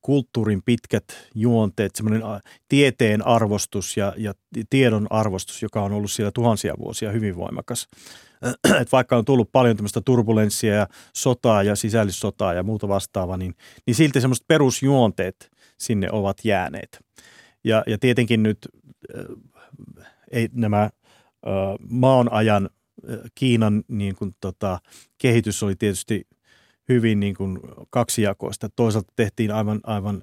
kulttuurin 0.00 0.62
pitkät 0.62 1.04
juonteet, 1.34 1.96
semmoinen 1.96 2.22
tieteen 2.68 3.26
arvostus 3.26 3.96
ja, 3.96 4.14
ja 4.16 4.32
tiedon 4.70 5.06
arvostus, 5.10 5.62
joka 5.62 5.82
on 5.82 5.92
ollut 5.92 6.10
siellä 6.10 6.30
tuhansia 6.30 6.74
vuosia 6.78 7.12
hyvin 7.12 7.36
voimakas. 7.36 7.88
Et 8.82 8.92
vaikka 8.92 9.16
on 9.16 9.24
tullut 9.24 9.52
paljon 9.52 9.76
tämmöistä 9.76 10.00
turbulenssia 10.00 10.74
ja 10.74 10.86
sotaa 11.16 11.62
ja 11.62 11.76
sisällissotaa 11.76 12.54
ja 12.54 12.62
muuta 12.62 12.88
vastaavaa, 12.88 13.36
niin, 13.36 13.54
niin 13.86 13.94
silti 13.94 14.20
semmoiset 14.20 14.46
perusjuonteet 14.48 15.50
sinne 15.78 16.08
ovat 16.12 16.44
jääneet. 16.44 17.04
Ja, 17.64 17.82
ja 17.86 17.98
tietenkin 17.98 18.42
nyt 18.42 18.68
äh, 19.18 19.24
ei 20.30 20.48
nämä 20.52 20.90
maan 21.88 22.32
ajan 22.32 22.70
Kiinan 23.34 23.84
niin 23.88 24.16
kuin, 24.16 24.36
tota, 24.40 24.78
kehitys 25.18 25.62
oli 25.62 25.76
tietysti 25.76 26.28
hyvin 26.88 27.20
niin 27.20 27.34
kuin 27.34 27.58
kaksijakoista. 27.90 28.68
Toisaalta 28.76 29.12
tehtiin 29.16 29.50
aivan, 29.50 29.80
aivan, 29.82 30.22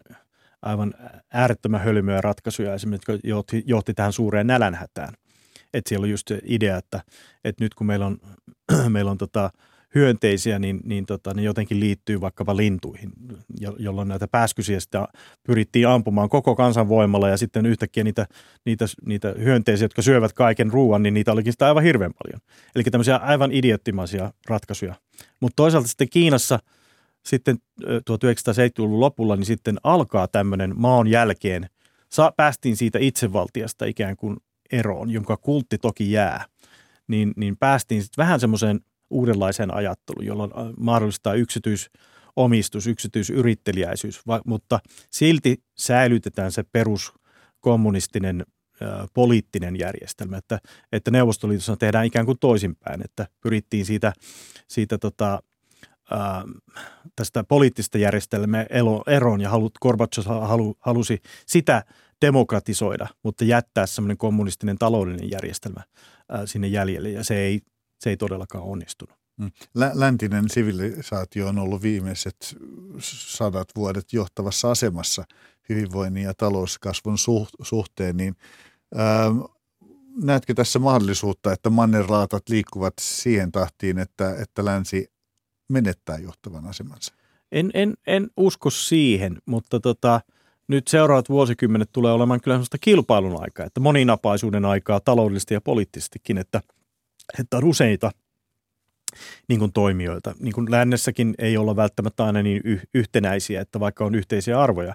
aivan 0.62 0.94
äärettömän 1.34 1.82
hölmöjä 1.82 2.22
ratkaisuja 2.22 2.74
esimerkiksi, 2.74 3.12
jotka 3.12 3.28
johti, 3.28 3.64
johti 3.66 3.94
tähän 3.94 4.14
suureen 4.14 4.48
nälänhätään. 4.48 5.14
Että 5.74 5.90
siellä 5.90 6.04
oli 6.04 6.12
just 6.12 6.28
se 6.28 6.42
idea, 6.44 6.78
että, 6.78 7.02
että 7.44 7.64
nyt 7.64 7.74
kun 7.74 7.88
meillä 7.88 8.06
on, 8.06 8.18
meillä 8.90 9.12
on 9.12 9.18
tota, 9.18 9.50
hyönteisiä, 9.96 10.60
niin, 10.60 10.80
niin 10.84 11.06
tota, 11.06 11.34
ne 11.34 11.42
jotenkin 11.42 11.80
liittyy 11.80 12.22
vaikkapa 12.22 12.58
lintuihin, 12.58 13.12
jolloin 13.80 14.08
näitä 14.08 14.28
pääskysiä 14.28 14.80
sitä 14.80 15.08
pyrittiin 15.44 15.88
ampumaan 15.88 16.30
koko 16.30 16.56
kansan 16.56 16.90
voimalla 16.90 17.30
ja 17.30 17.38
sitten 17.38 17.66
yhtäkkiä 17.66 18.04
niitä, 18.04 18.28
niitä, 18.66 18.86
niitä 19.06 19.36
hyönteisiä, 19.38 19.86
jotka 19.86 20.02
syövät 20.02 20.34
kaiken 20.34 20.72
ruoan, 20.72 21.04
niin 21.04 21.14
niitä 21.14 21.32
olikin 21.32 21.54
sitä 21.54 21.68
aivan 21.68 21.84
hirveän 21.84 22.14
paljon. 22.24 22.42
Eli 22.76 22.84
tämmöisiä 22.84 23.16
aivan 23.16 23.52
idiottimaisia 23.52 24.34
ratkaisuja. 24.48 24.96
Mutta 25.40 25.56
toisaalta 25.56 25.88
sitten 25.88 26.10
Kiinassa 26.10 26.60
sitten 27.26 27.58
1970-luvun 27.84 29.00
lopulla, 29.00 29.36
niin 29.36 29.46
sitten 29.46 29.78
alkaa 29.84 30.28
tämmöinen 30.28 30.74
maan 30.76 31.08
jälkeen, 31.08 31.70
sa, 32.10 32.34
päästiin 32.38 32.78
siitä 32.78 33.00
itsevaltiasta 33.02 33.86
ikään 33.86 34.16
kuin 34.16 34.38
eroon, 34.72 35.10
jonka 35.10 35.38
kultti 35.38 35.78
toki 35.78 36.12
jää, 36.12 36.46
niin, 37.08 37.34
niin 37.36 37.58
päästiin 37.58 38.04
sitten 38.04 38.24
vähän 38.24 38.40
semmoiseen 38.40 38.80
uudenlaiseen 39.10 39.74
ajatteluun, 39.74 40.26
jolloin 40.26 40.52
äh, 40.58 40.74
mahdollistaa 40.80 41.34
yksityisomistus, 41.34 42.88
yksityisyrittelijäisyys, 42.88 44.22
mutta 44.46 44.80
silti 45.10 45.64
säilytetään 45.78 46.52
se 46.52 46.64
peruskommunistinen 46.64 48.46
ä, 48.82 49.08
poliittinen 49.14 49.80
järjestelmä, 49.80 50.38
että, 50.38 50.60
että 50.92 51.12
Neuvostoliitossa 51.12 51.78
tehdään 51.78 52.06
ikään 52.06 52.26
kuin 52.26 52.40
toisinpäin, 52.40 53.02
että 53.06 53.28
pyrittiin 53.42 53.86
siitä, 53.86 54.14
siitä 54.68 54.98
tota, 54.98 55.34
ä, 56.12 56.18
tästä 57.16 57.44
poliittista 57.44 57.98
järjestelmää 57.98 58.66
eroon 59.08 59.42
ja 59.42 59.50
halut, 59.50 59.78
Gorbachev 59.82 60.24
halu, 60.26 60.78
halusi 60.80 61.22
sitä 61.46 61.84
demokratisoida, 62.22 63.08
mutta 63.24 63.44
jättää 63.46 63.86
semmoinen 63.86 64.18
kommunistinen 64.18 64.78
taloudellinen 64.78 65.32
järjestelmä 65.32 65.82
ä, 65.82 66.46
sinne 66.46 66.68
jäljelle. 66.68 67.10
Ja 67.10 67.24
se 67.24 67.38
ei 67.38 67.62
se 68.00 68.10
ei 68.10 68.18
todellakaan 68.18 68.64
onnistunut. 68.64 69.18
Mm. 69.38 69.52
Läntinen 69.94 70.50
sivilisaatio 70.50 71.48
on 71.48 71.60
ollut 71.60 71.82
viimeiset 71.82 72.58
sadat 73.00 73.68
vuodet 73.76 74.14
johtavassa 74.14 74.72
asemassa 74.72 75.24
hyvinvoinnin 75.70 76.24
ja 76.24 76.34
talouskasvun 76.34 77.18
suhteen, 77.62 78.18
niin 78.18 78.36
ää, 78.96 79.26
ähm, 79.26 79.40
näetkö 80.24 80.54
tässä 80.54 80.80
mahdollisuutta, 80.80 81.52
että 81.52 81.70
mannerlaatat 81.70 82.50
liikkuvat 82.50 82.94
siihen 83.02 83.52
tahtiin, 83.52 84.00
että, 84.00 84.36
että 84.42 84.66
länsi 84.66 85.12
menettää 85.70 86.18
johtavan 86.18 86.66
asemansa? 86.66 87.14
En, 87.52 87.72
en, 87.74 87.94
en 88.08 88.30
usko 88.38 88.70
siihen, 88.70 89.38
mutta 89.46 89.80
tota, 89.80 90.22
nyt 90.68 90.88
seuraavat 90.88 91.30
vuosikymmenet 91.30 91.90
tulee 91.92 92.12
olemaan 92.12 92.42
kyllä 92.42 92.56
sellaista 92.56 92.78
kilpailun 92.82 93.44
aikaa, 93.44 93.66
että 93.66 93.80
moninapaisuuden 93.80 94.66
aikaa 94.66 95.00
taloudellisesti 95.00 95.54
ja 95.54 95.62
poliittisestikin, 95.62 96.38
että– 96.38 96.62
että 97.40 97.58
on 97.58 97.64
useita 97.64 98.12
niin 99.48 99.60
kuin 99.60 99.74
toimijoita. 99.74 100.36
Niin 100.40 100.54
kuin 100.54 100.72
lännessäkin 100.72 101.36
ei 101.38 101.58
olla 101.58 101.76
välttämättä 101.76 102.26
aina 102.26 102.44
niin 102.44 102.62
y- 102.64 102.80
yhtenäisiä, 102.94 103.62
että 103.62 103.80
vaikka 103.80 104.06
on 104.06 104.16
yhteisiä 104.16 104.62
arvoja 104.62 104.94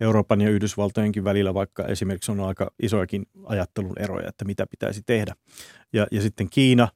Euroopan 0.00 0.40
ja 0.40 0.50
Yhdysvaltojenkin 0.50 1.24
välillä, 1.24 1.54
vaikka 1.54 1.84
esimerkiksi 1.84 2.32
on 2.32 2.40
aika 2.40 2.70
isojakin 2.82 3.26
ajattelun 3.44 3.98
eroja, 3.98 4.28
että 4.28 4.44
mitä 4.44 4.66
pitäisi 4.66 5.02
tehdä. 5.06 5.34
Ja, 5.92 6.06
ja 6.10 6.22
sitten 6.22 6.50
Kiina 6.50 6.88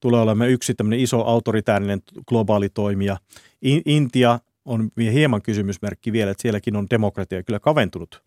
tulee 0.00 0.20
olemaan 0.20 0.50
yksi 0.50 0.74
tämmöinen 0.74 1.00
iso 1.00 1.20
autoritäärinen 1.20 2.02
globaali 2.28 2.68
toimija. 2.68 3.16
In- 3.62 3.82
Intia 3.84 4.38
on 4.64 4.90
hieman 4.96 5.42
kysymysmerkki 5.42 6.12
vielä, 6.12 6.30
että 6.30 6.42
sielläkin 6.42 6.76
on 6.76 6.86
demokratia 6.90 7.42
kyllä 7.42 7.60
kaventunut 7.60 8.22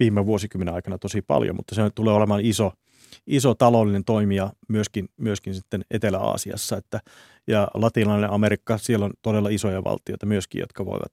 viime 0.00 0.26
vuosikymmenen 0.26 0.74
aikana 0.74 0.98
tosi 0.98 1.22
paljon, 1.22 1.56
mutta 1.56 1.74
se 1.74 1.90
tulee 1.94 2.14
olemaan 2.14 2.40
iso– 2.40 2.72
iso 3.26 3.54
taloudellinen 3.54 4.04
toimija 4.04 4.52
myöskin, 4.68 5.08
myöskin 5.16 5.54
sitten 5.54 5.84
Etelä-Aasiassa. 5.90 6.76
Että, 6.76 7.00
ja 7.46 7.68
latinalainen 7.74 8.30
Amerikka, 8.30 8.78
siellä 8.78 9.06
on 9.06 9.12
todella 9.22 9.48
isoja 9.48 9.84
valtioita 9.84 10.26
myöskin, 10.26 10.60
jotka 10.60 10.86
voivat 10.86 11.12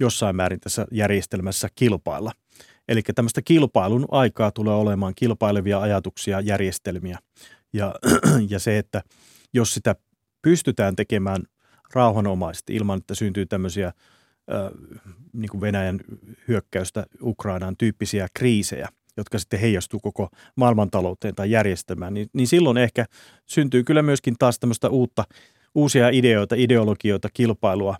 jossain 0.00 0.36
määrin 0.36 0.60
tässä 0.60 0.86
järjestelmässä 0.90 1.68
kilpailla. 1.74 2.32
Eli 2.88 3.02
tämmöistä 3.14 3.42
kilpailun 3.42 4.06
aikaa 4.10 4.50
tulee 4.50 4.74
olemaan 4.74 5.14
kilpailevia 5.14 5.80
ajatuksia, 5.80 6.40
järjestelmiä. 6.40 7.18
Ja, 7.72 7.94
ja 8.50 8.58
se, 8.58 8.78
että 8.78 9.02
jos 9.52 9.74
sitä 9.74 9.96
pystytään 10.42 10.96
tekemään 10.96 11.42
rauhanomaisesti 11.94 12.74
ilman, 12.74 12.98
että 12.98 13.14
syntyy 13.14 13.46
tämmöisiä 13.46 13.92
niin 15.32 15.48
kuin 15.48 15.60
Venäjän 15.60 16.00
hyökkäystä 16.48 17.06
Ukrainaan 17.22 17.76
tyyppisiä 17.76 18.28
kriisejä, 18.34 18.88
jotka 19.16 19.38
sitten 19.38 19.60
heijastuu 19.60 20.00
koko 20.00 20.28
maailmantalouteen 20.56 21.34
tai 21.34 21.50
järjestelmään, 21.50 22.14
niin, 22.14 22.28
niin 22.32 22.46
silloin 22.46 22.76
ehkä 22.76 23.04
syntyy 23.46 23.84
kyllä 23.84 24.02
myöskin 24.02 24.34
taas 24.38 24.58
tämmöistä 24.58 24.88
uutta, 24.88 25.24
uusia 25.74 26.08
ideoita, 26.08 26.54
ideologioita, 26.58 27.28
kilpailua, 27.34 27.96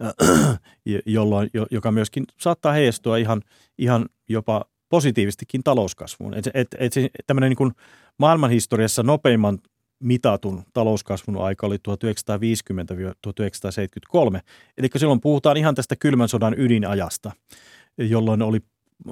jolloin, 1.06 1.50
joka 1.70 1.92
myöskin 1.92 2.24
saattaa 2.40 2.72
heijastua 2.72 3.16
ihan, 3.16 3.42
ihan 3.78 4.06
jopa 4.28 4.64
positiivistikin 4.88 5.62
talouskasvuun. 5.62 6.34
Et, 6.34 6.50
et, 6.54 6.68
et 6.78 6.92
tämmöinen 7.26 7.52
niin 7.58 7.72
maailmanhistoriassa 8.18 9.02
nopeimman 9.02 9.58
mitatun 10.00 10.62
talouskasvun 10.72 11.42
aika 11.42 11.66
oli 11.66 11.76
1950-1973. 11.76 11.80
Eli 14.78 14.88
silloin 14.96 15.20
puhutaan 15.20 15.56
ihan 15.56 15.74
tästä 15.74 15.96
kylmän 15.96 16.28
sodan 16.28 16.54
ydinajasta, 16.58 17.32
jolloin 17.98 18.42
oli 18.42 18.60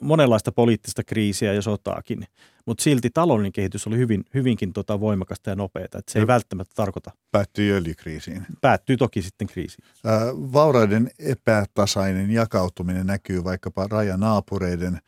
monenlaista 0.03 0.53
poliittista 0.53 1.05
kriisiä 1.05 1.53
ja 1.53 1.63
sotaakin, 1.63 2.25
mutta 2.67 2.83
silti 2.83 3.11
taloudellinen 3.15 3.53
kehitys 3.53 3.87
oli 3.87 3.97
hyvin, 3.97 4.25
hyvinkin 4.35 4.73
tota 4.73 5.01
voimakasta 5.01 5.51
ja 5.51 5.57
nopeata. 5.57 5.99
Että 5.99 6.13
se 6.13 6.19
ei 6.19 6.27
välttämättä 6.27 6.73
tarkoita. 6.77 7.11
Päättyi 7.31 7.73
öljykriisiin. 7.73 8.47
Päättyy 8.61 8.97
toki 8.97 9.23
sitten 9.23 9.47
kriisiin. 9.47 9.85
Äh, 10.07 10.23
vauraiden 10.53 11.11
epätasainen 11.19 12.31
jakautuminen 12.31 13.07
näkyy 13.07 13.45
vaikkapa 13.45 13.87
rajanaapureiden 13.91 14.99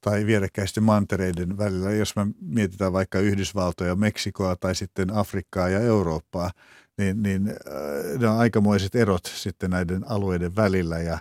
tai 0.00 0.26
vierekkäisten 0.26 0.82
mantereiden 0.82 1.58
välillä. 1.58 1.90
Jos 1.90 2.16
me 2.16 2.26
mietitään 2.40 2.92
vaikka 2.92 3.18
Yhdysvaltoja, 3.18 3.96
Meksikoa 3.96 4.56
tai 4.56 4.74
sitten 4.74 5.14
Afrikkaa 5.14 5.68
ja 5.68 5.80
Eurooppaa, 5.80 6.50
niin, 6.98 7.22
niin 7.22 7.48
äh, 7.48 8.18
ne 8.20 8.28
on 8.28 8.38
aikamoiset 8.38 8.94
erot 8.94 9.24
sitten 9.34 9.70
näiden 9.70 10.10
alueiden 10.10 10.56
välillä 10.56 10.98
ja 10.98 11.14
äh, 11.14 11.20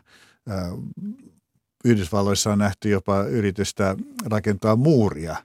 Yhdysvalloissa 1.86 2.52
on 2.52 2.60
nähty 2.60 2.90
jopa 2.90 3.24
yritystä 3.24 3.96
rakentaa 4.26 4.76
muuria 4.76 5.36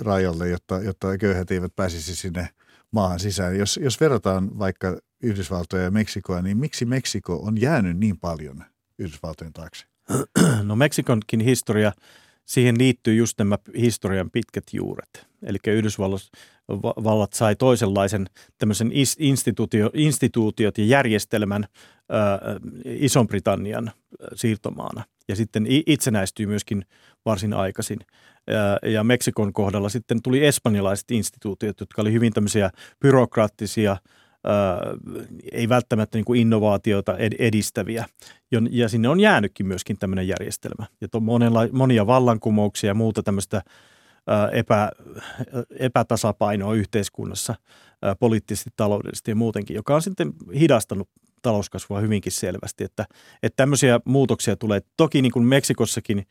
rajalle, 0.00 0.48
jotta, 0.48 0.78
jotta 0.78 1.18
köyhät 1.18 1.50
eivät 1.50 1.76
pääsisi 1.76 2.16
sinne 2.16 2.48
maahan 2.90 3.20
sisään. 3.20 3.58
Jos, 3.58 3.80
jos 3.82 4.00
verrataan 4.00 4.58
vaikka 4.58 4.98
Yhdysvaltoja 5.22 5.82
ja 5.82 5.90
Meksikoa, 5.90 6.42
niin 6.42 6.56
miksi 6.56 6.84
Meksiko 6.84 7.36
on 7.36 7.60
jäänyt 7.60 7.98
niin 7.98 8.18
paljon 8.18 8.64
Yhdysvaltojen 8.98 9.52
taakse? 9.52 9.86
No 10.62 10.76
Meksikonkin 10.76 11.40
historia 11.40 11.92
siihen 12.44 12.78
liittyy 12.78 13.14
just 13.14 13.38
nämä 13.38 13.58
historian 13.76 14.30
pitkät 14.30 14.64
juuret. 14.72 15.26
Eli 15.42 15.58
Yhdysvallat 15.66 17.32
sai 17.32 17.56
toisenlaisen 17.56 18.26
tämmöisen 18.58 18.92
instituutio, 19.18 19.90
instituutiot 19.94 20.78
ja 20.78 20.84
järjestelmän 20.84 21.66
Ison-Britannian 22.84 23.90
siirtomaana. 24.34 25.04
Ja 25.28 25.36
sitten 25.36 25.66
itsenäistyi 25.68 26.46
myöskin 26.46 26.84
varsin 27.24 27.54
aikaisin. 27.54 27.98
Ja 28.82 29.04
Meksikon 29.04 29.52
kohdalla 29.52 29.88
sitten 29.88 30.22
tuli 30.22 30.46
espanjalaiset 30.46 31.10
instituutiot, 31.10 31.80
jotka 31.80 32.02
oli 32.02 32.12
hyvin 32.12 32.32
tämmöisiä 32.32 32.70
byrokraattisia– 33.00 33.96
ei 35.52 35.68
välttämättä 35.68 36.18
niin 36.18 36.24
kuin 36.24 36.40
innovaatioita 36.40 37.16
edistäviä. 37.38 38.04
Ja 38.70 38.88
sinne 38.88 39.08
on 39.08 39.20
jäänytkin 39.20 39.66
myöskin 39.66 39.98
tämmöinen 39.98 40.28
järjestelmä. 40.28 40.86
Ja 41.00 41.08
on 41.14 41.22
monenla, 41.22 41.60
monia 41.72 42.06
vallankumouksia 42.06 42.90
ja 42.90 42.94
muuta 42.94 43.22
tämmöistä 43.22 43.62
epä, 44.52 44.90
epätasapainoa 45.78 46.74
yhteiskunnassa 46.74 47.54
poliittisesti, 48.20 48.70
taloudellisesti 48.76 49.30
ja 49.30 49.34
muutenkin, 49.34 49.74
joka 49.74 49.94
on 49.94 50.02
sitten 50.02 50.32
hidastanut 50.54 51.08
talouskasvua 51.42 52.00
hyvinkin 52.00 52.32
selvästi. 52.32 52.84
Että, 52.84 53.06
että 53.42 53.56
tämmöisiä 53.56 54.00
muutoksia 54.04 54.56
tulee. 54.56 54.80
Toki 54.96 55.22
niin 55.22 55.32
kuin 55.32 55.46
Meksikossakin 55.46 56.26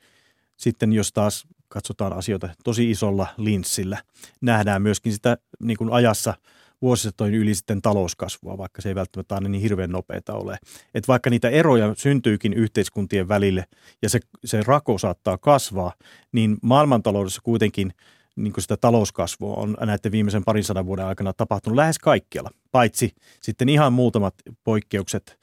sitten, 0.58 0.94
jos 0.94 1.14
taas 1.14 1.48
katsotaan 1.68 2.14
asioita 2.14 2.50
tosi 2.64 2.92
isolla 2.92 3.28
linssillä, 3.38 3.98
nähdään 4.42 4.82
myöskin 4.82 5.14
sitä 5.14 5.38
niin 5.60 5.78
kuin 5.78 5.94
ajassa– 5.94 6.34
vuosisatojen 6.82 7.36
yli 7.36 7.56
sitten 7.56 7.82
talouskasvua, 7.82 8.58
vaikka 8.58 8.82
se 8.82 8.90
ei 8.90 8.96
välttämättä 8.96 9.36
aina 9.36 9.50
niin 9.50 9.62
hirveän 9.62 9.92
nopeita 9.92 10.34
ole. 10.34 10.58
Että 10.94 11.08
vaikka 11.08 11.30
niitä 11.30 11.50
eroja 11.50 11.94
syntyykin 11.98 12.54
yhteiskuntien 12.54 13.28
välille 13.28 13.66
ja 14.02 14.10
se, 14.10 14.20
se 14.46 14.64
rako 14.64 14.98
saattaa 14.98 15.38
kasvaa, 15.38 15.94
niin 16.32 16.58
maailmantaloudessa 16.62 17.42
kuitenkin 17.44 17.94
niin 18.36 18.54
kuin 18.54 18.62
sitä 18.62 18.78
talouskasvua 18.78 19.54
on 19.54 19.78
näiden 19.86 20.12
viimeisen 20.12 20.44
parin 20.44 20.64
sadan 20.64 20.86
vuoden 20.86 21.06
aikana 21.06 21.34
tapahtunut 21.34 21.76
lähes 21.76 22.00
kaikkialla, 22.00 22.50
paitsi 22.72 23.16
sitten 23.42 23.70
ihan 23.70 23.94
muutamat 23.94 24.34
poikkeukset, 24.64 25.40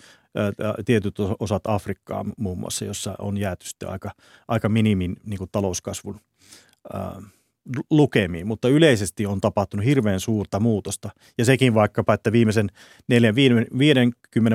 tietyt 0.85 1.15
osat 1.41 1.63
Afrikkaa 1.67 2.25
muun 2.39 2.59
muassa, 2.59 2.85
jossa 2.85 3.15
on 3.19 3.39
jääty 3.39 3.67
sitten 3.67 3.89
aika, 3.89 4.11
aika 4.49 4.69
minimin 4.69 5.17
niin 5.25 5.39
kuin 5.39 5.51
talouskasvun 5.53 6.21
lukemiin, 7.91 8.47
mutta 8.47 8.69
yleisesti 8.69 9.27
on 9.27 9.41
tapahtunut 9.41 9.87
hirveän 9.87 10.21
suurta 10.21 10.61
muutosta. 10.61 11.11
Ja 11.39 11.45
sekin 11.45 11.75
vaikkapa, 11.75 12.15
että 12.15 12.33
viimeisen 12.33 12.69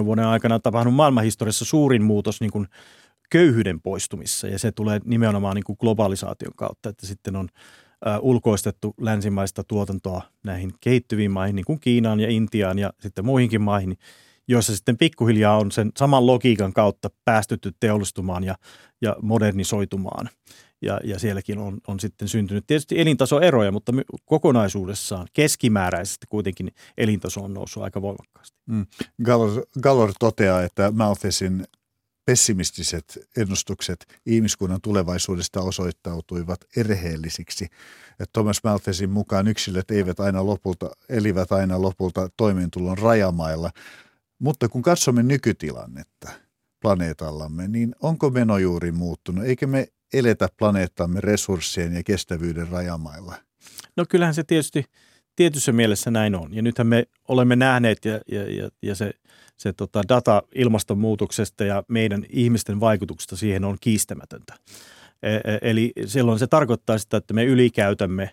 4-50 0.01 0.05
vuoden 0.05 0.25
aikana 0.25 0.55
on 0.55 0.61
tapahtunut 0.61 0.95
maailmanhistoriassa 0.95 1.65
suurin 1.65 2.03
muutos 2.03 2.41
niin 2.41 2.51
kuin 2.51 2.67
köyhyyden 3.29 3.81
poistumissa. 3.81 4.47
Ja 4.47 4.59
se 4.59 4.71
tulee 4.71 4.99
nimenomaan 5.05 5.55
niin 5.55 5.63
kuin 5.63 5.77
globalisaation 5.79 6.53
kautta, 6.55 6.89
että 6.89 7.07
sitten 7.07 7.35
on 7.35 7.49
ulkoistettu 8.21 8.93
länsimaista 9.01 9.63
tuotantoa 9.63 10.21
näihin 10.43 10.73
kehittyviin 10.81 11.31
maihin, 11.31 11.55
niin 11.55 11.65
kuin 11.65 11.79
Kiinaan 11.79 12.19
ja 12.19 12.29
Intiaan 12.29 12.79
ja 12.79 12.93
sitten 12.99 13.25
muihinkin 13.25 13.61
maihin, 13.61 13.97
joissa 14.47 14.75
sitten 14.75 14.97
pikkuhiljaa 14.97 15.57
on 15.57 15.71
sen 15.71 15.91
saman 15.97 16.27
logiikan 16.27 16.73
kautta 16.73 17.09
päästytty 17.25 17.71
teollistumaan 17.79 18.43
ja, 18.43 18.55
ja 19.01 19.15
modernisoitumaan 19.21 20.29
ja, 20.83 20.99
ja 21.03 21.19
sielläkin 21.19 21.57
on, 21.57 21.77
on 21.87 21.99
sitten 21.99 22.27
syntynyt 22.27 22.67
tietysti 22.67 22.99
elintasoeroja, 22.99 23.71
mutta 23.71 23.91
kokonaisuudessaan 24.25 25.27
keskimääräisesti 25.33 26.25
kuitenkin 26.29 26.71
elintaso 26.97 27.41
on 27.41 27.53
noussut 27.53 27.83
aika 27.83 28.01
voimakkaasti. 28.01 28.57
Mm. 28.65 28.85
Gallor, 29.23 29.65
Gallor 29.81 30.13
toteaa, 30.19 30.63
että 30.63 30.91
Malthesin 30.91 31.65
pessimistiset 32.25 33.19
ennustukset 33.37 34.05
ihmiskunnan 34.25 34.81
tulevaisuudesta 34.81 35.61
osoittautuivat 35.61 36.59
erheellisiksi. 36.75 37.67
Thomas 38.33 38.59
Malthesin 38.63 39.09
mukaan 39.09 39.47
yksilöt 39.47 39.91
eivät 39.91 40.19
aina 40.19 40.45
lopulta, 40.45 40.91
elivät 41.09 41.51
aina 41.51 41.81
lopulta 41.81 42.29
toimeentulon 42.37 42.97
rajamailla. 42.97 43.71
Mutta 44.39 44.69
kun 44.69 44.81
katsomme 44.81 45.23
nykytilannetta 45.23 46.31
planeetallamme, 46.81 47.67
niin 47.67 47.95
onko 48.01 48.29
meno 48.29 48.57
juuri 48.57 48.91
muuttunut? 48.91 49.45
Eikö 49.45 49.67
me 49.67 49.87
eletä 50.13 50.47
planeettamme 50.57 51.21
resurssien 51.21 51.93
ja 51.93 52.03
kestävyyden 52.03 52.67
rajamailla? 52.67 53.35
No 53.95 54.05
kyllähän 54.09 54.33
se 54.33 54.43
tietysti 54.43 54.85
tietyssä 55.35 55.71
mielessä 55.71 56.11
näin 56.11 56.35
on. 56.35 56.53
Ja 56.53 56.61
nythän 56.61 56.87
me 56.87 57.05
olemme 57.27 57.55
nähneet 57.55 58.05
ja, 58.05 58.19
ja, 58.31 58.53
ja, 58.53 58.69
ja 58.81 58.95
se, 58.95 59.11
se 59.57 59.73
tota 59.73 60.01
data 60.09 60.43
ilmastonmuutoksesta 60.55 61.63
ja 61.63 61.83
meidän 61.87 62.25
ihmisten 62.29 62.79
vaikutuksesta 62.79 63.35
siihen 63.35 63.63
on 63.63 63.77
kiistämätöntä. 63.81 64.53
E, 65.23 65.35
e, 65.35 65.41
eli 65.61 65.91
silloin 66.05 66.39
se 66.39 66.47
tarkoittaa 66.47 66.97
sitä, 66.97 67.17
että 67.17 67.33
me 67.33 67.45
ylikäytämme 67.45 68.29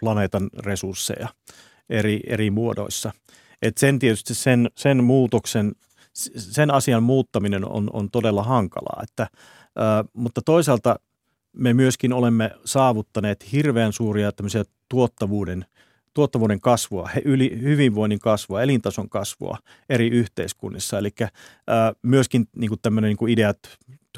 planeetan 0.00 0.50
resursseja 0.58 1.28
eri, 1.90 2.20
eri 2.26 2.50
muodoissa. 2.50 3.12
Et 3.62 3.78
sen 3.78 3.98
tietysti 3.98 4.34
sen, 4.34 4.70
sen 4.76 5.04
muutoksen, 5.04 5.72
sen 6.36 6.70
asian 6.70 7.02
muuttaminen 7.02 7.64
on, 7.64 7.90
on 7.92 8.10
todella 8.10 8.42
hankalaa, 8.42 9.02
että– 9.02 9.26
mutta 10.12 10.42
toisaalta 10.42 10.96
me 11.52 11.74
myöskin 11.74 12.12
olemme 12.12 12.50
saavuttaneet 12.64 13.52
hirveän 13.52 13.92
suuria 13.92 14.32
tämmöisiä 14.32 14.64
tuottavuuden, 14.88 15.64
tuottavuuden 16.14 16.60
kasvua, 16.60 17.10
yli, 17.24 17.58
hyvinvoinnin 17.62 18.18
kasvua, 18.18 18.62
elintason 18.62 19.08
kasvua 19.08 19.58
eri 19.88 20.08
yhteiskunnissa. 20.08 20.98
Eli 20.98 21.10
myöskin 22.02 22.48
niin 22.56 22.68
kuin 22.68 22.80
tämmöinen 22.82 23.08
niin 23.08 23.16
kuin 23.16 23.32
ideat 23.32 23.58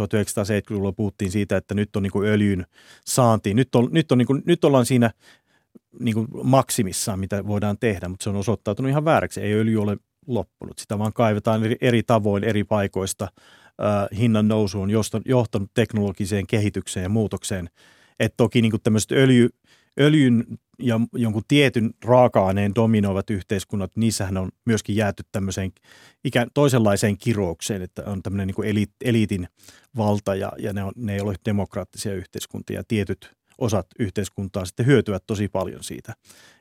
1970-luvulla 0.01 0.93
puhuttiin 0.93 1.31
siitä, 1.31 1.57
että 1.57 1.75
nyt 1.75 1.97
on 1.97 2.03
niin 2.03 2.13
kuin 2.13 2.29
öljyn 2.29 2.67
saanti. 3.07 3.55
Nyt, 3.55 3.75
on, 3.75 3.89
nyt, 3.93 4.13
on 4.13 4.19
niin 4.19 4.27
kuin, 4.27 4.43
nyt 4.47 4.65
ollaan 4.65 4.87
siinä 4.87 5.11
niin 6.01 6.15
kuin 6.15 6.29
maksimissaan, 6.43 7.21
mitä 7.21 7.47
voidaan 7.47 7.79
tehdä, 7.79 8.09
mutta 8.09 8.25
se 8.25 8.31
on 8.31 8.37
osoittautunut 8.37 8.91
ihan 8.91 9.05
vääräksi. 9.05 9.41
Ei 9.41 9.55
öljy 9.55 9.83
ole 9.83 9.97
loppunut. 10.27 10.79
Sitä 10.79 10.99
vaan 10.99 11.13
kaivetaan 11.13 11.65
eri, 11.65 11.77
eri 11.81 12.03
tavoin 12.03 12.45
eri 12.45 12.65
paikoista– 12.65 13.29
hinnan 14.19 14.49
nousu 14.49 14.81
on 14.81 14.91
johtanut 15.25 15.71
teknologiseen 15.75 16.47
kehitykseen 16.47 17.03
ja 17.03 17.09
muutokseen. 17.09 17.71
Että 18.21 18.37
toki 18.37 18.63
niin 18.63 18.73
tämmöiset 18.83 19.13
öljy, 19.13 19.49
öljyn 20.01 20.45
ja 20.79 21.01
jonkun 21.13 21.43
tietyn 21.49 21.91
raaka-aineen 22.05 22.75
dominoivat 22.75 23.31
yhteiskunnat, 23.31 23.97
niissähän 23.97 24.37
on 24.37 24.51
myöskin 24.65 24.97
jääty 24.97 25.23
tämmöiseen 25.33 25.73
ikään 26.25 26.49
toisenlaiseen 26.55 27.19
kiroukseen, 27.19 27.83
että 27.83 28.03
on 28.07 28.23
tämmöinen 28.23 28.55
niin 28.57 28.89
eliitin 29.05 29.49
valta 29.97 30.35
ja, 30.35 30.53
ja 30.59 30.73
ne, 30.73 30.85
on, 30.85 30.93
ne 30.97 31.15
ei 31.15 31.21
ole 31.21 31.35
demokraattisia 31.45 32.15
yhteiskuntia. 32.15 32.85
Tietyt 32.89 33.37
osat 33.59 33.87
yhteiskuntaa 33.99 34.65
sitten 34.65 34.87
hyötyvät 34.87 35.23
tosi 35.27 35.49
paljon 35.49 35.85
siitä. 35.85 36.15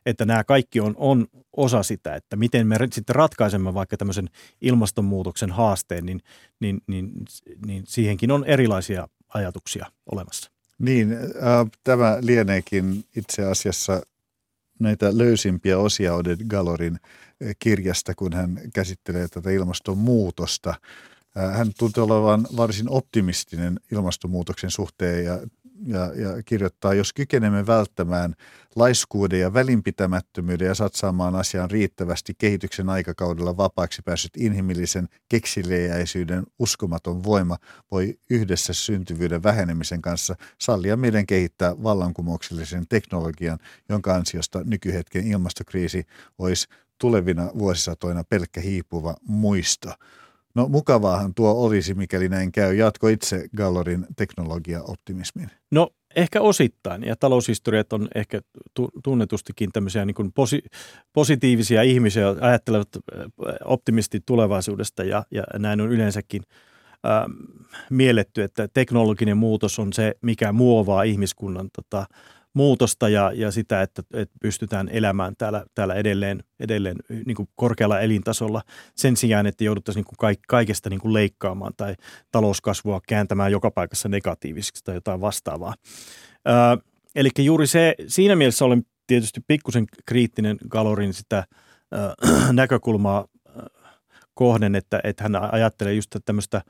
Että 0.05 0.25
nämä 0.25 0.43
kaikki 0.43 0.79
on, 0.79 0.93
on 0.97 1.27
osa 1.57 1.83
sitä, 1.83 2.15
että 2.15 2.35
miten 2.35 2.67
me 2.67 2.77
sitten 2.91 3.15
ratkaisemme 3.15 3.73
vaikka 3.73 3.97
tämmöisen 3.97 4.29
ilmastonmuutoksen 4.61 5.51
haasteen, 5.51 6.05
niin, 6.05 6.21
niin, 6.59 6.81
niin, 6.87 7.11
niin 7.65 7.83
siihenkin 7.87 8.31
on 8.31 8.45
erilaisia 8.45 9.07
ajatuksia 9.33 9.85
olemassa. 10.11 10.51
Niin, 10.79 11.13
äh, 11.13 11.71
tämä 11.83 12.17
lieneekin 12.21 13.05
itse 13.15 13.43
asiassa 13.45 14.01
näitä 14.79 15.17
löysimpiä 15.17 15.77
osia 15.77 16.15
Oded 16.15 16.45
Galorin 16.47 16.93
äh, 16.93 17.55
kirjasta, 17.59 18.15
kun 18.15 18.33
hän 18.33 18.59
käsittelee 18.73 19.27
tätä 19.27 19.49
ilmastonmuutosta. 19.49 20.69
Äh, 21.37 21.57
hän 21.57 21.71
tuntuu 21.77 22.03
olevan 22.03 22.47
varsin 22.57 22.89
optimistinen 22.89 23.79
ilmastonmuutoksen 23.91 24.71
suhteen 24.71 25.25
ja 25.25 25.39
ja, 25.87 25.99
ja 25.99 26.43
kirjoittaa, 26.43 26.93
jos 26.93 27.13
kykenemme 27.13 27.67
välttämään 27.67 28.35
laiskuuden 28.75 29.39
ja 29.39 29.53
välinpitämättömyyden 29.53 30.67
ja 30.67 30.75
satsaamaan 30.75 31.35
asiaan 31.35 31.71
riittävästi 31.71 32.33
kehityksen 32.37 32.89
aikakaudella 32.89 33.57
vapaaksi 33.57 34.01
päässyt 34.05 34.37
inhimillisen 34.37 35.09
keksiliäisyyden 35.29 36.43
uskomaton 36.59 37.23
voima 37.23 37.57
voi 37.91 38.19
yhdessä 38.29 38.73
syntyvyyden 38.73 39.43
vähenemisen 39.43 40.01
kanssa 40.01 40.35
sallia 40.61 40.97
meidän 40.97 41.25
kehittää 41.25 41.83
vallankumouksellisen 41.83 42.87
teknologian, 42.87 43.59
jonka 43.89 44.15
ansiosta 44.15 44.63
nykyhetken 44.63 45.27
ilmastokriisi 45.27 46.03
olisi 46.37 46.67
tulevina 46.97 47.51
vuosisatoina 47.57 48.23
pelkkä 48.23 48.61
hiipuva 48.61 49.15
muisto. 49.27 49.93
No 50.55 50.67
mukavaahan 50.67 51.33
tuo 51.33 51.51
olisi, 51.51 51.93
mikäli 51.93 52.29
näin 52.29 52.51
käy. 52.51 52.75
Jatko 52.75 53.07
itse 53.07 53.47
Gallorin 53.57 54.05
teknologia-optimismin. 54.15 55.49
No 55.71 55.89
ehkä 56.15 56.41
osittain, 56.41 57.03
ja 57.03 57.15
taloushistoriat 57.15 57.93
on 57.93 58.07
ehkä 58.15 58.41
tunnetustikin 59.03 59.71
tämmöisiä 59.71 60.05
niin 60.05 60.33
posi- 60.35 60.65
positiivisia 61.13 61.81
ihmisiä, 61.81 62.35
ajattelevat 62.41 62.89
äh, 62.95 63.23
optimisti 63.65 64.19
tulevaisuudesta, 64.25 65.03
ja, 65.03 65.23
ja 65.31 65.43
näin 65.59 65.81
on 65.81 65.91
yleensäkin 65.91 66.41
ähm, 67.05 67.31
mielletty, 67.89 68.43
että 68.43 68.67
teknologinen 68.73 69.37
muutos 69.37 69.79
on 69.79 69.93
se, 69.93 70.15
mikä 70.21 70.51
muovaa 70.51 71.03
ihmiskunnan 71.03 71.69
tota, 71.75 72.05
muutosta 72.53 73.09
ja, 73.09 73.31
ja 73.35 73.51
sitä, 73.51 73.81
että, 73.81 74.03
että 74.13 74.35
pystytään 74.41 74.89
elämään 74.89 75.35
täällä, 75.37 75.65
täällä 75.75 75.93
edelleen, 75.93 76.43
edelleen 76.59 76.95
niin 77.25 77.35
kuin 77.35 77.49
korkealla 77.55 77.99
elintasolla 77.99 78.61
sen 78.95 79.17
sijaan, 79.17 79.45
että 79.45 79.63
jouduttaisiin 79.63 80.05
niin 80.05 80.17
kuin 80.17 80.37
kaikesta 80.47 80.89
niin 80.89 80.99
kuin 80.99 81.13
leikkaamaan 81.13 81.73
tai 81.77 81.95
talouskasvua 82.31 83.01
kääntämään 83.07 83.51
joka 83.51 83.71
paikassa 83.71 84.09
negatiiviseksi 84.09 84.83
tai 84.83 84.95
jotain 84.95 85.21
vastaavaa. 85.21 85.73
Ö, 86.47 86.83
eli 87.15 87.29
juuri 87.37 87.67
se, 87.67 87.95
siinä 88.07 88.35
mielessä 88.35 88.65
olen 88.65 88.83
tietysti 89.07 89.41
pikkusen 89.47 89.85
kriittinen 90.05 90.57
Galorin 90.69 91.13
sitä 91.13 91.43
ö, 91.93 91.97
näkökulmaa 92.53 93.27
kohden, 94.33 94.75
että, 94.75 94.99
että 95.03 95.23
hän 95.23 95.53
ajattelee 95.53 95.93
just 95.93 96.15
tämmöistä 96.25 96.61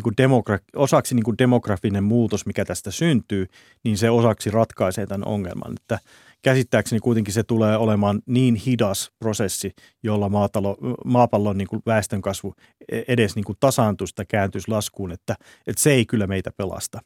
niin 0.00 0.14
kuin 0.16 0.30
demogra- 0.30 0.64
osaksi 0.76 1.14
niin 1.14 1.24
kuin 1.24 1.38
demografinen 1.38 2.04
muutos, 2.04 2.46
mikä 2.46 2.64
tästä 2.64 2.90
syntyy, 2.90 3.46
niin 3.84 3.98
se 3.98 4.10
osaksi 4.10 4.50
ratkaisee 4.50 5.06
tämän 5.06 5.28
ongelman. 5.28 5.72
Että 5.80 5.98
käsittääkseni 6.42 7.00
kuitenkin 7.00 7.34
se 7.34 7.42
tulee 7.42 7.76
olemaan 7.76 8.22
niin 8.26 8.54
hidas 8.54 9.10
prosessi, 9.18 9.72
jolla 10.02 10.28
maatalo, 10.28 10.76
maapallon 11.04 11.58
niin 11.58 11.68
kuin 11.68 11.82
väestönkasvu 11.86 12.54
e-, 12.92 13.02
edes 13.08 13.36
niin 13.36 13.44
kuin 13.44 13.56
tasaantuisi 13.60 14.14
tai 14.14 14.26
kääntyisi 14.28 14.70
laskuun, 14.70 15.12
että, 15.12 15.34
että 15.66 15.82
se 15.82 15.92
ei 15.92 16.06
kyllä 16.06 16.26
meitä 16.26 16.50
pelasta. 16.56 17.00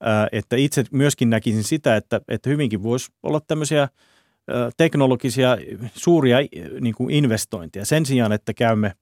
Ää, 0.00 0.28
että 0.32 0.56
itse 0.56 0.84
myöskin 0.92 1.30
näkisin 1.30 1.64
sitä, 1.64 1.96
että, 1.96 2.20
että 2.28 2.50
hyvinkin 2.50 2.82
voisi 2.82 3.12
olla 3.22 3.40
tämmöisiä 3.40 3.88
teknologisia 4.76 5.56
suuria 5.94 6.38
niin 6.80 6.94
kuin 6.94 7.10
investointeja. 7.10 7.84
Sen 7.84 8.06
sijaan, 8.06 8.32
että 8.32 8.54
käymme 8.54 8.92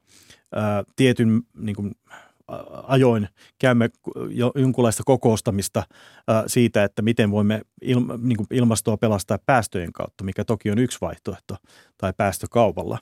ää, 0.54 0.84
tietyn 0.96 1.42
niin 1.56 1.76
kuin, 1.76 1.92
ajoin 2.82 3.28
käymme 3.58 3.90
jo 4.28 4.52
jonkunlaista 4.54 5.02
kokoustamista 5.06 5.82
siitä, 6.46 6.84
että 6.84 7.02
miten 7.02 7.30
voimme 7.30 7.60
niin 8.18 8.46
ilmastoa 8.50 8.96
pelastaa 8.96 9.38
päästöjen 9.46 9.92
kautta, 9.92 10.24
mikä 10.24 10.44
toki 10.44 10.70
on 10.70 10.78
yksi 10.78 10.98
vaihtoehto, 11.00 11.56
tai 11.98 12.12
päästökaupalla. 12.16 12.98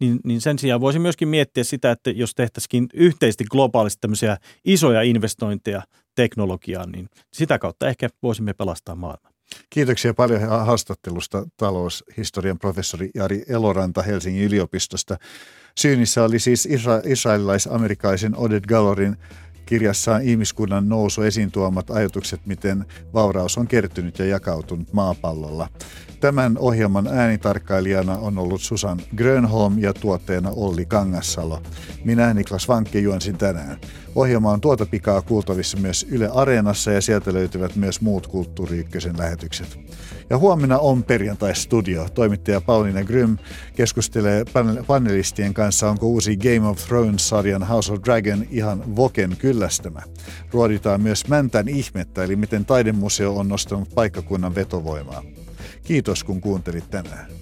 Niin, 0.00 0.20
niin 0.24 0.40
sen 0.40 0.58
sijaan 0.58 0.80
voisi 0.80 0.98
myöskin 0.98 1.28
miettiä 1.28 1.64
sitä, 1.64 1.90
että 1.90 2.10
jos 2.10 2.34
tehtäisikin 2.34 2.86
yhteisesti 2.94 3.44
globaalisti 3.50 4.00
tämmöisiä 4.00 4.36
isoja 4.64 5.02
investointeja 5.02 5.82
teknologiaan, 6.14 6.92
niin 6.92 7.08
sitä 7.32 7.58
kautta 7.58 7.88
ehkä 7.88 8.08
voisimme 8.22 8.54
pelastaa 8.54 8.94
maailman. 8.94 9.32
Kiitoksia 9.70 10.14
paljon 10.14 10.40
haastattelusta 10.40 11.46
taloushistorian 11.56 12.58
professori 12.58 13.10
Jari 13.14 13.44
Eloranta 13.48 14.02
Helsingin 14.02 14.44
yliopistosta. 14.44 15.16
Syynissä 15.74 16.24
oli 16.24 16.38
siis 16.38 16.66
isra- 16.66 17.02
israelilais-amerikaisen 17.12 18.36
Oded 18.36 18.64
Galorin 18.68 19.16
kirjassaan 19.66 20.22
ihmiskunnan 20.22 20.88
nousu 20.88 21.22
esiin 21.22 21.50
tuomat 21.50 21.90
ajatukset, 21.90 22.40
miten 22.46 22.84
vauraus 23.14 23.58
on 23.58 23.66
kertynyt 23.66 24.18
ja 24.18 24.24
jakautunut 24.24 24.92
maapallolla. 24.92 25.68
Tämän 26.20 26.58
ohjelman 26.58 27.06
äänitarkkailijana 27.06 28.16
on 28.16 28.38
ollut 28.38 28.60
Susan 28.60 29.00
Grönholm 29.16 29.78
ja 29.78 29.94
tuotteena 29.94 30.50
Olli 30.56 30.86
Kangassalo. 30.86 31.62
Minä 32.04 32.34
Niklas 32.34 32.68
Vankke 32.68 32.98
juonsin 32.98 33.38
tänään. 33.38 33.76
Ohjelma 34.14 34.50
on 34.50 34.60
tuota 34.60 34.86
pikaa 34.86 35.22
kuultavissa 35.22 35.78
myös 35.78 36.06
Yle 36.10 36.28
Areenassa 36.28 36.90
ja 36.90 37.00
sieltä 37.00 37.32
löytyvät 37.32 37.76
myös 37.76 38.00
muut 38.00 38.26
Kulttuuri 38.26 38.86
lähetykset. 39.18 39.78
Ja 40.30 40.38
huomenna 40.38 40.78
on 40.78 41.04
perjantai-studio. 41.04 42.08
Toimittaja 42.14 42.60
Pauliina 42.60 43.04
Grym 43.04 43.38
keskustelee 43.76 44.44
panelistien 44.86 45.54
kanssa, 45.54 45.90
onko 45.90 46.06
uusi 46.06 46.36
Game 46.36 46.68
of 46.68 46.78
Thrones-sarjan 46.78 47.62
House 47.62 47.92
of 47.92 48.00
Dragon 48.04 48.46
ihan 48.50 48.96
Voken 48.96 49.36
kyllästämä. 49.38 50.02
Ruoditaan 50.52 51.00
myös 51.00 51.28
Mäntän 51.28 51.68
ihmettä, 51.68 52.24
eli 52.24 52.36
miten 52.36 52.64
taidemuseo 52.64 53.36
on 53.36 53.48
nostanut 53.48 53.88
paikkakunnan 53.94 54.54
vetovoimaa. 54.54 55.22
Kiitos 55.84 56.24
kun 56.24 56.40
kuuntelit 56.40 56.90
tänään. 56.90 57.41